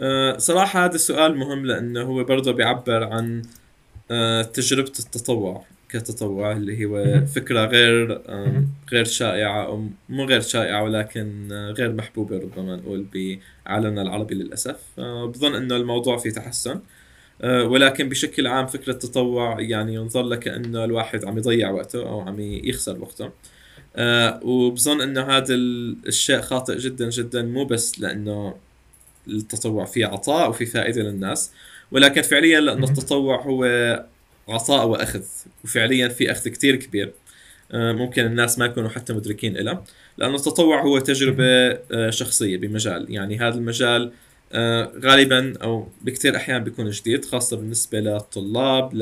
آه، 0.00 0.38
صراحة 0.38 0.84
هذا 0.84 0.94
السؤال 0.94 1.36
مهم 1.36 1.66
لأنه 1.66 2.02
هو 2.02 2.24
برضه 2.24 2.52
بيعبر 2.52 3.04
عن 3.04 3.42
آه، 4.10 4.42
تجربة 4.42 4.92
التطوع 4.98 5.64
كتطوع 5.88 6.52
اللي 6.52 6.86
هو 6.86 7.26
فكرة 7.26 7.64
غير 7.64 8.22
غير 8.92 9.04
شائعة 9.04 9.64
أو 9.66 9.88
مو 10.08 10.24
غير 10.24 10.40
شائعة 10.40 10.82
ولكن 10.82 11.48
غير 11.52 11.92
محبوبة 11.92 12.38
ربما 12.38 12.76
نقول 12.76 13.06
بعالمنا 13.14 14.02
العربي 14.02 14.34
للأسف. 14.34 14.80
بظن 14.98 15.54
أنه 15.54 15.76
الموضوع 15.76 16.16
في 16.16 16.30
تحسن. 16.30 16.80
ولكن 17.44 18.08
بشكل 18.08 18.46
عام 18.46 18.66
فكرة 18.66 18.92
التطوع 18.92 19.60
يعني 19.60 19.94
ينظر 19.94 20.22
لك 20.22 20.38
كأنه 20.38 20.84
الواحد 20.84 21.24
عم 21.24 21.38
يضيع 21.38 21.70
وقته 21.70 22.02
أو 22.08 22.20
عم 22.20 22.40
يخسر 22.40 22.98
وقته. 23.00 23.30
آه، 23.96 24.40
وبظن 24.44 25.00
أنه 25.00 25.22
هذا 25.22 25.54
الشيء 25.54 26.40
خاطئ 26.40 26.78
جدا 26.78 27.10
جدا 27.10 27.42
مو 27.42 27.64
بس 27.64 28.00
لأنه 28.00 28.54
التطوع 29.28 29.84
فيه 29.84 30.06
عطاء 30.06 30.50
وفي 30.50 30.66
فائدة 30.66 31.02
للناس 31.02 31.52
ولكن 31.92 32.22
فعليا 32.22 32.60
لأنه 32.60 32.84
التطوع 32.84 33.42
هو 33.42 33.64
عطاء 34.48 34.86
وأخذ 34.86 35.22
وفعليا 35.64 36.08
في 36.08 36.30
أخذ 36.30 36.48
كتير 36.50 36.76
كبير 36.76 37.12
آه، 37.72 37.92
ممكن 37.92 38.26
الناس 38.26 38.58
ما 38.58 38.66
يكونوا 38.66 38.88
حتى 38.88 39.12
مدركين 39.12 39.56
له 39.56 39.82
لأنه 40.18 40.34
التطوع 40.34 40.82
هو 40.82 40.98
تجربة 40.98 41.78
شخصية 42.10 42.56
بمجال. 42.56 43.06
يعني 43.12 43.38
هذا 43.38 43.54
المجال 43.54 44.02
آه، 44.04 44.12
غالبا 45.04 45.54
أو 45.62 45.88
بكثير 46.02 46.36
أحيان 46.36 46.64
بيكون 46.64 46.90
جديد 46.90 47.24
خاصة 47.24 47.56
بالنسبة 47.56 48.00
للطلاب 48.00 48.94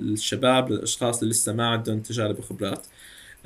للشباب 0.00 0.72
للأشخاص 0.72 1.22
اللي 1.22 1.30
لسه 1.32 1.52
ما 1.52 1.66
عندهم 1.66 2.00
تجارب 2.00 2.38
وخبرات. 2.38 2.86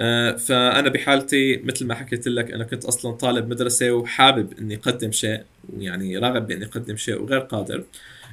آه، 0.00 0.36
فأنا 0.36 0.88
بحالتي 0.88 1.56
مثل 1.56 1.86
ما 1.86 1.94
حكيت 1.94 2.28
لك 2.28 2.52
أنا 2.52 2.64
كنت 2.64 2.84
أصلا 2.84 3.12
طالب 3.12 3.48
مدرسة 3.50 3.90
وحابب 3.92 4.58
إني 4.58 4.74
أقدم 4.76 5.12
شيء 5.12 5.42
ويعني 5.76 6.18
راغب 6.18 6.46
بإني 6.46 6.64
أقدم 6.64 6.96
شيء 6.96 7.22
وغير 7.22 7.40
قادر. 7.40 7.84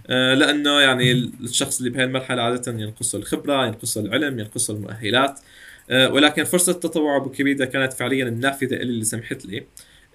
آه، 0.07 0.33
لأنه 0.33 0.81
يعني 0.81 1.11
الشخص 1.43 1.77
اللي 1.77 1.89
بهي 1.89 2.03
المرحلة 2.03 2.41
عادة 2.41 2.71
ينقصه 2.71 3.17
الخبرة 3.17 3.65
ينقصه 3.65 4.01
العلم 4.01 4.39
ينقصه 4.39 4.73
المؤهلات. 4.73 5.39
ولكن 5.91 6.43
فرصة 6.43 6.71
التطوع 6.71 7.17
بوكيبيديا 7.17 7.65
كانت 7.65 7.93
فعليا 7.93 8.25
النافذة 8.25 8.75
اللي 8.75 9.05
سمحت 9.05 9.45
لي. 9.45 9.65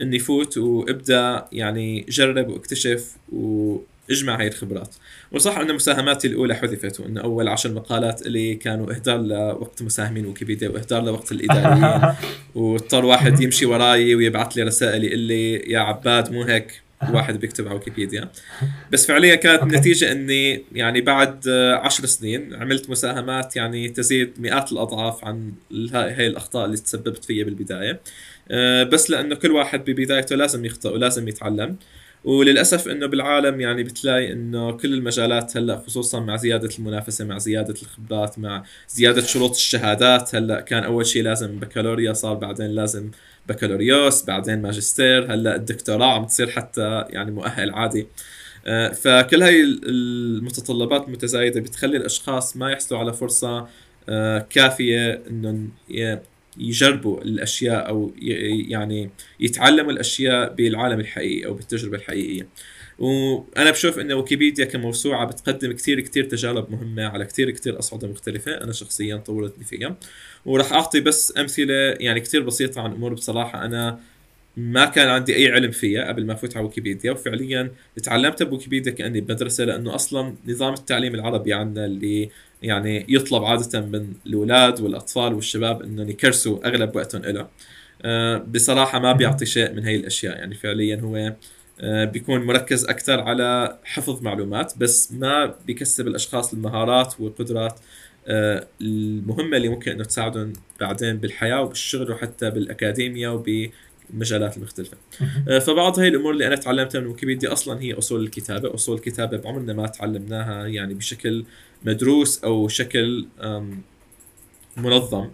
إني 0.03 0.19
فوت 0.19 0.59
وإبدأ 0.59 1.47
يعني 1.53 2.07
جرب 2.09 2.49
واكتشف 2.49 3.17
وإجمع 3.33 4.41
هاي 4.41 4.49
الخبرات. 4.49 4.95
وصح 5.33 5.59
إن 5.59 5.75
مساهماتي 5.75 6.29
الأولى 6.29 6.55
حذفت 6.55 7.01
وإن 7.01 7.19
أول 7.19 7.49
عشر 7.49 7.73
مقالات 7.73 8.27
اللي 8.27 8.55
كانوا 8.55 8.93
إهدار 8.93 9.21
لوقت 9.21 9.83
مساهمين 9.83 10.27
ويكيبيديا 10.27 10.69
وإهدار 10.69 11.03
لوقت 11.03 11.33
الإداريين. 11.33 12.15
واضطر 12.55 13.05
واحد 13.05 13.41
يمشي 13.41 13.67
وراي 13.67 14.15
ويبعث 14.15 14.53
لي 14.57 14.63
رسائل 14.63 15.05
يقول 15.05 15.19
لي 15.19 15.55
يا 15.55 15.79
عباد 15.79 16.33
مو 16.33 16.43
هيك؟ 16.43 16.83
واحد 17.09 17.41
بيكتب 17.41 17.67
على 17.67 17.75
ويكيبيديا. 17.75 18.29
بس 18.93 19.07
فعليا 19.07 19.35
كانت 19.35 19.63
النتيجة 19.63 20.13
إني 20.13 20.65
يعني 20.73 21.01
بعد 21.01 21.49
عشر 21.83 22.07
سنين 22.07 22.55
عملت 22.55 22.91
مساهمات 22.91 23.57
يعني 23.57 23.89
تزيد 23.89 24.33
مئات 24.39 24.73
الأضعاف 24.73 25.25
عن 25.25 25.53
هاي 25.93 26.27
الأخطاء 26.27 26.65
اللي 26.65 26.77
تسببت 26.77 27.25
فيها 27.25 27.45
بالبداية. 27.45 27.91
آه، 27.91 28.01
بس 28.93 29.11
لأنه 29.11 29.35
كل 29.35 29.51
واحد 29.51 29.91
ببدايته 29.91 30.37
لازم 30.37 30.65
يخطئ 30.65 30.89
ولازم 30.89 31.29
يتعلم. 31.29 31.77
وللأسف 32.25 32.89
إنه 32.89 33.07
بالعالم 33.07 33.61
يعني 33.61 33.83
بتلاقي 33.83 34.33
إنه 34.33 34.73
كل 34.73 34.95
المجالات 34.95 35.57
هلأ 35.57 35.83
خصوصا 35.87 36.21
مع 36.21 36.37
زيادة 36.37 36.69
المنافسة 36.79 37.25
مع 37.25 37.39
زيادة 37.39 37.75
الخبرات 37.83 38.39
مع 38.39 38.63
زيادة 38.89 39.23
شروط 39.23 39.51
الشهادات 39.51 40.35
هلأ 40.35 40.61
كان 40.61 40.85
أول 40.85 41.07
شيء 41.07 41.23
لازم 41.23 41.59
بكالوريا 41.59 42.13
صار 42.13 42.35
بعدين 42.35 42.67
لازم 42.67 43.11
بكالوريوس 43.49 44.25
بعدين 44.25 44.63
ماجستير 44.63 45.35
هلأ 45.35 45.57
الدكتوراه 45.57 46.15
عم 46.15 46.25
تصير 46.25 46.51
حتى 46.51 47.05
يعني 47.11 47.31
مؤهل 47.31 47.71
عادي. 47.71 48.07
آه، 48.67 48.89
فكل 48.89 49.43
هاي 49.43 49.63
المتطلبات 49.63 51.07
المتزايدة 51.07 51.61
بتخلي 51.61 51.97
الأشخاص 51.97 52.57
ما 52.57 52.71
يحصلوا 52.73 53.01
على 53.01 53.13
فرصة 53.13 53.69
آه، 54.09 54.47
كافية 54.51 55.23
إنهم 55.31 55.71
يجربوا 56.59 57.23
الأشياء 57.23 57.89
أو 57.89 58.13
يعني 58.69 59.11
يتعلموا 59.41 59.93
الأشياء 59.93 60.55
بالعالم 60.55 61.01
الحقيقي 61.01 61.47
أو 61.47 61.55
بالتجربة 61.55 61.97
الحقيقية. 61.97 62.49
وأنا 62.99 63.71
بشوف 63.71 63.99
إنه 63.99 64.15
ويكيبيديا 64.15 64.65
كموسوعة 64.65 65.27
بتقدم 65.27 65.73
كثير 65.73 66.01
كثير 66.01 66.25
تجارب 66.25 66.71
مهمة 66.71 67.05
على 67.05 67.25
كثير 67.25 67.51
كثير 67.51 67.79
أصعدة 67.79 68.09
مختلفة. 68.09 68.55
أنا 68.55 68.73
شخصيا 68.73 69.17
طورتني 69.17 69.65
فيها 69.65 69.97
وراح 70.45 70.73
أعطي 70.73 71.01
بس 71.01 71.39
أمثلة 71.39 71.75
يعني 71.75 72.21
كثير 72.21 72.43
بسيطة 72.43 72.81
عن 72.81 72.93
امور 72.93 73.15
بصراحة 73.15 73.65
أنا 73.65 74.01
ما 74.61 74.85
كان 74.85 75.09
عندي 75.09 75.37
أي 75.37 75.53
علم 75.53 75.71
فيها 75.71 76.09
قبل 76.09 76.27
ما 76.27 76.33
أفوت 76.33 76.57
على 76.57 76.67
ويكيبيديا 76.67 77.13
وفعليا 77.13 77.71
تعلمت 78.03 78.43
بويكيبيديا 78.43 78.93
كأني 78.93 79.21
بمدرسه 79.21 79.65
لأنه 79.65 79.95
أصلا 79.95 80.35
نظام 80.47 80.75
التعليم 80.75 81.15
العربي 81.15 81.53
عندنا 81.53 81.85
اللي 81.87 82.31
يعني 82.63 83.07
يطلب 83.09 83.45
عادة 83.45 83.81
من 83.81 84.13
الأولاد 84.27 84.81
والأطفال 84.81 85.35
والشباب 85.35 85.83
إنهم 85.83 86.09
يكرسوا 86.09 86.69
أغلب 86.69 86.97
وقتهم 86.97 87.23
له 87.23 87.49
أه 88.03 88.37
بصراحة 88.39 88.99
ما 88.99 89.13
بيعطي 89.13 89.47
شيء 89.47 89.73
من 89.73 89.85
هي 89.85 89.97
الأشياء. 89.97 90.37
يعني 90.37 90.55
فعليا 90.55 90.97
هو 91.01 91.35
أه 91.81 92.05
بيكون 92.05 92.41
مركز 92.41 92.85
أكثر 92.85 93.21
على 93.21 93.79
حفظ 93.85 94.23
معلومات 94.23 94.73
بس 94.79 95.13
ما 95.13 95.55
بيكسب 95.67 96.07
الأشخاص 96.09 96.53
المهارات 96.53 97.21
والقدرات 97.21 97.81
أه 98.27 98.67
المهمة 98.81 99.57
اللي 99.57 99.69
ممكن 99.69 99.91
إنه 99.93 100.05
تساعدهم 100.05 100.53
بعدين 100.81 101.17
بالحياة 101.17 101.61
وبالشغل 101.63 102.11
وحتى 102.11 102.51
بالاكاديميا 102.51 103.29
وب 103.29 103.71
المجالات 104.15 104.57
المختلفة. 104.57 104.97
آه، 105.49 105.59
فبعض 105.59 105.99
هاي 105.99 106.09
الأمور 106.09 106.33
اللي 106.33 106.47
أنا 106.47 106.57
تعلمتها 106.57 107.01
من 107.01 107.07
ويكيبيديا 107.07 107.53
أصلا 107.53 107.83
هي 107.83 107.93
أصول 107.93 108.25
الكتابة. 108.25 108.75
أصول 108.75 108.97
الكتابة 108.97 109.37
بعمرنا 109.37 109.73
ما 109.73 109.87
تعلمناها 109.87 110.67
يعني 110.67 110.95
بشكل 110.95 111.45
مدروس 111.85 112.45
أو 112.45 112.69
شكل 112.69 113.27
منظم 114.77 115.31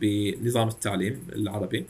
بنظام 0.00 0.68
التعليم 0.68 1.20
العربي. 1.32 1.84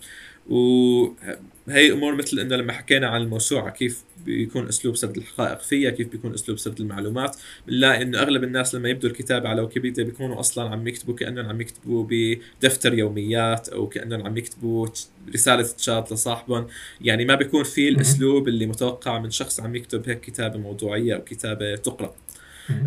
وهي 0.49 1.93
امور 1.93 2.15
مثل 2.15 2.39
إنه 2.39 2.57
لما 2.57 2.73
حكينا 2.73 3.07
عن 3.07 3.23
الموسوعة 3.23 3.71
كيف 3.71 4.05
بيكون 4.25 4.69
أسلوب 4.69 4.97
سرد 4.97 5.17
الحقائق 5.17 5.61
فيها 5.61 5.91
كيف 5.91 6.09
بيكون 6.09 6.35
أسلوب 6.35 6.59
سرد 6.59 6.81
المعلومات. 6.81 7.37
بنلاقي 7.67 8.03
إنه 8.03 8.19
أغلب 8.19 8.45
الناس 8.45 8.75
لما 8.75 8.89
يبدوا 8.89 9.11
الكتابة 9.11 9.49
على 9.49 9.63
ويكيبيديا 9.63 10.05
بيكونوا 10.05 10.41
أصلا 10.41 10.71
عم 10.71 10.89
يكتبوا 10.89 11.15
كأنهم 11.15 11.47
عم 11.47 11.61
يكتبوا 11.61 12.07
بدفتر 12.11 12.95
يوميات 12.95 13.69
أو 13.69 13.89
كأنهم 13.89 14.27
عم 14.27 14.37
يكتبوا 14.37 14.87
رسالة 15.35 15.63
تشات 15.63 16.13
لصاحبهم. 16.13 16.67
يعني 17.01 17.25
ما 17.25 17.35
بيكون 17.35 17.65
في 17.65 17.89
الأسلوب 17.89 18.49
اللي 18.49 18.67
متوقع 18.67 19.19
من 19.19 19.31
شخص 19.31 19.61
عم 19.61 19.77
يكتب 19.77 20.09
هيك 20.09 20.21
كتابة 20.21 20.59
موضوعية 20.59 21.15
أو 21.15 21.25
كتابة 21.25 21.77
تقرأ. 21.77 22.15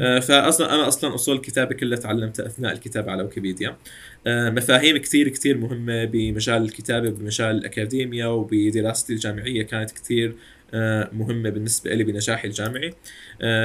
آه، 0.02 0.20
فاصلا 0.20 0.76
أنا 0.76 0.88
أصلا 0.88 1.16
أصول 1.16 1.36
الكتابة 1.36 1.76
كلها 1.76 1.98
تعلمتها 1.98 2.46
أثناء 2.46 2.74
الكتابة 2.74 3.12
على 3.12 3.24
ويكيبيديا. 3.24 3.78
آه، 4.28 4.50
مفاهيم 4.50 4.98
كثير 4.98 5.30
كثير 5.30 5.58
مهمة 5.58 6.06
بمجال 6.06 6.62
الكتابة 6.64 7.10
بمجال 7.10 7.56
الاكاديميا 7.56 8.28
وبدراستي 8.28 9.14
الجامعية 9.14 9.64
كانت 9.64 9.92
كثير 9.92 10.36
مهمة 11.14 11.50
بالنسبة 11.50 11.94
لي 11.94 12.04
بنجاحي 12.04 12.48
الجامعي. 12.48 12.94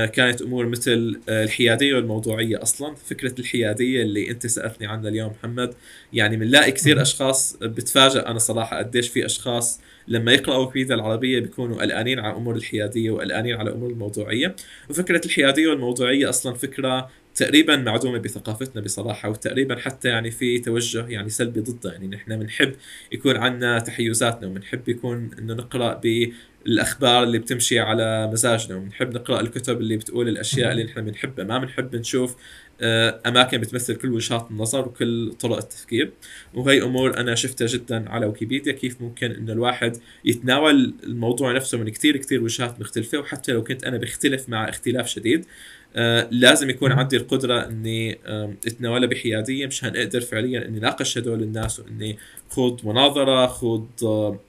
كانت 0.07 0.43
أمور 0.43 0.67
مثل 0.67 1.21
الحيادية 1.29 1.95
والموضوعية 1.95 2.63
أصلا. 2.63 2.95
فكرة 2.95 3.35
الحيادية 3.41 4.03
اللي 4.03 4.31
أنت 4.31 4.47
سألتني 4.47 4.87
عنها 4.87 5.09
اليوم 5.09 5.33
محمد 5.33 5.75
يعني 6.13 6.37
بنلاقي 6.37 6.73
كثير 6.73 7.03
أشخاص 7.03 7.57
بتفاجئ 7.63 8.27
أنا 8.27 8.39
صراحة 8.39 8.79
قديش 8.79 9.09
في 9.09 9.27
أشخاص 9.27 9.81
لما 10.09 10.33
يقرأوا 10.33 10.59
ويكيبيديا 10.67 10.95
العربية 10.95 11.41
بيكونوا 11.41 11.83
قلقانين 11.83 12.19
على 12.19 12.37
أمور 12.37 12.57
الحيادية 12.57 13.11
وقلقانين 13.11 13.57
على 13.57 13.73
أمور 13.73 13.91
الموضوعية. 13.91 14.57
وفكرة 14.91 15.21
الحيادية 15.25 15.69
والموضوعية 15.69 16.29
أصلا 16.29 16.55
فكرة 16.55 17.11
تقريبا 17.39 17.77
معدومه 17.77 18.19
بثقافتنا 18.19 18.83
بصراحة 18.83 19.29
وتقريبا 19.29 19.77
حتى 19.77 20.09
يعني 20.09 20.31
في 20.31 20.59
توجه 20.59 21.07
يعني 21.09 21.29
سلبي 21.29 21.61
ضدها 21.61 21.93
يعني 21.93 22.07
نحن 22.07 22.39
بنحب 22.39 22.75
يكون 23.13 23.37
عندنا 23.37 23.79
تحيزاتنا 23.79 24.49
وبنحب 24.49 24.89
يكون 24.89 25.31
إنه 25.39 25.55
نقرأ 25.55 25.95
بالأخبار 25.95 27.23
اللي 27.23 27.39
بتمشي 27.39 27.79
على 27.79 28.31
مزاجنا 28.33 28.77
وبنحب 28.77 29.15
نقرأ 29.15 29.41
الكتب 29.41 29.81
اللي 29.81 29.97
بتقول 29.97 30.29
الأشياء 30.29 30.73
اللي 30.73 30.85
نحن 30.85 31.01
بنحبها 31.01 31.45
ما 31.45 31.59
بنحب 31.59 31.97
نشوف 31.97 32.37
آه، 32.81 33.21
أماكن 33.27 33.59
بتمثل 33.59 33.97
كل 33.97 34.13
وجهات 34.13 34.51
النظر 34.51 34.89
وكل 34.89 35.33
طرق 35.41 35.57
التفكير. 35.57 36.13
وهي 36.55 36.83
أمور 36.83 37.17
أنا 37.17 37.35
شفتها 37.35 37.67
جدا 37.67 38.11
على 38.11 38.27
ويكيبيديا 38.27 38.73
كيف 38.73 39.03
ممكن 39.03 39.31
إنه 39.31 39.53
الواحد 39.53 39.97
يتناول 40.25 40.95
الموضوع 41.05 41.53
نفسه 41.53 41.79
من 41.79 41.89
كثير 41.89 42.17
كثير 42.17 42.43
وجهات 42.43 42.81
مختلفة. 42.81 43.19
وحتى 43.19 43.53
لو 43.53 43.65
كنت 43.65 43.85
أنا 43.85 43.97
بختلف 43.97 44.49
مع 44.49 44.69
اختلاف 44.69 45.09
شديد 45.09 45.47
لازم 46.31 46.71
يكون 46.71 46.93
عندي 46.93 47.17
القدرة 47.17 47.67
إني 47.67 48.19
آه 48.27 48.55
اتناولها 48.67 49.09
بحيادية 49.09 49.67
مشان 49.67 49.97
أقدر 49.97 50.21
فعليا 50.21 50.69
إني 50.69 50.81
ناقش 50.81 51.19
هدول 51.19 51.43
الناس 51.43 51.81
وإني 51.81 52.19
خوض 52.51 52.87
مناظرة 52.87 53.47
خوض 53.47 53.89
آه 54.03 54.41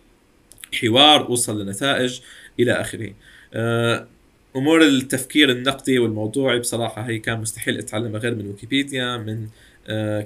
حوار 0.81 1.27
اوصل 1.27 1.61
لنتائج 1.65 2.19
إلى 2.59 2.71
آخره. 2.71 3.13
آه 3.53 4.07
أمور 4.55 4.81
التفكير 4.83 5.49
النقدي 5.51 5.99
والموضوعي 5.99 6.59
بصراحة 6.59 7.01
هي 7.01 7.19
كان 7.19 7.41
مستحيل 7.41 7.77
أتعلمها 7.77 8.19
غير 8.19 8.35
من 8.35 8.47
ويكيبيديا 8.47 9.17
من 9.17 9.43
آه، 9.43 9.47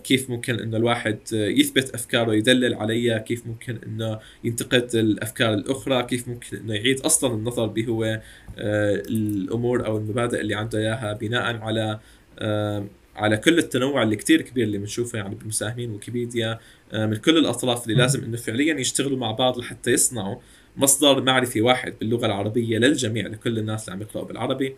كيف 0.04 0.30
ممكن 0.30 0.60
إنه 0.60 0.78
الواحد 0.78 1.20
يثبت 1.32 1.90
أفكاره 1.96 2.34
يدلل 2.34 2.74
عليها 2.74 3.18
كيف 3.18 3.48
ممكن 3.48 3.78
إنه 3.86 4.20
ينتقد 4.44 4.96
الأفكار 4.96 5.54
الأخرى 5.54 6.04
كيف 6.04 6.28
ممكن 6.28 6.58
إنه 6.58 6.74
يعيد 6.74 7.00
أصلا 7.00 7.34
النظر 7.34 7.66
بهو 7.66 8.04
آه، 8.04 8.22
الأمور 9.10 9.86
أو 9.86 9.98
المبادئ 9.98 10.42
اللي 10.42 10.56
عنده 10.56 10.80
إياها 10.80 11.14
بناء 11.14 11.58
على 11.58 12.00
آه، 12.40 12.88
على 13.16 13.38
كل 13.38 13.58
التنوع 13.58 14.04
اللي 14.04 14.16
كتير 14.16 14.42
كبير 14.42 14.64
اللي 14.64 14.78
بنشوفه 14.78 15.18
يعني 15.18 15.36
بالمساهمين 15.36 15.92
ويكيبيديا 15.92 16.60
من 16.94 17.16
كل 17.16 17.38
الأطراف 17.38 17.84
اللي 17.84 17.98
لازم 17.98 18.24
إنه 18.24 18.38
فعليا 18.38 18.80
يشتغلوا 18.80 19.18
مع 19.18 19.32
بعض 19.32 19.58
لحتى 19.60 19.92
يصنعوا 19.92 20.36
مصدر 20.78 21.22
معرفي 21.22 21.62
واحد 21.62 21.94
باللغة 22.00 22.26
العربية 22.26 22.78
للجميع 22.78 23.28
لكل 23.28 23.60
الناس 23.60 23.90
اللي 23.90 23.96
عم 23.96 24.02
يقرأوا 24.02 24.28
بالعربي. 24.28 24.76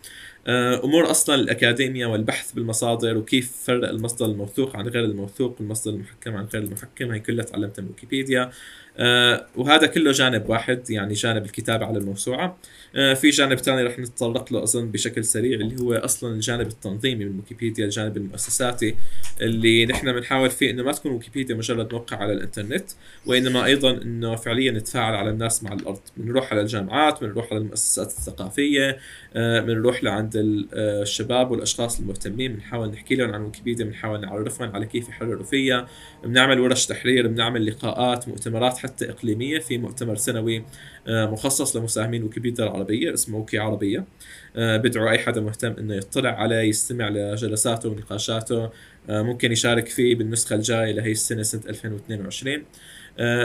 آه، 0.47 0.83
أمور 0.83 1.11
أصلا 1.11 1.35
الاكاديميا 1.35 2.07
والبحث 2.07 2.51
بالمصادر 2.51 3.17
وكيف 3.17 3.51
فرق 3.65 3.89
المصدر 3.89 4.25
الموثوق 4.25 4.75
عن 4.75 4.87
غير 4.87 5.05
الموثوق 5.05 5.55
والمصدر 5.61 5.93
المحكم 5.93 6.35
عن 6.35 6.45
غير 6.45 6.63
المحكم 6.63 7.11
هي 7.11 7.19
كلها 7.19 7.45
تعلمتها 7.45 7.81
من 7.81 7.87
ويكيبيديا. 7.87 8.51
وهذا 9.55 9.87
كله 9.87 10.11
جانب 10.11 10.49
واحد 10.49 10.89
يعني 10.89 11.13
جانب 11.13 11.45
الكتابة 11.45 11.85
على 11.85 11.97
الموسوعة. 11.97 12.57
آه، 12.95 13.13
في 13.13 13.29
جانب 13.29 13.57
ثاني 13.57 13.83
رح 13.83 13.99
نتطرق 13.99 14.53
له 14.53 14.63
أظن 14.63 14.91
بشكل 14.91 15.25
سريع 15.25 15.59
اللي 15.59 15.81
هو 15.81 15.93
أصلا 15.93 16.33
الجانب 16.33 16.67
التنظيمي 16.67 17.25
من 17.25 17.35
ويكيبيديا 17.39 17.85
الجانب 17.85 18.17
المؤسساتي 18.17 18.95
اللي 19.41 19.85
نحن 19.85 20.13
بنحاول 20.13 20.49
فيه 20.49 20.71
إنه 20.71 20.83
ما 20.83 20.91
تكون 20.91 21.11
ويكيبيديا 21.11 21.55
مجرد 21.55 21.93
موقع 21.93 22.17
على 22.17 22.33
الإنترنت 22.33 22.85
وإنما 23.25 23.65
أيضا 23.65 23.91
إنه 23.91 24.35
فعليا 24.35 24.71
نتفاعل 24.71 25.13
على 25.13 25.29
الناس 25.29 25.63
مع 25.63 25.73
الأرض. 25.73 25.99
بنروح 26.17 26.51
على 26.51 26.61
الجامعات 26.61 27.23
بنروح 27.23 27.47
على 27.51 27.61
المؤسسات 27.61 28.07
الثقافية 28.07 28.97
بنروح 29.35 30.03
لعند 30.03 30.31
الشباب 30.73 31.51
والأشخاص 31.51 31.99
المهتمين 31.99 32.53
بنحاول 32.53 32.89
نحكي 32.89 33.15
لهم 33.15 33.33
عن 33.33 33.41
ويكيبيديا 33.41 33.85
بنحاول 33.85 34.21
نعرفهم 34.21 34.75
على 34.75 34.85
كيف 34.85 35.09
يحرروا 35.09 35.43
فيها. 35.43 35.87
بنعمل 36.23 36.59
ورش 36.59 36.85
تحرير 36.85 37.27
بنعمل 37.27 37.65
لقاءات 37.65 38.27
مؤتمرات 38.27 38.84
حتى 38.85 39.09
إقليمية 39.09 39.59
في 39.59 39.77
مؤتمر 39.77 40.15
سنوي 40.15 40.63
آه، 41.07 41.25
مخصص 41.25 41.75
لمساهمين 41.75 42.23
ويكيبيديا 42.23 42.63
العربية 42.63 43.13
اسمه 43.13 43.37
وكي 43.37 43.57
عربية. 43.57 44.05
آه، 44.55 44.77
بدعو 44.77 45.09
أي 45.09 45.17
حدا 45.17 45.41
مهتم 45.41 45.71
إنه 45.79 45.95
يطلع 45.95 46.29
عليه 46.29 46.55
يستمع 46.55 47.09
لجلساته 47.09 47.89
ونقاشاته. 47.89 48.69
آه، 49.09 49.21
ممكن 49.21 49.51
يشارك 49.51 49.87
فيه 49.87 50.15
بالنسخة 50.15 50.55
الجاية 50.55 50.91
لهي 50.91 51.11
السنة 51.11 51.43
سنة 51.43 51.61
2022 51.69 52.65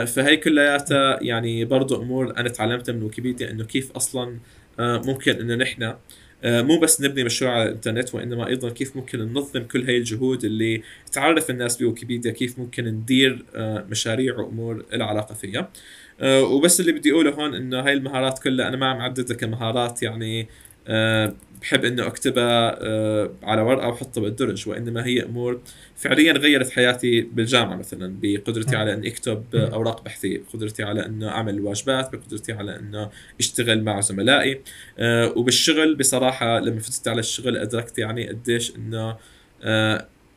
فهي 0.05 0.37
كلياتها 0.37 1.19
يعني 1.23 1.65
برضو 1.65 2.01
أمور 2.01 2.37
أنا 2.37 2.49
تعلمتها 2.49 2.93
من 2.93 3.03
ويكيبيديا 3.03 3.51
إنه 3.51 3.63
كيف 3.63 3.91
أصلا 3.91 4.39
ممكن 4.79 5.31
إنه 5.31 5.55
نحن 5.55 5.93
مو 6.45 6.79
بس 6.79 7.01
نبني 7.01 7.23
مشروع 7.23 7.51
على 7.51 7.63
الإنترنت 7.63 8.15
وإنما 8.15 8.47
أيضا 8.47 8.69
كيف 8.69 8.95
ممكن 8.95 9.19
ننظم 9.19 9.63
كل 9.63 9.85
هاي 9.85 9.97
الجهود 9.97 10.45
اللي 10.45 10.83
تعرف 11.11 11.49
الناس 11.49 11.77
بويكيبيديا 11.77 12.31
كيف 12.31 12.59
ممكن 12.59 12.85
ندير 12.85 13.45
مشاريع 13.89 14.39
وأمور 14.39 14.85
لها 14.93 15.05
علاقة 15.07 15.35
فيها. 15.35 15.69
آه، 16.21 16.43
وبس 16.43 16.79
اللي 16.79 16.91
بدي 16.91 17.11
أقوله 17.11 17.31
هون 17.31 17.55
إنه 17.55 17.79
هاي 17.79 17.93
المهارات 17.93 18.39
كلها 18.39 18.67
أنا 18.67 18.77
ما 18.77 18.85
عم 18.85 19.01
عددها 19.01 19.37
كمهارات 19.37 20.03
يعني 20.03 20.41
آه، 20.41 20.47
بحب 21.61 21.85
إنه 21.85 22.07
أكتبها 22.07 22.77
آه، 22.81 23.31
على 23.43 23.61
ورقة 23.61 23.87
وأحطها 23.87 24.21
بالدرج 24.21 24.69
وإنما 24.69 25.05
هي 25.05 25.23
أمور 25.23 25.61
فعليا 25.95 26.33
غيرت 26.33 26.69
حياتي 26.69 27.21
بالجامعة 27.21 27.75
مثلا 27.75 28.15
بقدرتي 28.21 28.75
على 28.75 28.93
إني 28.93 29.07
أكتب 29.07 29.43
أوراق 29.55 30.03
بحثية 30.03 30.41
بقدرتي 30.47 30.83
على 30.83 31.05
إنه 31.05 31.29
أعمل 31.29 31.53
الواجبات 31.53 32.15
بقدرتي 32.15 32.53
على 32.53 32.79
إنه 32.79 33.09
أشتغل 33.39 33.83
مع 33.83 33.99
زملائي. 33.99 34.61
وبالشغل 35.35 35.95
بصراحة 35.95 36.59
لما 36.59 36.79
فتت 36.79 37.07
على 37.07 37.19
الشغل 37.19 37.57
أدركت 37.57 37.97
يعني 37.97 38.27
قديش 38.27 38.73
إنه 38.75 39.17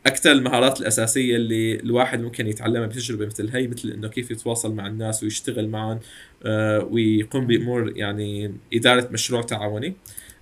أكثر 0.05 0.31
المهارات 0.31 0.81
الأساسية 0.81 1.35
اللي 1.35 1.75
الواحد 1.75 2.21
ممكن 2.21 2.47
يتعلمها 2.47 2.87
بتجربة 2.87 3.25
مثل 3.25 3.49
هي 3.49 3.67
مثل 3.67 3.89
إنه 3.89 4.07
كيف 4.07 4.31
يتواصل 4.31 4.73
مع 4.73 4.87
الناس 4.87 5.23
ويشتغل 5.23 5.67
معهم 5.67 5.99
آه، 6.43 6.79
ويقوم 6.91 7.47
بأمور 7.47 7.97
يعني 7.97 8.53
إدارة 8.73 9.09
مشروع 9.11 9.41
تعاوني. 9.41 9.87
آه، 9.87 9.93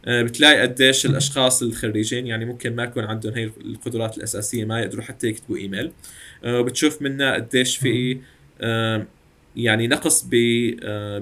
بتلاقي 0.07 0.61
قديش 0.61 1.05
الأشخاص 1.05 1.63
الخريجين 1.63 2.27
يعني 2.27 2.45
ممكن 2.45 2.75
ما 2.75 2.83
يكون 2.83 3.03
عندهم 3.03 3.33
هي 3.33 3.51
القدرات 3.65 4.17
الأساسية 4.17 4.65
ما 4.65 4.79
يقدروا 4.79 5.03
حتى 5.03 5.27
يكتبوا 5.27 5.57
إيميل. 5.57 5.91
آه، 6.43 6.59
وبتشوف 6.59 7.01
منها 7.01 7.33
قديش 7.33 7.77
في 7.77 8.19
يعني 9.55 9.87
نقص 9.87 10.25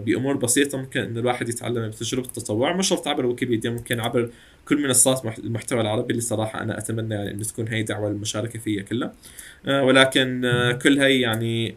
بأمور 0.06 0.38
بسيطة 0.38 0.78
ممكن 0.78 1.00
إنه 1.02 1.20
الواحد 1.20 1.50
يتعلمها 1.50 1.88
بتجربه 1.88 2.28
التطوع. 2.28 2.76
مش 2.76 2.88
شرط 2.88 3.08
عبر 3.08 3.26
ويكيبيديا 3.26 3.70
ممكن 3.70 4.00
عبر 4.00 4.30
كل 4.66 4.84
منصات 4.84 5.40
المحتوى 5.40 5.82
العربي 5.82 6.12
اللي 6.12 6.22
صراحة 6.22 6.62
أنا 6.62 6.78
أتمنى 6.78 7.16
يعني 7.16 7.32
إنه 7.32 7.44
تكون 7.44 7.68
هي 7.68 7.84
دعوة 7.84 8.10
للمشاركة 8.10 8.60
فيها 8.60 8.84
كلها. 8.84 9.14
آه، 9.66 9.84
ولكن 9.84 10.46
آه، 10.46 10.72
كل 10.72 11.00
هي 11.00 11.22
يعني 11.22 11.76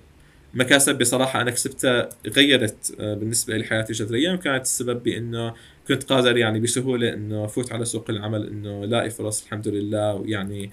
مكاسب 0.54 0.98
بصراحة 0.98 1.40
أنا 1.40 1.50
كسبتها 1.50 2.08
غيرت 2.26 2.96
آه، 3.00 3.14
بالنسبة 3.14 3.56
لحياتي 3.56 3.92
جذريا 3.92 4.32
وكانت 4.32 4.62
السبب 4.62 5.02
بأنه 5.02 5.54
كنت 5.88 6.02
قادر 6.02 6.36
يعني 6.36 6.60
بسهولة 6.60 7.14
أنه 7.14 7.44
أفوت 7.44 7.72
على 7.72 7.84
سوق 7.84 8.10
العمل 8.10 8.46
أنه 8.48 8.84
لاقي 8.84 9.10
فرص 9.10 9.44
الحمد 9.44 9.68
لله. 9.68 10.14
ويعني 10.14 10.70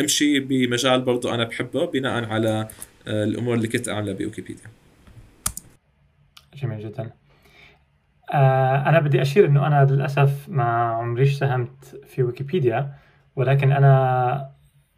أمشي 0.00 0.40
بمجال 0.40 1.00
برضو 1.00 1.28
أنا 1.28 1.44
بحبه 1.44 1.86
بناء 1.86 2.24
على 2.24 2.68
الأمور 3.06 3.54
اللي 3.54 3.68
كنت 3.68 3.88
أعملها 3.88 4.14
بويكيبيديا. 4.14 4.64
جميل 6.54 6.80
جدا. 6.80 7.10
آه، 8.34 8.88
أنا 8.88 9.00
بدي 9.00 9.22
أشير 9.22 9.46
إنه 9.46 9.66
أنا 9.66 9.84
للأسف 9.90 10.48
ما 10.48 10.64
عمريش 10.64 11.38
ساهمت 11.38 12.00
في 12.06 12.22
ويكيبيديا 12.22 12.94
ولكن 13.36 13.72
أنا 13.72 14.50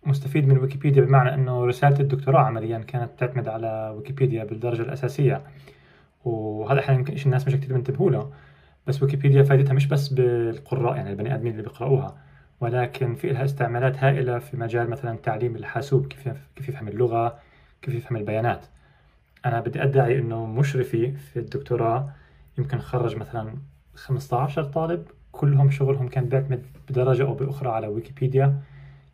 مستفيد 0.07 0.49
من 0.49 0.59
ويكيبيديا 0.59 1.03
بمعنى 1.03 1.35
إنه 1.35 1.65
رسالة 1.65 2.01
الدكتوراه 2.01 2.41
عمليا 2.41 2.79
كانت 2.79 3.11
تعتمد 3.19 3.49
على 3.49 3.95
ويكيبيديا 3.97 4.45
بالدرجة 4.45 4.83
الأساسية. 4.83 5.43
وهذا 6.25 6.81
أحيانا 6.81 6.99
يمكن 6.99 7.17
الناس 7.27 7.47
مش 7.47 7.55
كثير 7.55 7.73
بينتبهوا 7.73 8.11
له. 8.11 8.33
بس 8.89 9.03
ويكيبيديا 9.03 9.43
فائدتها 9.43 9.73
مش 9.73 9.87
بس 9.87 10.09
بالقراء 10.09 10.97
يعني 10.97 11.11
البني 11.11 11.35
آدمين 11.35 11.53
اللي 11.53 11.63
بيقرأوها 11.63 12.17
ولكن 12.61 13.15
في 13.15 13.33
لها 13.33 13.45
استعمالات 13.45 14.05
هائلة 14.05 14.39
في 14.39 14.57
مجال 14.57 14.91
مثلا 14.91 15.17
تعليم 15.17 15.57
الحاسوب 15.57 16.07
كيف 16.07 16.29
كيف 16.57 16.69
يفهم 16.69 16.89
اللغة 16.89 17.39
كيف 17.83 17.95
يفهم 17.95 18.17
البيانات. 18.17 18.67
أنا 19.47 19.61
بدي 19.61 19.83
أدعي 19.83 20.19
إنه 20.19 20.47
مشرفي 20.47 21.13
في 21.13 21.39
الدكتوراه 21.39 22.13
يمكن 22.59 22.79
خرج 22.79 23.17
مثلا 23.17 23.55
15 23.95 24.65
طالب 24.65 25.07
كلهم 25.33 25.71
شغلهم 25.71 26.09
كان 26.09 26.25
بيعتمد 26.25 26.63
بدرجة 26.89 27.23
أو 27.23 27.35
بأخرى 27.35 27.69
على 27.71 27.87
ويكيبيديا. 27.87 28.63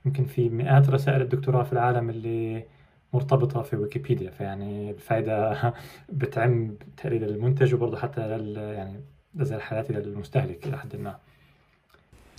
يمكن 0.06 0.24
في 0.24 0.48
مئات 0.48 0.90
رسائل 0.90 1.22
الدكتوراه 1.22 1.62
في 1.62 1.72
العالم 1.72 2.10
اللي 2.10 2.64
مرتبطة 3.12 3.62
في 3.62 3.76
ويكيبيديا 3.76 4.30
فيعني 4.30 4.90
الفائدة 4.90 5.56
بتعم 6.12 6.74
تقريبا 6.96 7.24
للمنتج 7.24 7.74
وبرضه 7.74 7.96
حتى 7.96 8.20
لل 8.28 8.56
يعني 8.56 9.00
نزل 9.36 9.60
حياتي 9.60 9.92
للمستهلك 9.92 10.66
إلى 10.66 10.78
حد 10.78 10.96
ما. 10.96 11.16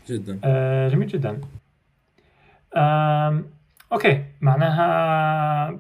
جدا. 0.10 0.40
آه 0.44 0.90
جميل 0.90 1.08
جدا. 1.08 1.42
آه 2.76 3.44
أوكي. 3.92 4.24
معناها 4.42 5.80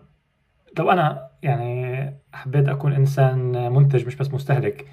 لو 0.80 0.91
أنا 0.91 1.28
يعني 1.43 2.13
حبيت 2.34 2.70
أكون 2.70 2.93
إنسان 2.93 3.72
منتج 3.74 4.05
مش 4.05 4.16
بس 4.16 4.32
مستهلك 4.34 4.88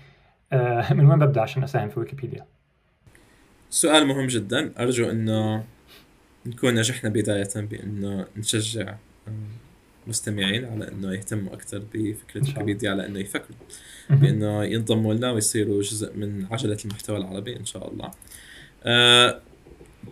آه 0.52 0.92
من 0.94 1.06
وين 1.06 1.18
ببدأ 1.18 1.40
عشان 1.40 1.62
أساهم 1.62 1.88
في 1.88 2.00
ويكيبيديا؟ 2.00 2.46
سؤال 3.70 4.06
مهم 4.06 4.26
جدا. 4.26 4.72
أرجو 4.78 5.10
أنه 5.10 5.64
نكون 6.46 6.74
نجحنا 6.74 7.10
بداية 7.10 7.48
بأنه 7.56 8.26
نشجع 8.36 8.94
مستمعين 10.06 10.64
على 10.64 10.88
إنه 10.88 11.14
يهتموا 11.14 11.54
أكثر 11.54 11.82
بفكرة 11.94 12.42
ويكيبيديا 12.42 12.90
على 12.90 13.06
إنه 13.06 13.18
يفكروا. 13.18 13.58
بإنه 14.10 14.64
ينضموا 14.64 15.14
لنا 15.14 15.30
ويصيروا 15.30 15.82
جزء 15.82 16.16
من 16.16 16.46
عجلة 16.50 16.76
المحتوى 16.84 17.16
العربي 17.16 17.56
إن 17.56 17.64
شاء 17.64 17.92
الله. 17.92 18.10
أه 18.84 19.40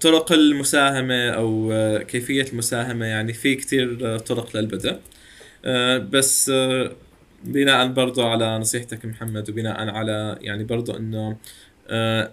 طرق 0.00 0.32
المساهمة 0.32 1.28
أو 1.30 1.72
كيفية 2.08 2.46
المساهمة 2.52 3.06
يعني 3.06 3.32
في 3.32 3.54
كثير 3.54 4.18
طرق 4.18 4.56
للبدء. 4.56 4.98
أه 5.64 5.98
بس 5.98 6.50
أه 6.54 6.92
بناء 7.44 7.86
برضو 7.86 8.22
على 8.22 8.58
نصيحتك 8.58 9.04
محمد 9.04 9.50
وبناء 9.50 9.88
على 9.88 10.38
يعني 10.40 10.64
برضو 10.64 10.96
إنه 10.96 11.36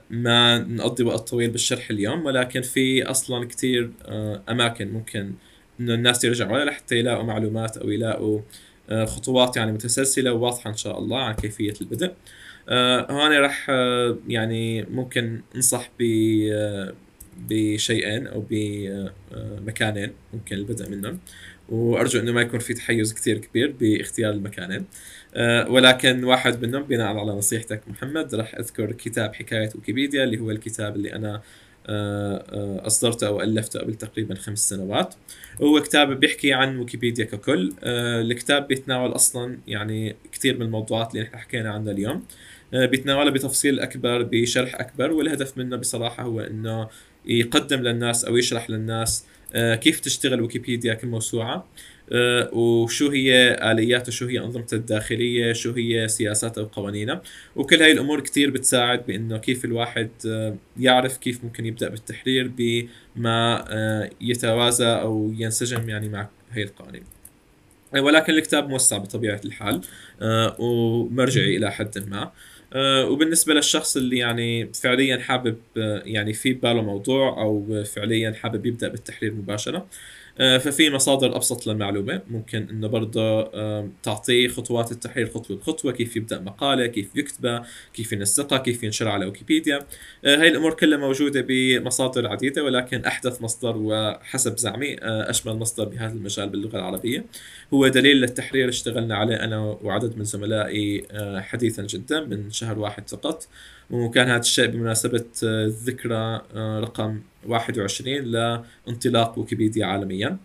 ما 0.10 0.58
نقضي 0.58 1.04
وقت 1.04 1.30
طويل 1.30 1.50
بالشرح 1.50 1.90
اليوم 1.90 2.26
ولكن 2.26 2.62
في 2.62 3.04
أصلا 3.04 3.48
كثير 3.48 3.92
أماكن 4.50 4.88
ممكن 4.88 5.34
إنه 5.80 5.94
الناس 5.94 6.24
يرجعوا 6.24 6.66
لحتى 6.66 6.96
يلاقوا 7.00 7.24
معلومات 7.24 7.78
أو 7.78 7.90
يلاقوا 7.90 8.42
آه، 8.90 9.06
خطوات 9.06 9.58
يعني 9.58 9.72
متسلسلة 9.72 10.34
وواضحة 10.34 10.70
إن 10.70 10.78
شاء 10.78 11.00
الله 11.00 11.20
عن 11.20 11.34
كيفية 11.34 11.74
البدء. 11.82 12.14
آه، 12.70 13.12
هون 13.12 13.32
راح 13.32 13.68
آه، 13.70 14.18
يعني 14.28 14.84
ممكن 14.84 15.42
انصح 15.56 15.92
ب 16.00 16.04
بشيئين 17.50 18.28
أو 18.28 18.46
بمكانين 18.50 20.14
ممكن 20.34 20.56
البدء 20.56 20.90
منهم. 20.90 21.20
وأرجو 21.70 22.20
إنه 22.20 22.32
ما 22.32 22.42
يكون 22.42 22.60
في 22.60 22.74
تحيز 22.74 23.14
كثير 23.14 23.38
كبير 23.38 23.76
باختيار 23.80 24.34
المكانين. 24.34 24.86
ولكن 25.70 26.24
واحد 26.24 26.66
منهم 26.66 26.84
بناء 26.84 27.08
على 27.08 27.32
نصيحتك 27.32 27.82
محمد 27.88 28.36
راح 28.36 28.56
أذكر 28.56 28.92
كتاب 28.92 29.34
حكاية 29.34 29.70
ويكيبيديا 29.76 30.24
اللي 30.24 30.40
هو 30.40 30.52
الكتاب 30.52 30.96
اللي 30.96 31.14
أنا 31.14 31.42
أصدرته 32.88 33.28
أو 33.28 33.42
ألفته 33.42 33.80
قبل 33.80 33.96
تقريبا 33.96 34.36
خمس 34.36 34.70
سنوات. 34.70 35.16
هو 35.62 35.82
كتاب 35.82 36.20
بيحكي 36.20 36.54
عن 36.54 36.78
ويكيبيديا 36.78 37.26
ككل. 37.26 37.74
آه، 37.84 38.22
الكتاب 38.22 38.68
بيتناول 38.68 39.16
أصلا 39.16 39.58
يعني 39.68 40.16
كثير 40.32 40.58
من 40.58 40.62
الموضوعات 40.62 41.12
اللي 41.12 41.24
نحن 41.24 41.38
حكينا 41.38 41.72
عنها 41.72 41.92
اليوم. 41.92 42.24
آه، 42.74 42.86
بيتناولها 42.86 43.32
بتفصيل 43.32 43.80
أكبر 43.80 44.24
بشرح 44.24 44.76
أكبر 44.76 45.12
والهدف 45.12 45.58
منه 45.58 45.76
بصراحة 45.76 46.24
هو 46.24 46.40
إنه 46.40 46.88
يقدم 47.26 47.80
للناس 47.80 48.26
أو 48.26 48.38
يشرح 48.38 48.70
للناس 48.70 49.26
آه، 49.54 49.76
كيف 49.76 50.00
تشتغل 50.00 50.42
ويكيبيديا 50.42 50.94
كموسوعة. 50.94 51.56
آه، 51.56 51.64
وشو 52.52 53.10
هي 53.10 53.60
الياته 53.72 54.12
شو 54.12 54.26
هي 54.26 54.40
انظمته 54.40 54.76
الداخلية 54.76 55.54
شو 55.54 55.72
هي 55.72 56.08
سياساتها 56.08 56.62
وقوانينها. 56.62 57.22
وكل 57.56 57.82
هاي 57.82 57.92
الأمور 57.92 58.20
كثير 58.20 58.50
بتساعد 58.50 59.06
بإنه 59.08 59.38
كيف 59.38 59.66
الواحد 59.66 60.10
آه، 60.28 60.56
يعرف 60.80 61.18
كيف 61.18 61.44
ممكن 61.44 61.66
يبدأ 61.66 61.90
بالتحرير 61.90 62.52
بما 62.58 63.66
آه، 63.70 64.10
يتوازى 64.22 64.88
أو 64.88 65.34
ينسجم 65.38 65.90
يعني 65.90 66.10
مع 66.10 66.28
هاي 66.52 66.64
القوانين. 66.64 67.04
ولكن 67.94 68.34
الكتاب 68.34 68.70
موسع 68.70 68.98
بطبيعة 68.98 69.42
الحال 69.46 69.82
ومرجعي 70.60 71.58
إلى 71.58 71.72
حد 71.72 72.10
ما. 72.10 72.32
وبالنسبة 73.04 73.54
للشخص 73.54 73.98
اللي 73.98 74.18
يعني 74.18 74.74
فعليا 74.74 75.18
حابب 75.18 75.58
يعني 76.06 76.34
في 76.34 76.54
باله 76.54 76.82
موضوع 76.82 77.42
أو 77.42 77.84
فعليا 77.84 78.32
حابب 78.32 78.66
يبدأ 78.66 78.88
بالتحرير 78.88 79.34
مباشرة 79.34 79.88
ففي 80.38 80.90
مصادر 80.90 81.36
أبسط 81.36 81.68
للمعلومة. 81.68 82.22
ممكن 82.28 82.68
إنه 82.70 82.88
برضه 82.88 83.48
تعطيه 84.04 84.48
خطوات 84.48 84.92
التحرير 84.92 85.28
خطوة 85.28 85.58
بخطوة 85.58 85.92
كيف 85.92 86.16
يبدأ 86.16 86.40
مقالة 86.40 86.88
كيف 86.88 87.16
يكتبها 87.16 87.66
كيف 87.94 88.12
ينسقها 88.12 88.58
كيف 88.58 88.84
ينشرها 88.84 89.12
على 89.12 89.26
ويكيبيديا. 89.26 89.86
آه، 90.26 90.36
هاي 90.36 90.48
الأمور 90.48 90.74
كلها 90.74 90.98
موجودة 90.98 91.46
بمصادر 91.48 92.28
عديدة 92.28 92.64
ولكن 92.64 93.06
أحدث 93.06 93.42
مصدر 93.42 93.74
وحسب 93.78 94.58
زعمي 94.58 94.94
آه، 95.04 95.30
أشمل 95.30 95.54
مصدر 95.54 95.86
بهذا 95.86 96.14
المجال 96.14 96.50
باللغة 96.50 96.76
العربية. 96.76 97.26
هو 97.74 97.88
دليل 97.88 98.18
للتحرير 98.18 98.70
اشتغلنا 98.70 99.16
عليه 99.16 99.36
أنا 99.36 99.60
وعدد 99.60 100.18
من 100.18 100.24
زملائي 100.24 101.06
حديثا 101.38 101.84
جدا 101.84 102.20
من 102.20 102.52
شهر 102.52 102.80
واحد 102.80 103.10
فقط. 103.10 103.48
وكان 103.92 104.28
هذا 104.28 104.40
الشيء 104.40 104.68
بمناسبة 104.68 105.26
الذكرى 105.44 106.42
رقم 106.56 107.22
21 107.48 108.14
لانطلاق 108.24 109.40
ويكيبيديا 109.40 109.86
عالميا. 109.86 110.38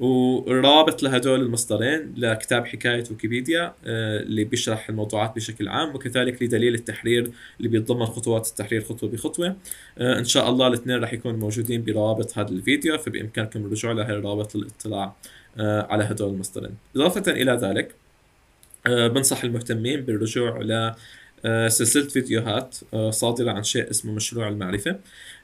والرابط 0.00 1.02
لهدول 1.02 1.40
المصدرين 1.40 2.14
لكتاب 2.16 2.66
حكاية 2.66 3.04
ويكيبيديا 3.10 3.74
آه، 3.84 4.20
اللي 4.20 4.44
بيشرح 4.44 4.88
الموضوعات 4.88 5.36
بشكل 5.36 5.68
عام 5.68 5.94
وكذلك 5.94 6.42
لدليل 6.42 6.74
التحرير 6.74 7.30
اللي 7.58 7.68
بيتضمن 7.68 8.06
خطوات 8.06 8.46
التحرير 8.46 8.80
خطوة 8.80 9.10
بخطوة. 9.10 9.56
آه، 9.98 10.18
إن 10.18 10.24
شاء 10.24 10.50
الله 10.50 10.66
الاثنين 10.66 11.00
راح 11.00 11.12
يكونوا 11.12 11.38
موجودين 11.38 11.84
بروابط 11.84 12.38
هذا 12.38 12.48
الفيديو 12.48 12.98
فبإمكانكم 12.98 13.66
الرجوع 13.66 13.92
لهي 13.92 14.12
الروابط 14.12 14.56
للاطلاع 14.56 15.16
آه، 15.58 15.86
على 15.90 16.04
هدول 16.04 16.32
المصدرين. 16.34 16.74
إضافة 16.96 17.32
إلى 17.32 17.52
ذلك 17.52 17.94
بنصح 18.86 19.44
المهتمين 19.44 20.00
بالرجوع 20.00 20.60
آه، 20.70 20.96
سلسلة 21.68 22.08
فيديوهات 22.08 22.76
آه، 22.94 23.10
صادرة 23.10 23.50
عن 23.50 23.62
شيء 23.62 23.90
اسمه 23.90 24.12
مشروع 24.12 24.48
المعرفة 24.48 24.90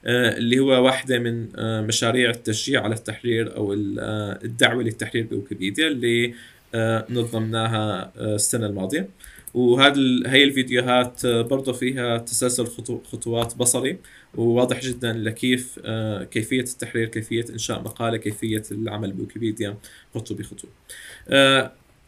آه، 0.05 0.37
اللي 0.37 0.59
هو 0.59 0.85
واحدة 0.85 1.19
من 1.19 1.47
مشاريع 1.87 2.29
التشجيع 2.29 2.83
على 2.83 2.95
التحرير 2.95 3.55
أو 3.55 3.73
الدعوة 3.73 4.83
للتحرير 4.83 5.23
بويكيبيديا 5.23 5.87
اللي 5.87 6.33
نظمناها 7.09 8.11
السنة 8.17 8.65
الماضية. 8.65 9.09
وهذا 9.53 10.01
هي 10.25 10.43
الفيديوهات 10.43 11.25
برضه 11.25 11.73
فيها 11.73 12.17
تسلسل 12.17 12.67
خطوات 13.11 13.55
بصري 13.55 13.97
وواضح 14.35 14.81
جدا 14.81 15.13
لكيف 15.13 15.79
كيفية 16.31 16.61
التحرير 16.61 17.07
كيفية 17.07 17.45
إنشاء 17.49 17.81
مقالة 17.81 18.17
كيفية 18.17 18.63
العمل 18.71 19.11
بويكيبيديا 19.11 19.77
خطوة 20.15 20.37
بخطوة. 20.37 20.69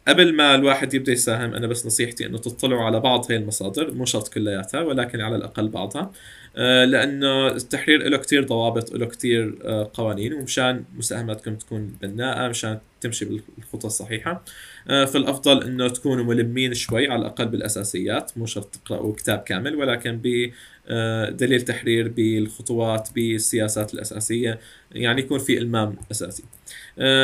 قبل 0.08 0.34
ما 0.34 0.54
الواحد 0.54 0.94
يبدأ 0.94 1.12
يساهم 1.12 1.54
أنا 1.54 1.66
بس 1.66 1.86
نصيحتي 1.86 2.26
إنه 2.26 2.38
تطلعوا 2.38 2.84
على 2.84 3.00
بعض 3.00 3.26
هاي 3.30 3.36
المصادر 3.36 3.94
مو 3.94 4.04
شرط 4.04 4.28
كلياتها 4.28 4.80
ولكن 4.80 5.20
على 5.20 5.36
الأقل 5.36 5.68
بعضها. 5.68 6.12
آه، 6.56 6.84
لأنه 6.84 7.46
التحرير 7.48 8.08
له 8.08 8.16
كتير 8.16 8.44
ضوابط 8.44 8.92
له 8.92 9.06
كتير 9.06 9.58
آه، 9.64 9.90
قوانين 9.94 10.32
ومشان 10.32 10.84
مساهماتكم 10.96 11.54
تكون 11.54 11.96
بناءة 12.02 12.48
مشان 12.48 12.78
تمشي 13.00 13.24
بالخطى 13.24 13.86
الصحيحة. 13.86 14.44
آه، 14.88 15.04
فالأفضل 15.04 15.62
إنه 15.62 15.88
تكونوا 15.88 16.24
ملمين 16.24 16.74
شوي 16.74 17.08
على 17.08 17.20
الأقل 17.20 17.46
بالأساسيات 17.46 18.38
مو 18.38 18.46
شرط 18.46 18.76
تقرأوا 18.76 19.14
كتاب 19.14 19.38
كامل 19.38 19.76
ولكن 19.76 20.20
بدليل 20.24 21.60
تحرير 21.62 22.08
بالخطوات 22.08 23.08
بالسياسات 23.14 23.94
الأساسية 23.94 24.60
يعني 24.92 25.20
يكون 25.20 25.38
في 25.38 25.58
إلمام 25.58 25.96
أساسي. 26.10 26.44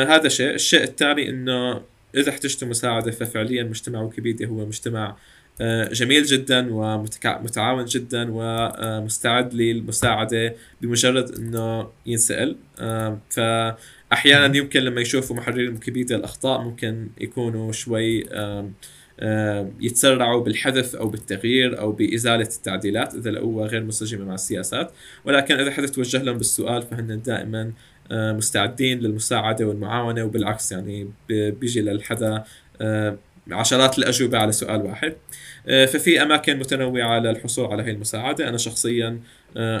هذا 0.07 0.27
شيء. 0.27 0.53
الشيء 0.53 0.83
الثاني 0.83 1.29
إنه 1.29 1.81
إذا 2.17 2.29
احتجتوا 2.29 2.67
مساعدة 2.67 3.11
ففعليا 3.11 3.63
مجتمع 3.63 4.01
ويكيبيديا 4.01 4.47
هو 4.47 4.65
مجتمع 4.65 5.17
آه، 5.61 5.87
جميل 5.87 6.23
جدا 6.23 6.67
ومتعاون 6.73 7.85
جدا 7.85 8.27
ومستعد 8.31 9.53
للمساعدة 9.53 10.55
بمجرد 10.81 11.35
إنه 11.35 11.89
ينسأل. 12.05 12.55
آه، 12.79 13.19
فاحيانا 13.29 14.57
يمكن 14.57 14.79
لما 14.79 15.01
يشوفوا 15.01 15.35
محررين 15.35 15.69
ويكيبيديا 15.69 16.15
الأخطاء 16.15 16.61
ممكن 16.61 17.09
يكونوا 17.17 17.71
شوي 17.71 18.25
يتسرعوا 19.81 20.43
بالحذف 20.43 20.95
أو 20.95 21.07
بالتغيير 21.07 21.79
أو 21.79 21.91
بإزالة 21.91 22.49
التعديلات 22.55 23.15
إذا 23.15 23.31
لقوها 23.31 23.67
غير 23.67 23.83
منسجمه 23.83 24.25
مع 24.25 24.33
السياسات. 24.33 24.91
ولكن 25.25 25.59
إذا 25.59 25.71
حدا 25.71 25.87
توجه 25.87 26.23
لهم 26.23 26.37
بالسؤال 26.37 26.81
فهن 26.81 27.21
دائما 27.21 27.71
مستعدين 28.11 28.99
للمساعدة 28.99 29.65
والمعاونة 29.65 30.23
وبالعكس 30.23 30.71
يعني 30.71 31.09
بيجي 31.29 31.81
للحدا 31.81 32.43
عشرات 33.51 33.97
الأجوبة 33.97 34.37
على 34.37 34.51
سؤال 34.51 34.81
واحد. 34.81 35.15
آه، 35.67 35.85
ففي 35.85 36.21
أماكن 36.21 36.59
متنوعة 36.59 37.19
للحصول 37.19 37.71
على 37.71 37.83
هي 37.83 37.91
المساعدة. 37.91 38.49
أنا 38.49 38.57
شخصيا 38.57 39.07
آه، 39.07 39.19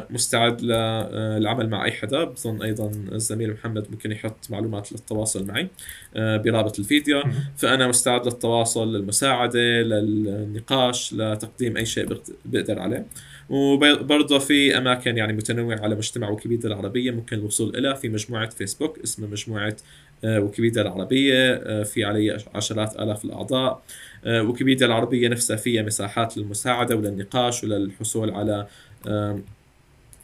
مستعد 0.09 0.61
للعمل 0.61 1.69
مع 1.69 1.85
أي 1.85 1.91
حدا. 1.91 2.23
بظن 2.23 2.61
أيضا 2.61 2.91
الزميل 3.11 3.53
محمد 3.53 3.91
ممكن 3.91 4.11
يحط 4.11 4.47
معلومات 4.49 4.91
للتواصل 4.91 5.47
معي 5.47 5.67
برابط 6.15 6.79
الفيديو. 6.79 7.23
فأنا 7.57 7.87
مستعد 7.87 8.25
للتواصل 8.25 8.95
للمساعدة 8.95 9.59
للنقاش 9.59 11.13
لتقديم 11.13 11.77
أي 11.77 11.85
شيء 11.85 12.21
بقدر 12.45 12.79
عليه. 12.79 13.05
وبرضه 13.49 14.39
في 14.39 14.77
أماكن 14.77 15.17
يعني 15.17 15.33
متنوعة 15.33 15.79
على 15.79 15.95
مجتمع 15.95 16.29
ويكيبيديا 16.29 16.69
العربية 16.69 17.11
ممكن 17.11 17.37
الوصول 17.37 17.77
إلى 17.77 17.95
في 17.95 18.09
مجموعة 18.09 18.49
فيسبوك 18.49 18.99
اسمها 18.99 19.29
مجموعة 19.29 19.75
آه، 20.23 20.39
ويكيبيديا 20.39 20.81
العربية 20.81 21.53
آه، 21.53 21.83
في 21.83 22.05
عليها 22.05 22.37
عشرات 22.55 22.95
آلاف 22.95 23.25
الأعضاء. 23.25 23.83
آه، 24.25 24.41
ويكيبيديا 24.41 24.87
العربية 24.87 25.27
نفسها 25.27 25.55
فيها 25.55 25.81
مساحات 25.81 26.37
للمساعدة 26.37 26.95
وللنقاش 26.95 27.63
وللحصول 27.63 28.31
على 28.31 28.67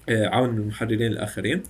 عون 0.09 0.49
من 0.49 0.57
المحررين 0.57 1.11
الآخرين. 1.11 1.63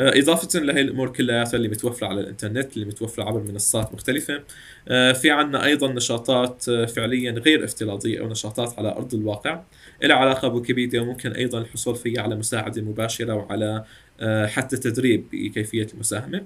إضافة 0.00 0.60
لهي 0.60 0.80
الأمور 0.80 1.12
كلها 1.12 1.44
اللي 1.54 1.68
متوفرة 1.68 2.06
على 2.06 2.20
الإنترنت 2.20 2.74
اللي 2.74 2.86
متوفرة 2.86 3.24
عبر 3.24 3.42
منصات 3.42 3.92
مختلفة. 3.94 4.42
في 4.88 5.30
عنا 5.30 5.64
أيضا 5.64 5.92
نشاطات 5.92 6.70
فعليا 6.70 7.32
غير 7.32 7.64
افتراضية 7.64 8.20
أو 8.20 8.28
نشاطات 8.28 8.78
على 8.78 8.88
أرض 8.88 9.14
الواقع. 9.14 9.62
لها 10.02 10.16
علاقة 10.16 10.48
بويكيبيديا 10.48 11.00
وممكن 11.00 11.32
أيضا 11.32 11.58
الحصول 11.58 11.96
فيها 11.96 12.22
على 12.22 12.36
مساعدة 12.36 12.82
مباشرة 12.82 13.34
وعلى 13.34 13.64
آه، 13.68 13.84
حتى 14.46 14.76
تدريب 14.76 15.26
بكيفية 15.32 15.86
المساهمة. 15.94 16.44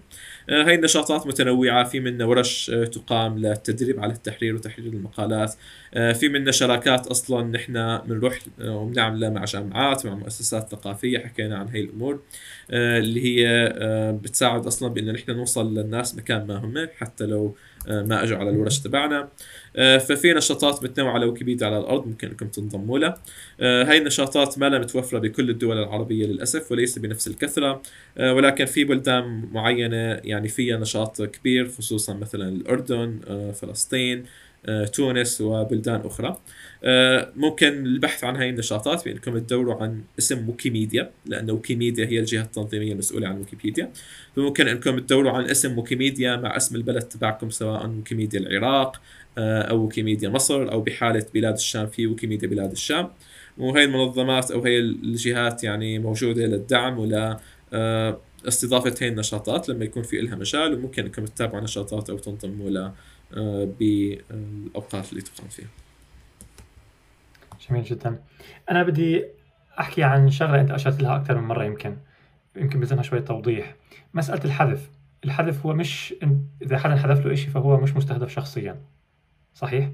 آه، 0.51 0.63
هاي 0.63 0.75
النشاطات 0.75 1.27
متنوعة. 1.27 1.85
في 1.85 2.01
منا 2.01 2.25
ورش 2.25 2.71
آه، 2.71 2.85
تقام 2.85 3.39
للتدريب 3.39 4.01
على 4.01 4.13
التحرير 4.13 4.55
وتحرير 4.55 4.93
المقالات. 4.93 5.55
في 5.93 6.29
منا 6.29 6.53
شراكات 6.53 7.07
أصلا 7.07 7.43
نحن 7.43 7.99
بنروح 7.99 8.39
وبنعملها 8.61 9.31
مع 9.31 9.45
جامعات 9.45 10.07
مع 10.07 10.15
مؤسسات 10.15 10.69
ثقافية. 10.69 11.19
حكينا 11.19 11.59
عن 11.59 11.69
هاي 11.69 11.81
الأمور 11.81 12.21
اللي 12.71 13.25
هي 13.25 13.73
بتساعد 14.23 14.67
أصلا 14.67 14.89
بأن 14.89 15.13
نحن 15.13 15.31
نوصل 15.31 15.79
للناس 15.79 16.17
مكان 16.17 16.47
ما 16.47 16.57
هم 16.57 16.89
حتى 16.99 17.27
لو 17.27 17.57
ما 17.89 18.23
أجوا 18.23 18.39
على 18.39 18.51
الورش 18.51 18.79
تبعنا. 18.79 19.29
آه، 19.77 19.99
ففي 19.99 20.33
نشاطات 20.33 20.85
متنوعه 20.85 21.13
على 21.13 21.27
ويكيبيديا 21.27 21.67
على 21.67 21.79
الأرض 21.79 22.07
ممكن 22.07 22.29
أنكم 22.29 22.49
تنضموا 22.49 22.99
لها 22.99 23.15
آه، 23.61 23.85
هاي 23.85 23.99
النشاطات 23.99 24.59
ما 24.59 24.69
هي 24.69 24.79
متوفره 24.79 25.19
بكل 25.19 25.51
الدول 25.51 25.79
العربية 25.79 26.27
للأسف 26.27 26.73
وليس 26.73 26.99
بنفس 26.99 27.27
الكثرة. 27.29 27.83
آه، 28.19 28.35
ولكن 28.35 28.65
في 28.65 28.85
بلدان 28.85 29.49
معينة 29.53 30.21
يعني 30.25 30.49
فيها 30.49 30.77
نشاط 30.77 31.23
كبير 31.23 31.69
خصوصا 31.69 32.15
مثلا 32.15 32.49
الأردن 32.49 33.21
فلسطين 33.55 34.25
آه، 34.67 34.85
تونس 34.85 35.41
وبلدان 35.41 36.01
أخرى. 36.05 36.29
آه، 36.29 36.37
ممكن 37.37 37.87
البحث 37.87 38.25
عن 38.25 38.37
هاي 38.37 38.51
النشاطات 38.51 39.05
بأنكم 39.05 39.39
تدوروا 39.39 39.83
عن 39.83 40.03
اسم 40.19 40.49
ويكيميديا 40.49 41.11
لأن 41.27 41.51
ويكيميديا 41.51 42.07
هي 42.07 42.19
الجهة 42.19 42.43
التنظيمية 42.43 42.93
المسؤولة 42.93 43.29
عن 43.29 43.39
ويكيبيديا 43.39 43.91
فممكن 44.37 44.69
أنكم 44.69 44.99
تدوروا 44.99 45.31
عن 45.31 45.45
اسم 45.45 45.79
ويكيميديا 45.79 46.37
مع 46.37 46.57
اسم 46.57 46.77
البلد 46.77 47.03
تبعكم 47.03 47.51
سواء 47.51 47.87
ويكيميديا 47.87 48.41
العراق 48.41 49.01
آه، 49.39 49.63
أو 49.63 49.83
ويكيميديا 49.83 50.29
مصر 50.29 50.73
أو 50.73 50.81
بحالة 50.81 51.27
بلاد 51.35 51.55
الشام 51.55 51.87
في 51.87 52.07
ويكيميديا 52.07 52.49
بلاد 52.49 52.71
الشام 52.71 53.11
وهي 53.59 53.85
المنظمات 53.85 54.51
أو 54.51 54.65
هي 54.65 54.79
الجهات 54.79 55.65
يعني 55.65 55.99
موجودة 55.99 56.47
للدعم 56.47 56.99
ولاستضافة 56.99 58.95
هاي 59.01 59.09
النشاطات 59.09 59.69
لما 59.69 59.85
يكون 59.85 60.03
في 60.03 60.21
إلها 60.21 60.35
مجال 60.35 60.75
وممكن 60.75 61.05
إنكم 61.05 61.25
تتابعوا 61.25 61.65
نشاطات 61.65 62.11
أو 62.11 62.19
تنضموا 62.19 62.91
بالأوقات 63.65 65.11
اللي 65.11 65.23
تقام 65.23 65.49
فيها. 65.49 65.82
جميل 67.71 67.85
جدا. 67.85 68.23
أنا 68.71 68.83
بدي 68.83 69.25
أحكي 69.81 70.03
عن 70.03 70.31
شغلة 70.31 70.61
أنت 70.61 70.71
أشرت 70.71 71.03
لها 71.03 71.17
أكثر 71.17 71.39
من 71.39 71.49
مرة 71.49 71.65
يمكن 71.65 71.97
يمكن 72.57 72.81
بيلزمها 72.81 73.03
شوية 73.03 73.21
توضيح. 73.21 73.77
مسألة 74.15 74.45
الحذف، 74.45 74.91
الحذف 75.25 75.67
هو 75.67 75.75
مش 75.75 76.15
إذا 76.63 76.79
حدا 76.79 76.97
حذف 76.97 77.27
له 77.27 77.35
شيء 77.35 77.51
فهو 77.51 77.81
مش 77.81 77.97
مستهدف 77.97 78.33
شخصيا. 78.33 78.81
صحيح؟ 79.55 79.85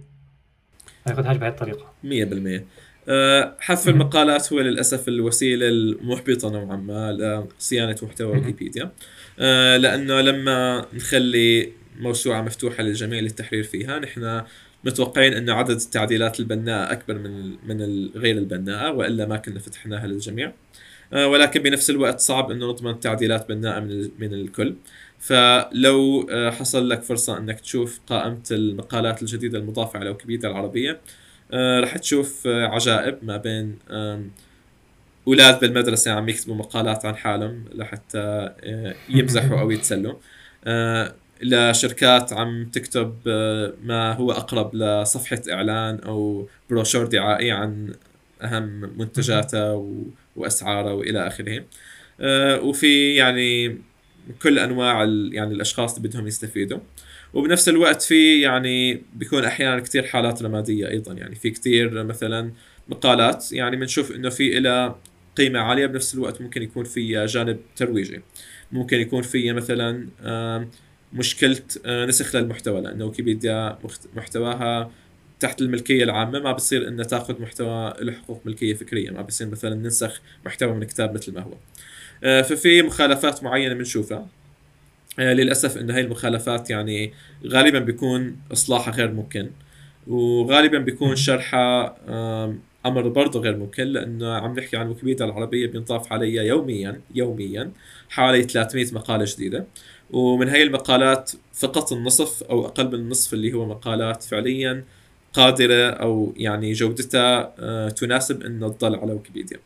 ما 1.07 1.12
ياخذهاش 1.12 1.37
بهي 1.37 1.49
الطريقة. 1.49 1.93
100% 2.05 2.64
أه 3.09 3.57
حذف 3.61 3.89
المقالات 3.89 4.53
هو 4.53 4.61
للأسف 4.61 5.09
الوسيلة 5.09 5.69
المحبطة 5.69 6.51
نوعا 6.51 6.77
ما 6.77 7.12
لصيانه 7.59 7.97
محتوى 8.03 8.33
ويكيبيديا 8.33 8.91
أه 9.39 9.77
لأنه 9.77 10.21
لما 10.21 10.87
نخلي 10.95 11.73
موسوعة 12.01 12.43
مفتوحة 12.43 12.83
للجميع 12.83 13.21
للتحرير 13.21 13.64
فيها 13.64 13.99
نحن 13.99 14.43
متوقعين 14.85 15.33
انه 15.35 15.55
عدد 15.55 15.70
التعديلات 15.70 16.41
البناءه 16.41 16.93
أكبر 16.93 17.14
من 17.18 17.57
من 17.68 18.09
غير 18.16 18.39
البناءه 18.39 18.93
وإلا 18.93 19.26
ما 19.26 19.37
كنا 19.37 19.59
فتحناها 19.59 20.07
للجميع. 20.07 20.53
آه، 21.12 21.26
ولكن 21.29 21.62
بنفس 21.62 21.91
الوقت 21.91 22.20
صعب 22.20 22.51
انه 22.51 22.66
نضمن 22.66 23.01
تعديلات 23.01 23.49
بناءه 23.49 23.81
من 23.81 24.11
من 24.18 24.35
الكل. 24.35 24.76
فلو 25.18 26.29
آه، 26.31 26.51
حصل 26.51 26.89
لك 26.89 27.03
فرصة 27.03 27.39
أنك 27.39 27.61
تشوف 27.61 28.01
قائمة 28.07 28.43
المقالات 28.51 29.22
الجديدة 29.22 29.59
المضافة 29.59 29.99
على 29.99 30.11
ويكيبيديا 30.11 30.49
العربية 30.51 31.01
آه، 31.53 31.81
رح 31.81 31.97
تشوف 31.97 32.47
عجائب 32.47 33.18
ما 33.22 33.37
بين 33.37 33.79
أولاد 35.29 35.61
بالمدرسة 35.61 36.11
عم 36.12 36.29
يكتبوا 36.29 36.55
مقالات 36.55 37.05
عن 37.05 37.16
حالهم 37.16 37.64
لحتى 37.74 38.51
يمزحوا 39.09 39.61
أو 39.61 39.70
يتسلوا. 39.70 40.14
لشركات 41.43 42.32
عم 42.32 42.64
تكتب 42.64 43.16
آه، 43.26 43.74
ما 43.82 44.12
هو 44.12 44.32
أقرب 44.32 44.74
لصفحة 44.74 45.43
إعلان 45.51 45.99
أو 45.99 46.49
بروشور 46.70 47.07
دعائي 47.07 47.51
عن 47.51 47.95
أهم 48.43 48.93
منتجاتها 48.99 49.84
وأسعارها 50.36 50.93
وإلى 50.93 51.26
آخره. 51.26 51.64
آه، 52.20 52.61
وفي 52.61 53.14
يعني 53.14 53.78
كل 54.43 54.59
أنواع 54.59 55.05
يعني 55.32 55.55
الأشخاص 55.55 55.97
اللي 55.97 56.09
بدهم 56.09 56.26
يستفيدوا. 56.26 56.78
وبنفس 57.34 57.68
الوقت 57.68 58.03
في 58.03 58.41
يعني 58.41 59.03
بيكون 59.14 59.45
أحيانا 59.45 59.80
كثير 59.80 60.07
حالات 60.07 60.43
رمادية 60.43 60.89
أيضا. 60.89 61.12
يعني 61.12 61.34
في 61.34 61.51
كثير 61.51 62.05
مثلا 62.05 62.53
مقالات 62.89 63.53
يعني 63.53 63.76
بنشوف 63.76 64.12
إنه 64.12 64.28
في 64.28 64.59
إلى 64.59 64.95
قيمة 65.36 65.59
عالية 65.61 65.86
بنفس 65.86 66.14
الوقت 66.14 66.41
ممكن 66.43 66.62
يكون 66.62 66.84
في 66.84 67.26
جانب 67.26 67.59
ترويجي. 67.76 68.22
ممكن 68.72 69.01
يكون 69.01 69.22
في 69.22 69.53
مثلا 69.53 70.09
مشكلة 71.13 71.63
آه، 71.87 72.07
نسخ 72.07 72.37
للمحتوى 72.37 72.81
لأنه 72.81 73.05
ويكيبيديا 73.05 73.79
محتواها 74.17 74.91
تحت 75.41 75.61
الملكية 75.61 76.05
العامة 76.05 76.39
ما 76.39 76.53
بصير 76.53 76.89
انها 76.89 77.05
تأخذ 77.05 77.43
محتوى 77.43 77.95
له 78.01 78.13
حقوق 78.13 78.41
ملكية 78.45 78.75
فكرية 78.75 79.11
ما 79.11 79.23
بصير 79.23 79.49
مثلا 79.49 79.75
ننسخ 79.75 80.21
محتوى 80.47 80.73
من 80.73 80.85
كتاب 80.85 81.15
مثل 81.15 81.35
ما 81.35 81.41
هو. 81.41 81.53
آه، 82.25 82.43
ففي 82.43 82.83
مخالفات 82.83 83.43
معينة 83.45 83.75
بنشوفها. 83.75 84.29
آه، 85.19 85.33
للأسف 85.33 85.79
انه 85.79 85.95
هاي 85.95 86.01
المخالفات 86.01 86.71
يعني 86.71 87.13
غالبا 87.47 87.79
بيكون 87.79 88.37
إصلاحها 88.53 88.95
غير 88.95 89.13
ممكن 89.13 89.51
وغالبا 90.07 90.79
بيكون 90.79 91.17
شرحها 91.17 91.97
أمر 92.87 93.09
برضه 93.09 93.41
غير 93.41 93.57
ممكن 93.57 93.85
لأنه 93.85 94.35
عم 94.35 94.55
نحكي 94.59 94.77
عن 94.77 94.89
ويكيبيديا 94.89 95.27
العربية 95.27 95.67
بينضاف 95.67 96.13
عليها 96.13 96.43
يوميا 96.43 97.01
يوميا 97.15 97.73
حوالي 98.09 98.43
300 98.43 98.87
مقالة 98.93 99.25
جديدة. 99.29 99.67
ومن 100.11 100.49
هاي 100.49 100.63
المقالات 100.63 101.33
فقط 101.55 101.93
النصف 101.93 102.43
أو 102.43 102.67
أقل 102.67 102.87
من 102.89 102.95
النصف 102.95 103.35
اللي 103.35 103.53
هو 103.53 103.67
مقالات 103.67 104.23
فعليا 104.23 104.85
قادرة 105.33 105.91
أو 105.91 106.35
يعني 106.37 106.73
جودتها 106.73 107.55
آه، 107.59 107.89
تناسب 107.89 108.43
انه 108.43 108.69
تضل 108.69 108.95
على 108.97 109.13
ويكيبيديا. 109.13 109.59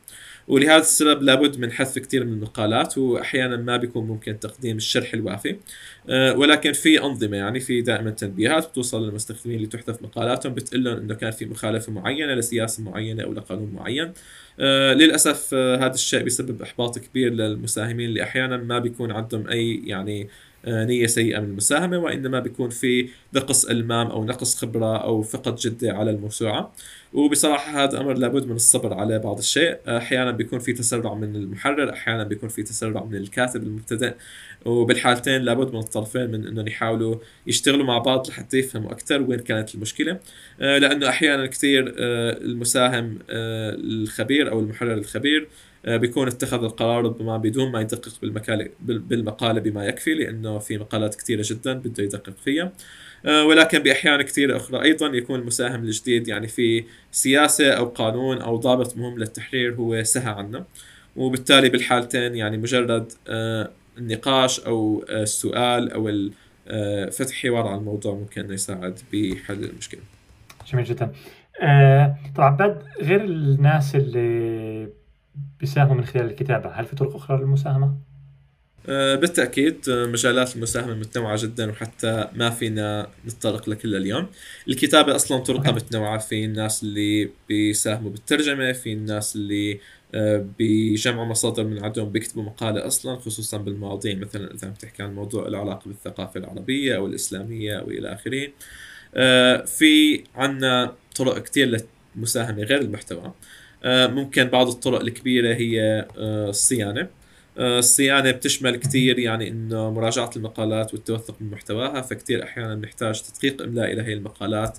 ولهذا 0.49 0.81
السبب 0.81 1.23
لابد 1.23 1.59
من 1.59 1.73
حذف 1.73 1.99
كثير 1.99 2.25
من 2.25 2.33
المقالات 2.33 2.99
وأحيانا 2.99 3.57
ما 3.57 3.77
بيكون 3.77 4.07
ممكن 4.07 4.41
تقديم 4.41 4.77
الشرح 4.77 5.15
الوافي. 5.15 5.57
آه، 6.09 6.37
ولكن 6.37 6.73
في 6.73 7.03
أنظمة 7.03 7.37
يعني 7.37 7.61
في 7.61 7.81
دائما 7.81 8.11
تنبيهات 8.11 8.69
بتوصل 8.69 9.05
للمستخدمين 9.05 9.57
اللي 9.57 9.69
تحذف 9.69 10.03
مقالاتهم 10.03 10.55
بتقول 10.55 10.85
لهم 10.85 10.97
إنه 10.97 11.15
كان 11.15 11.31
في 11.31 11.47
مخالفة 11.47 11.93
معينة 11.93 12.35
لسياسة 12.35 12.83
معينة 12.83 13.23
أو 13.23 13.33
لقانون 13.33 13.73
معين. 13.73 14.13
آه، 14.61 14.93
للأسف 14.95 15.51
آه، 15.55 15.77
هذا 15.77 15.95
الشيء 15.95 16.23
بيسبب 16.23 16.63
إحباط 16.63 16.99
كبير 16.99 17.33
للمساهمين 17.33 18.09
اللي 18.09 18.23
أحيانا 18.23 18.57
ما 18.57 18.79
بيكون 18.79 19.13
عندهم 19.13 19.49
أي 19.49 19.83
يعني 19.87 20.29
نية 20.69 21.07
سيئة 21.07 21.41
من 21.41 21.49
المساهمة 21.49 21.99
وإنما 21.99 22.41
بيكون 22.41 22.71
في 22.71 23.09
نقص 23.35 23.65
إلمام 23.65 24.07
أو 24.07 24.25
نقص 24.25 24.57
خبرة 24.57 24.97
أو 24.97 25.23
فقد 25.23 25.57
جدة 25.57 25.93
على 25.93 26.11
الموسوعة. 26.11 26.73
وبصراحة 27.13 27.85
هذا 27.85 28.01
أمر 28.01 28.13
لابد 28.13 28.47
من 28.47 28.57
الصبر 28.57 28.95
على 28.95 29.19
بعض 29.19 29.39
الشيء. 29.39 29.79
أحيانا 29.89 30.31
بيكون 30.31 30.59
في 30.59 30.73
تسرع 30.73 31.15
من 31.15 31.37
المحرر 31.37 31.93
أحيانا 31.93 32.25
بيكون 32.25 32.49
في 32.49 32.63
تسرع 32.63 33.05
من 33.05 33.15
الكاتب 33.15 33.63
المبتدئ. 33.63 34.15
وبالحالتين 34.65 35.43
لابد 35.43 35.73
من 35.73 35.79
الطرفين 35.79 36.31
من 36.31 36.47
إنهم 36.47 36.69
يحاولوا 36.69 37.17
يشتغلوا 37.47 37.87
مع 37.87 37.99
بعض 37.99 38.29
لحتى 38.29 38.59
يفهموا 38.59 38.93
أكثر 38.93 39.23
وين 39.23 39.39
كانت 39.39 39.75
المشكلة. 39.75 40.21
لأنه 40.59 41.09
أحيانا 41.09 41.47
كثير 41.47 41.95
المساهم 41.99 43.19
الخبير 43.31 44.51
أو 44.51 44.61
المحرر 44.61 44.95
الخبير 44.95 45.49
بيكون 45.87 46.29
اتخذ 46.29 46.65
القرار 46.65 47.05
ربما 47.05 47.37
بدون 47.37 47.73
ما 47.73 47.81
يدقق 47.81 48.13
بالمقالة 48.81 49.61
بما 49.61 49.87
يكفي 49.87 50.15
لأنه 50.15 50.59
في 50.59 50.79
مقالات 50.79 51.15
كثيرة 51.15 51.45
جدا 51.47 51.73
بده 51.73 52.05
يدقق 52.05 52.35
فيها. 52.45 52.73
ولكن 53.25 53.79
بأحيان 53.79 54.23
كثيرة 54.23 54.57
أخرى. 54.57 54.83
أيضا 54.83 55.07
يكون 55.07 55.41
المساهم 55.41 55.85
الجديد 55.85 56.29
يعني 56.29 56.49
في 56.49 56.85
سياسة 57.13 57.73
أو 57.73 57.85
قانون 57.85 58.39
أو 58.39 58.57
ضابط 58.57 58.97
مهم 58.97 59.19
للتحرير 59.19 59.75
هو 59.75 60.03
سهى 60.03 60.33
عنه 60.33 60.65
وبالتالي 61.17 61.69
بالحالتين 61.69 62.35
يعني 62.35 62.57
مجرد 62.57 63.13
النقاش 63.99 64.61
أو 64.61 65.05
السؤال 65.11 65.93
أو 65.93 66.31
فتح 67.11 67.43
حوار 67.43 67.67
على 67.67 67.79
الموضوع 67.79 68.15
ممكن 68.15 68.53
يساعد 68.53 68.99
بحل 69.13 69.65
المشكلة. 69.65 70.01
جميل 70.73 70.85
جدا. 70.85 71.13
آه، 71.63 72.17
طبعا 72.37 72.57
بعد 72.57 72.83
غير 73.01 73.25
الناس 73.25 73.97
اللي 73.97 74.89
بيساهموا 75.61 75.95
من 75.95 76.05
خلال 76.05 76.25
الكتابة 76.25 76.71
هل 76.71 76.85
في 76.85 76.97
طرق 76.97 77.17
أخرى 77.17 77.39
للمساهمة؟ 77.39 77.95
آه، 78.89 79.15
بالتأكيد 79.15 79.89
آه، 79.89 80.07
مجالات 80.07 80.57
المساهمة 80.57 80.95
متنوعة 80.95 81.43
جدا 81.43 81.71
وحتى 81.71 82.29
ما 82.35 82.51
فينا 82.51 83.11
نتطرق 83.27 83.69
لكل 83.69 83.97
اليوم. 83.97 84.27
الكتابة 84.69 85.17
أصلا 85.17 85.39
طرقها 85.39 85.73
متنوعة. 85.73 86.19
في 86.19 86.45
الناس 86.45 86.83
اللي 86.83 87.31
بيساهموا 87.49 88.11
بالترجمة 88.11 88.73
في 88.73 88.93
الناس 88.93 89.37
اللي 89.37 89.81
بيجمعوا 90.59 91.27
مصادر 91.27 91.65
من 91.65 91.85
عندهم 91.85 92.09
بيكتبوا 92.09 92.43
مقالة 92.43 92.87
أصلا 92.87 93.17
خصوصا 93.17 93.57
بالمواضيع 93.57 94.15
مثلا 94.15 94.55
إذا 94.55 94.69
عم 94.69 94.75
تحكي 94.75 95.03
عن 95.03 95.15
موضوع 95.15 95.49
له 95.49 95.59
علاقة 95.59 95.89
بالثقافة 95.89 96.41
العربية 96.41 96.97
أو 96.97 97.07
الإسلامية 97.07 97.79
أو 97.79 97.91
إلى 97.91 98.13
آخره. 98.13 98.49
في 99.67 100.25
عنا 100.35 100.95
طرق 101.17 101.39
كتير 101.39 101.81
للمساهمة 102.17 102.63
غير 102.63 102.81
المحتوى. 102.81 103.35
آه، 103.85 104.07
ممكن 104.07 104.45
بعض 104.45 104.69
الطرق 104.69 105.01
الكبيرة 105.01 105.55
هي 105.55 106.07
آه، 106.19 106.51
الصيانة. 106.51 107.09
آه، 107.59 107.79
الصيانة 107.79 108.31
بتشمل 108.31 108.77
كتير 108.77 109.19
يعني 109.19 109.49
إنه 109.49 109.91
مراجعة 109.91 110.31
المقالات 110.37 110.95
والتوثق 110.95 111.37
من 111.41 111.51
محتواها 111.51 112.01
فكتير 112.01 112.43
أحيانا 112.43 112.75
نحتاج 112.75 113.23
تدقيق 113.23 113.63
املائي 113.63 113.95
لهي 113.95 114.13
المقالات 114.13 114.79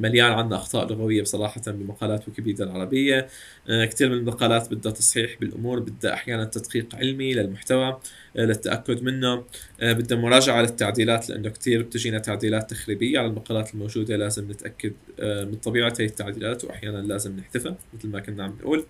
مليان 0.00 0.32
عنا 0.32 0.56
أخطاء 0.56 0.92
لغوية 0.92 1.22
بصراحة 1.22 1.60
بمقالات 1.66 2.28
ويكيبيديا 2.28 2.64
العربية. 2.64 3.28
كتير 3.68 4.08
من 4.08 4.14
المقالات 4.14 4.74
بدها 4.74 4.92
تصحيح 4.92 5.36
بالأمور 5.40 5.80
بدها 5.80 6.14
أحيانا 6.14 6.44
تدقيق 6.44 6.96
علمي 6.96 7.34
للمحتوى 7.34 8.00
للتأكد 8.36 9.02
منه. 9.02 9.44
بدها 9.82 10.18
مراجعة 10.18 10.60
للتعديلات 10.62 11.30
لأنه 11.30 11.48
كتير 11.48 11.82
بتجينا 11.82 12.18
تعديلات 12.18 12.70
تخريبية 12.70 13.18
على 13.18 13.28
المقالات 13.28 13.74
الموجودة 13.74 14.16
لازم 14.16 14.50
نتأكد 14.50 14.92
من 15.20 15.54
طبيعة 15.54 15.94
هي 16.00 16.04
التعديلات 16.04 16.64
وأحيانا 16.64 16.98
لازم 16.98 17.36
نحذفها 17.36 17.76
مثل 17.94 18.08
ما 18.08 18.20
كنا 18.20 18.44
عم 18.44 18.56
نقول. 18.60 18.86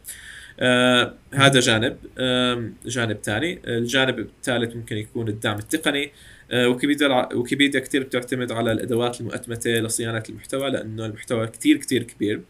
آه 0.60 1.14
هذا 1.34 1.60
جانب. 1.60 1.96
آه 2.18 2.70
جانب 2.86 3.18
ثاني. 3.22 3.60
الجانب 3.66 4.18
الثالث 4.18 4.76
ممكن 4.76 4.96
يكون 4.96 5.28
الدعم 5.28 5.58
التقني. 5.58 6.12
آه 6.50 6.68
ويكيبيديا 6.68 7.34
ويكيبيديا 7.34 7.80
كثير 7.80 8.02
بتعتمد 8.02 8.52
على 8.52 8.72
الأدوات 8.72 9.20
المؤتمتة 9.20 9.70
لصيانة 9.70 10.22
المحتوى 10.28 10.70
لأنه 10.70 11.06
المحتوى 11.06 11.46
كثير 11.46 11.76
كثير 11.76 12.02
كبير. 12.02 12.40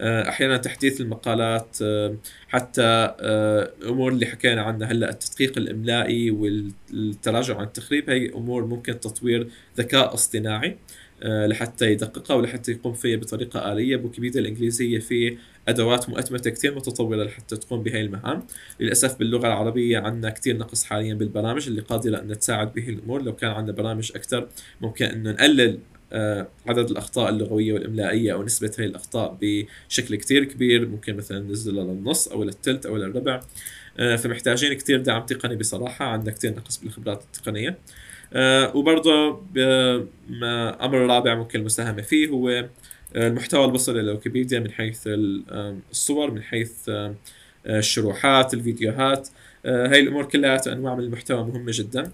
آه 0.00 0.28
أحيانا 0.28 0.56
تحديث 0.56 1.00
المقالات 1.00 1.76
آه 1.82 2.16
حتى 2.48 2.82
آه 3.20 3.70
أمور 3.84 4.12
اللي 4.12 4.26
حكينا 4.26 4.62
عنها. 4.62 4.92
هلأ 4.92 5.10
التدقيق 5.10 5.58
الإملائي 5.58 6.30
والتراجع 6.30 7.56
عن 7.56 7.64
التخريب 7.64 8.10
هي 8.10 8.28
أمور 8.28 8.64
ممكن 8.66 9.00
تطوير 9.00 9.48
ذكاء 9.78 10.14
اصطناعي. 10.14 10.68
آه، 10.68 10.76
لحتى 11.24 11.92
يدققها 11.92 12.34
ولحتى 12.34 12.72
يقوم 12.72 12.92
فيها 12.92 13.16
بطريقة 13.16 13.72
آلية. 13.72 13.96
بوكيبيديا 13.96 14.40
الإنجليزية 14.40 14.98
في 14.98 15.36
أدوات 15.68 16.08
مؤتمتة 16.08 16.50
كثير 16.50 16.74
متطورة 16.74 17.24
لحتى 17.24 17.56
تقوم 17.56 17.82
بهي 17.82 18.00
المهام. 18.00 18.42
للأسف 18.80 19.18
باللغة 19.18 19.46
العربية 19.46 19.98
عندنا 19.98 20.30
كثير 20.30 20.56
نقص 20.56 20.84
حاليا 20.84 21.14
بالبرامج 21.14 21.68
اللي 21.68 21.80
قادرة 21.80 22.18
أن 22.20 22.38
تساعد 22.38 22.72
به 22.72 22.88
الأمور. 22.88 23.22
لو 23.22 23.36
كان 23.36 23.50
عندنا 23.50 23.76
برامج 23.76 24.12
أكثر 24.14 24.48
ممكن 24.80 25.04
أنه 25.04 25.30
نقلل 25.30 25.78
آه، 26.12 26.48
عدد 26.66 26.90
الأخطاء 26.90 27.30
اللغوية 27.30 27.72
والإملائية 27.72 28.32
أو 28.32 28.42
نسبة 28.42 28.72
هي 28.78 28.84
الأخطاء 28.84 29.38
بشكل 29.40 30.16
كثير 30.16 30.44
كبير. 30.44 30.88
ممكن 30.88 31.16
مثلا 31.16 31.40
ننزلها 31.40 31.84
للنص 31.84 32.28
أو 32.28 32.44
للثلث 32.44 32.86
أو 32.86 32.96
للربع 32.96 33.40
آه، 33.98 34.16
فمحتاجين 34.16 34.72
كثير 34.72 35.00
دعم 35.00 35.26
تقني 35.26 35.56
بصراحة. 35.56 36.04
عندنا 36.04 36.32
كثير 36.32 36.50
نقص 36.56 36.78
بالخبرات 36.78 37.22
التقنية. 37.22 37.68
آه، 37.68 38.09
وبرضه 38.74 39.42
أمر 40.80 40.98
رابع 40.98 41.34
ممكن 41.34 41.60
المساهمه 41.60 42.02
فيه 42.02 42.28
هو 42.28 42.48
آه، 43.16 43.28
المحتوى 43.28 43.64
البصري 43.64 44.02
لويكيبيديا 44.02 44.60
من 44.60 44.70
حيث 44.70 45.02
الصور 45.06 46.30
من 46.30 46.42
حيث 46.42 46.90
الشروحات 47.66 48.54
الفيديوهات. 48.54 49.28
آه، 49.66 49.88
هاي 49.88 50.00
الأمور 50.00 50.24
كلها 50.24 50.72
انواع 50.72 50.94
من 50.94 51.04
المحتوى 51.04 51.44
مهمة 51.44 51.72
جدا. 51.74 52.12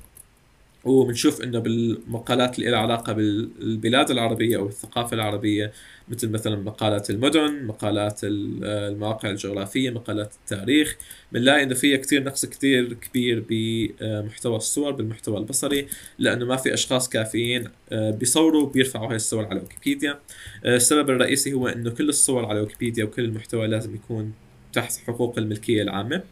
وبنشوف 0.87 1.43
إنه 1.43 1.59
بالمقالات 1.59 2.59
اللي 2.59 2.70
لها 2.70 2.78
علاقة 2.78 3.12
بالبلاد 3.12 4.11
العربية 4.11 4.57
أو 4.57 4.68
الثقافة 4.68 5.14
العربية 5.14 5.72
مثل 6.09 6.30
مثلا 6.30 6.57
مقالات 6.57 7.11
المدن 7.11 7.64
مقالات 7.66 8.20
المواقع 8.24 9.30
الجغرافية 9.30 9.91
مقالات 9.91 10.34
التاريخ 10.34 10.97
بنلاقي 11.32 11.62
إنه 11.62 11.74
فيها 11.74 11.97
كثير 11.97 12.24
نقص 12.24 12.47
كثير 12.47 12.93
كبير 12.93 13.45
بمحتوى 13.49 14.57
الصور 14.57 14.93
بالمحتوى 14.93 15.39
البصري 15.39 15.87
لأنه 16.18 16.45
ما 16.45 16.57
في 16.57 16.74
أشخاص 16.74 17.09
كافيين 17.09 17.68
آه، 17.93 18.11
بيصوروا 18.11 18.68
بيرفعوا 18.70 19.09
هاي 19.09 19.16
الصور 19.16 19.45
على 19.45 19.61
ويكيبيديا. 19.61 20.18
آه، 20.64 20.76
السبب 20.76 21.11
الرئيسي 21.11 21.53
هو 21.53 21.68
إنه 21.68 21.91
كل 21.91 22.09
الصور 22.09 22.45
على 22.47 22.61
ويكيبيديا 22.61 23.05
وكل 23.05 23.24
المحتوى 23.24 23.66
لازم 23.66 23.95
يكون 23.95 24.32
تحت 24.72 24.97
حقوق 25.07 25.39
الملكية 25.39 25.82
العامة 25.82 26.22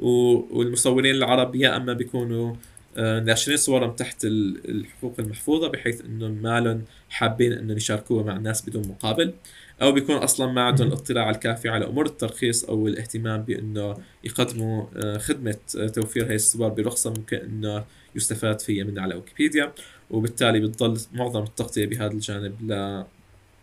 والمصورين 0.00 1.14
العرب 1.14 1.56
يا 1.56 1.76
أما 1.76 1.92
بيكونوا 1.92 2.54
ناشرين 2.98 3.56
صورهم 3.56 3.90
تحت 3.90 4.24
الحقوق 4.24 5.14
المحفوظة 5.18 5.68
بحيث 5.68 6.00
إنه 6.04 6.28
ما 6.28 6.60
لهم 6.60 6.84
حابين 7.10 7.52
إنه 7.52 7.74
يشاركوها 7.74 8.24
مع 8.24 8.36
الناس 8.36 8.68
بدون 8.68 8.88
مقابل. 8.88 9.34
أو 9.82 9.92
بيكون 9.92 10.16
أصلا 10.16 10.52
ما 10.52 10.62
عندهم 10.62 10.88
الاطلاع 10.88 11.30
الكافي 11.30 11.68
على 11.68 11.86
أمور 11.86 12.06
الترخيص 12.06 12.64
أو 12.64 12.88
الاهتمام 12.88 13.42
بإنه 13.42 13.96
يقدموا 14.24 14.84
آه، 14.96 15.18
خدمة 15.18 15.56
آه، 15.78 15.86
توفير 15.86 16.28
هاي 16.28 16.34
الصور 16.34 16.68
برخصة 16.68 17.10
ممكن 17.10 17.36
إنه 17.36 17.84
يستفاد 18.14 18.60
فيها 18.60 18.84
من 18.84 18.98
على 18.98 19.14
ويكيبيديا. 19.14 19.72
وبالتالي 20.10 20.60
بتضل 20.60 21.00
معظم 21.12 21.42
التغطية 21.42 21.86
بهذا 21.86 22.12
الجانب 22.12 22.54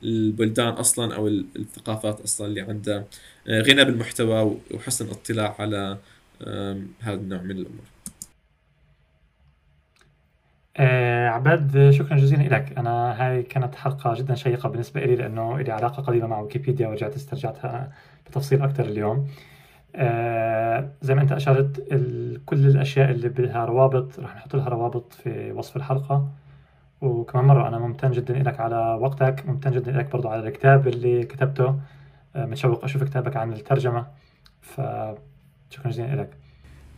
للبلدان 0.01 0.67
أصلا 0.67 1.15
أو 1.15 1.27
الثقافات 1.27 2.21
أصلا 2.21 2.47
اللي 2.47 2.61
عندها 2.61 3.05
غنى 3.49 3.83
بالمحتوى 3.85 4.57
وحسن 4.71 5.09
اطلاع 5.09 5.55
على 5.59 5.97
هذا 6.99 7.15
النوع 7.15 7.41
من 7.41 7.51
الأمور. 7.51 7.92
آه 10.77 11.27
عباد 11.29 11.89
شكرا 11.89 12.17
جزيلا 12.17 12.55
لك 12.55 12.77
أنا 12.77 13.21
هاي 13.27 13.43
كانت 13.43 13.75
حلقة 13.75 14.13
جدا 14.15 14.35
شيقة 14.35 14.69
بالنسبة 14.69 15.05
لي 15.05 15.15
لأنه 15.15 15.59
لي 15.59 15.71
علاقة 15.71 16.03
قريبة 16.03 16.27
مع 16.27 16.39
ويكيبيديا 16.39 16.87
ورجعت 16.87 17.15
استرجعتها 17.15 17.91
بتفصيل 18.27 18.61
أكثر 18.61 18.85
اليوم. 18.85 19.27
آه 19.95 20.89
زي 21.01 21.15
ما 21.15 21.21
أنت 21.21 21.31
أشرت 21.31 21.81
كل 22.45 22.65
الأشياء 22.67 23.11
اللي 23.11 23.29
بدها 23.29 23.65
روابط 23.65 24.19
رح 24.19 24.35
نحط 24.35 24.55
لها 24.55 24.69
روابط 24.69 25.13
في 25.13 25.51
وصف 25.51 25.75
الحلقة. 25.77 26.27
وكمان 27.01 27.45
مرة 27.45 27.67
أنا 27.67 27.79
ممتن 27.79 28.11
جدا 28.11 28.33
لك 28.33 28.59
على 28.59 28.97
وقتك 29.01 29.45
ممتن 29.45 29.71
جدا 29.71 29.91
لك 29.91 30.11
برضو 30.11 30.27
على 30.29 30.47
الكتاب 30.47 30.87
اللي 30.87 31.23
كتبته. 31.25 31.79
آه 32.35 32.45
متشوق 32.45 32.83
أشوف 32.83 33.03
كتابك 33.03 33.35
عن 33.37 33.53
الترجمة. 33.53 34.07
فشكرا 34.61 35.91
جزيلا 35.91 36.15
لك 36.15 36.29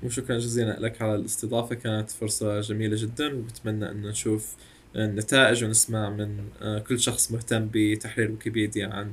وشكرا 0.04 0.38
جزيلا 0.38 0.80
لك 0.80 1.02
على 1.02 1.16
الاستضافة 1.16 1.76
كانت 1.76 2.12
فرصة 2.12 2.62
جميلة 2.62 2.96
جدا 3.00 3.36
وبتمنى 3.36 3.92
أن 3.92 4.02
نشوف 4.02 4.56
النتائج 4.96 5.64
ونسمع 5.64 6.10
من 6.10 6.38
آه، 6.62 6.80
كل 6.80 7.00
شخص 7.00 7.32
مهتم 7.32 7.70
بتحرير 7.74 8.32
ويكيبيديا 8.32 8.88
عن 8.88 9.12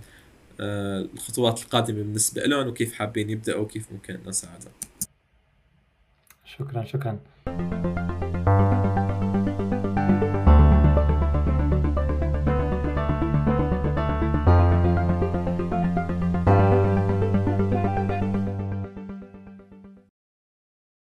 آه، 0.61 1.09
الخطوات 1.14 1.62
القادمة 1.62 1.99
بالنسبة 1.99 2.43
لهم 2.43 2.66
وكيف 2.66 2.93
حابين 2.93 3.30
يبدأوا 3.30 3.62
وكيف 3.62 3.93
ممكن 3.93 4.18
نساعدهم. 4.26 4.72
شكرا 6.45 6.85
شكرا. 6.85 7.18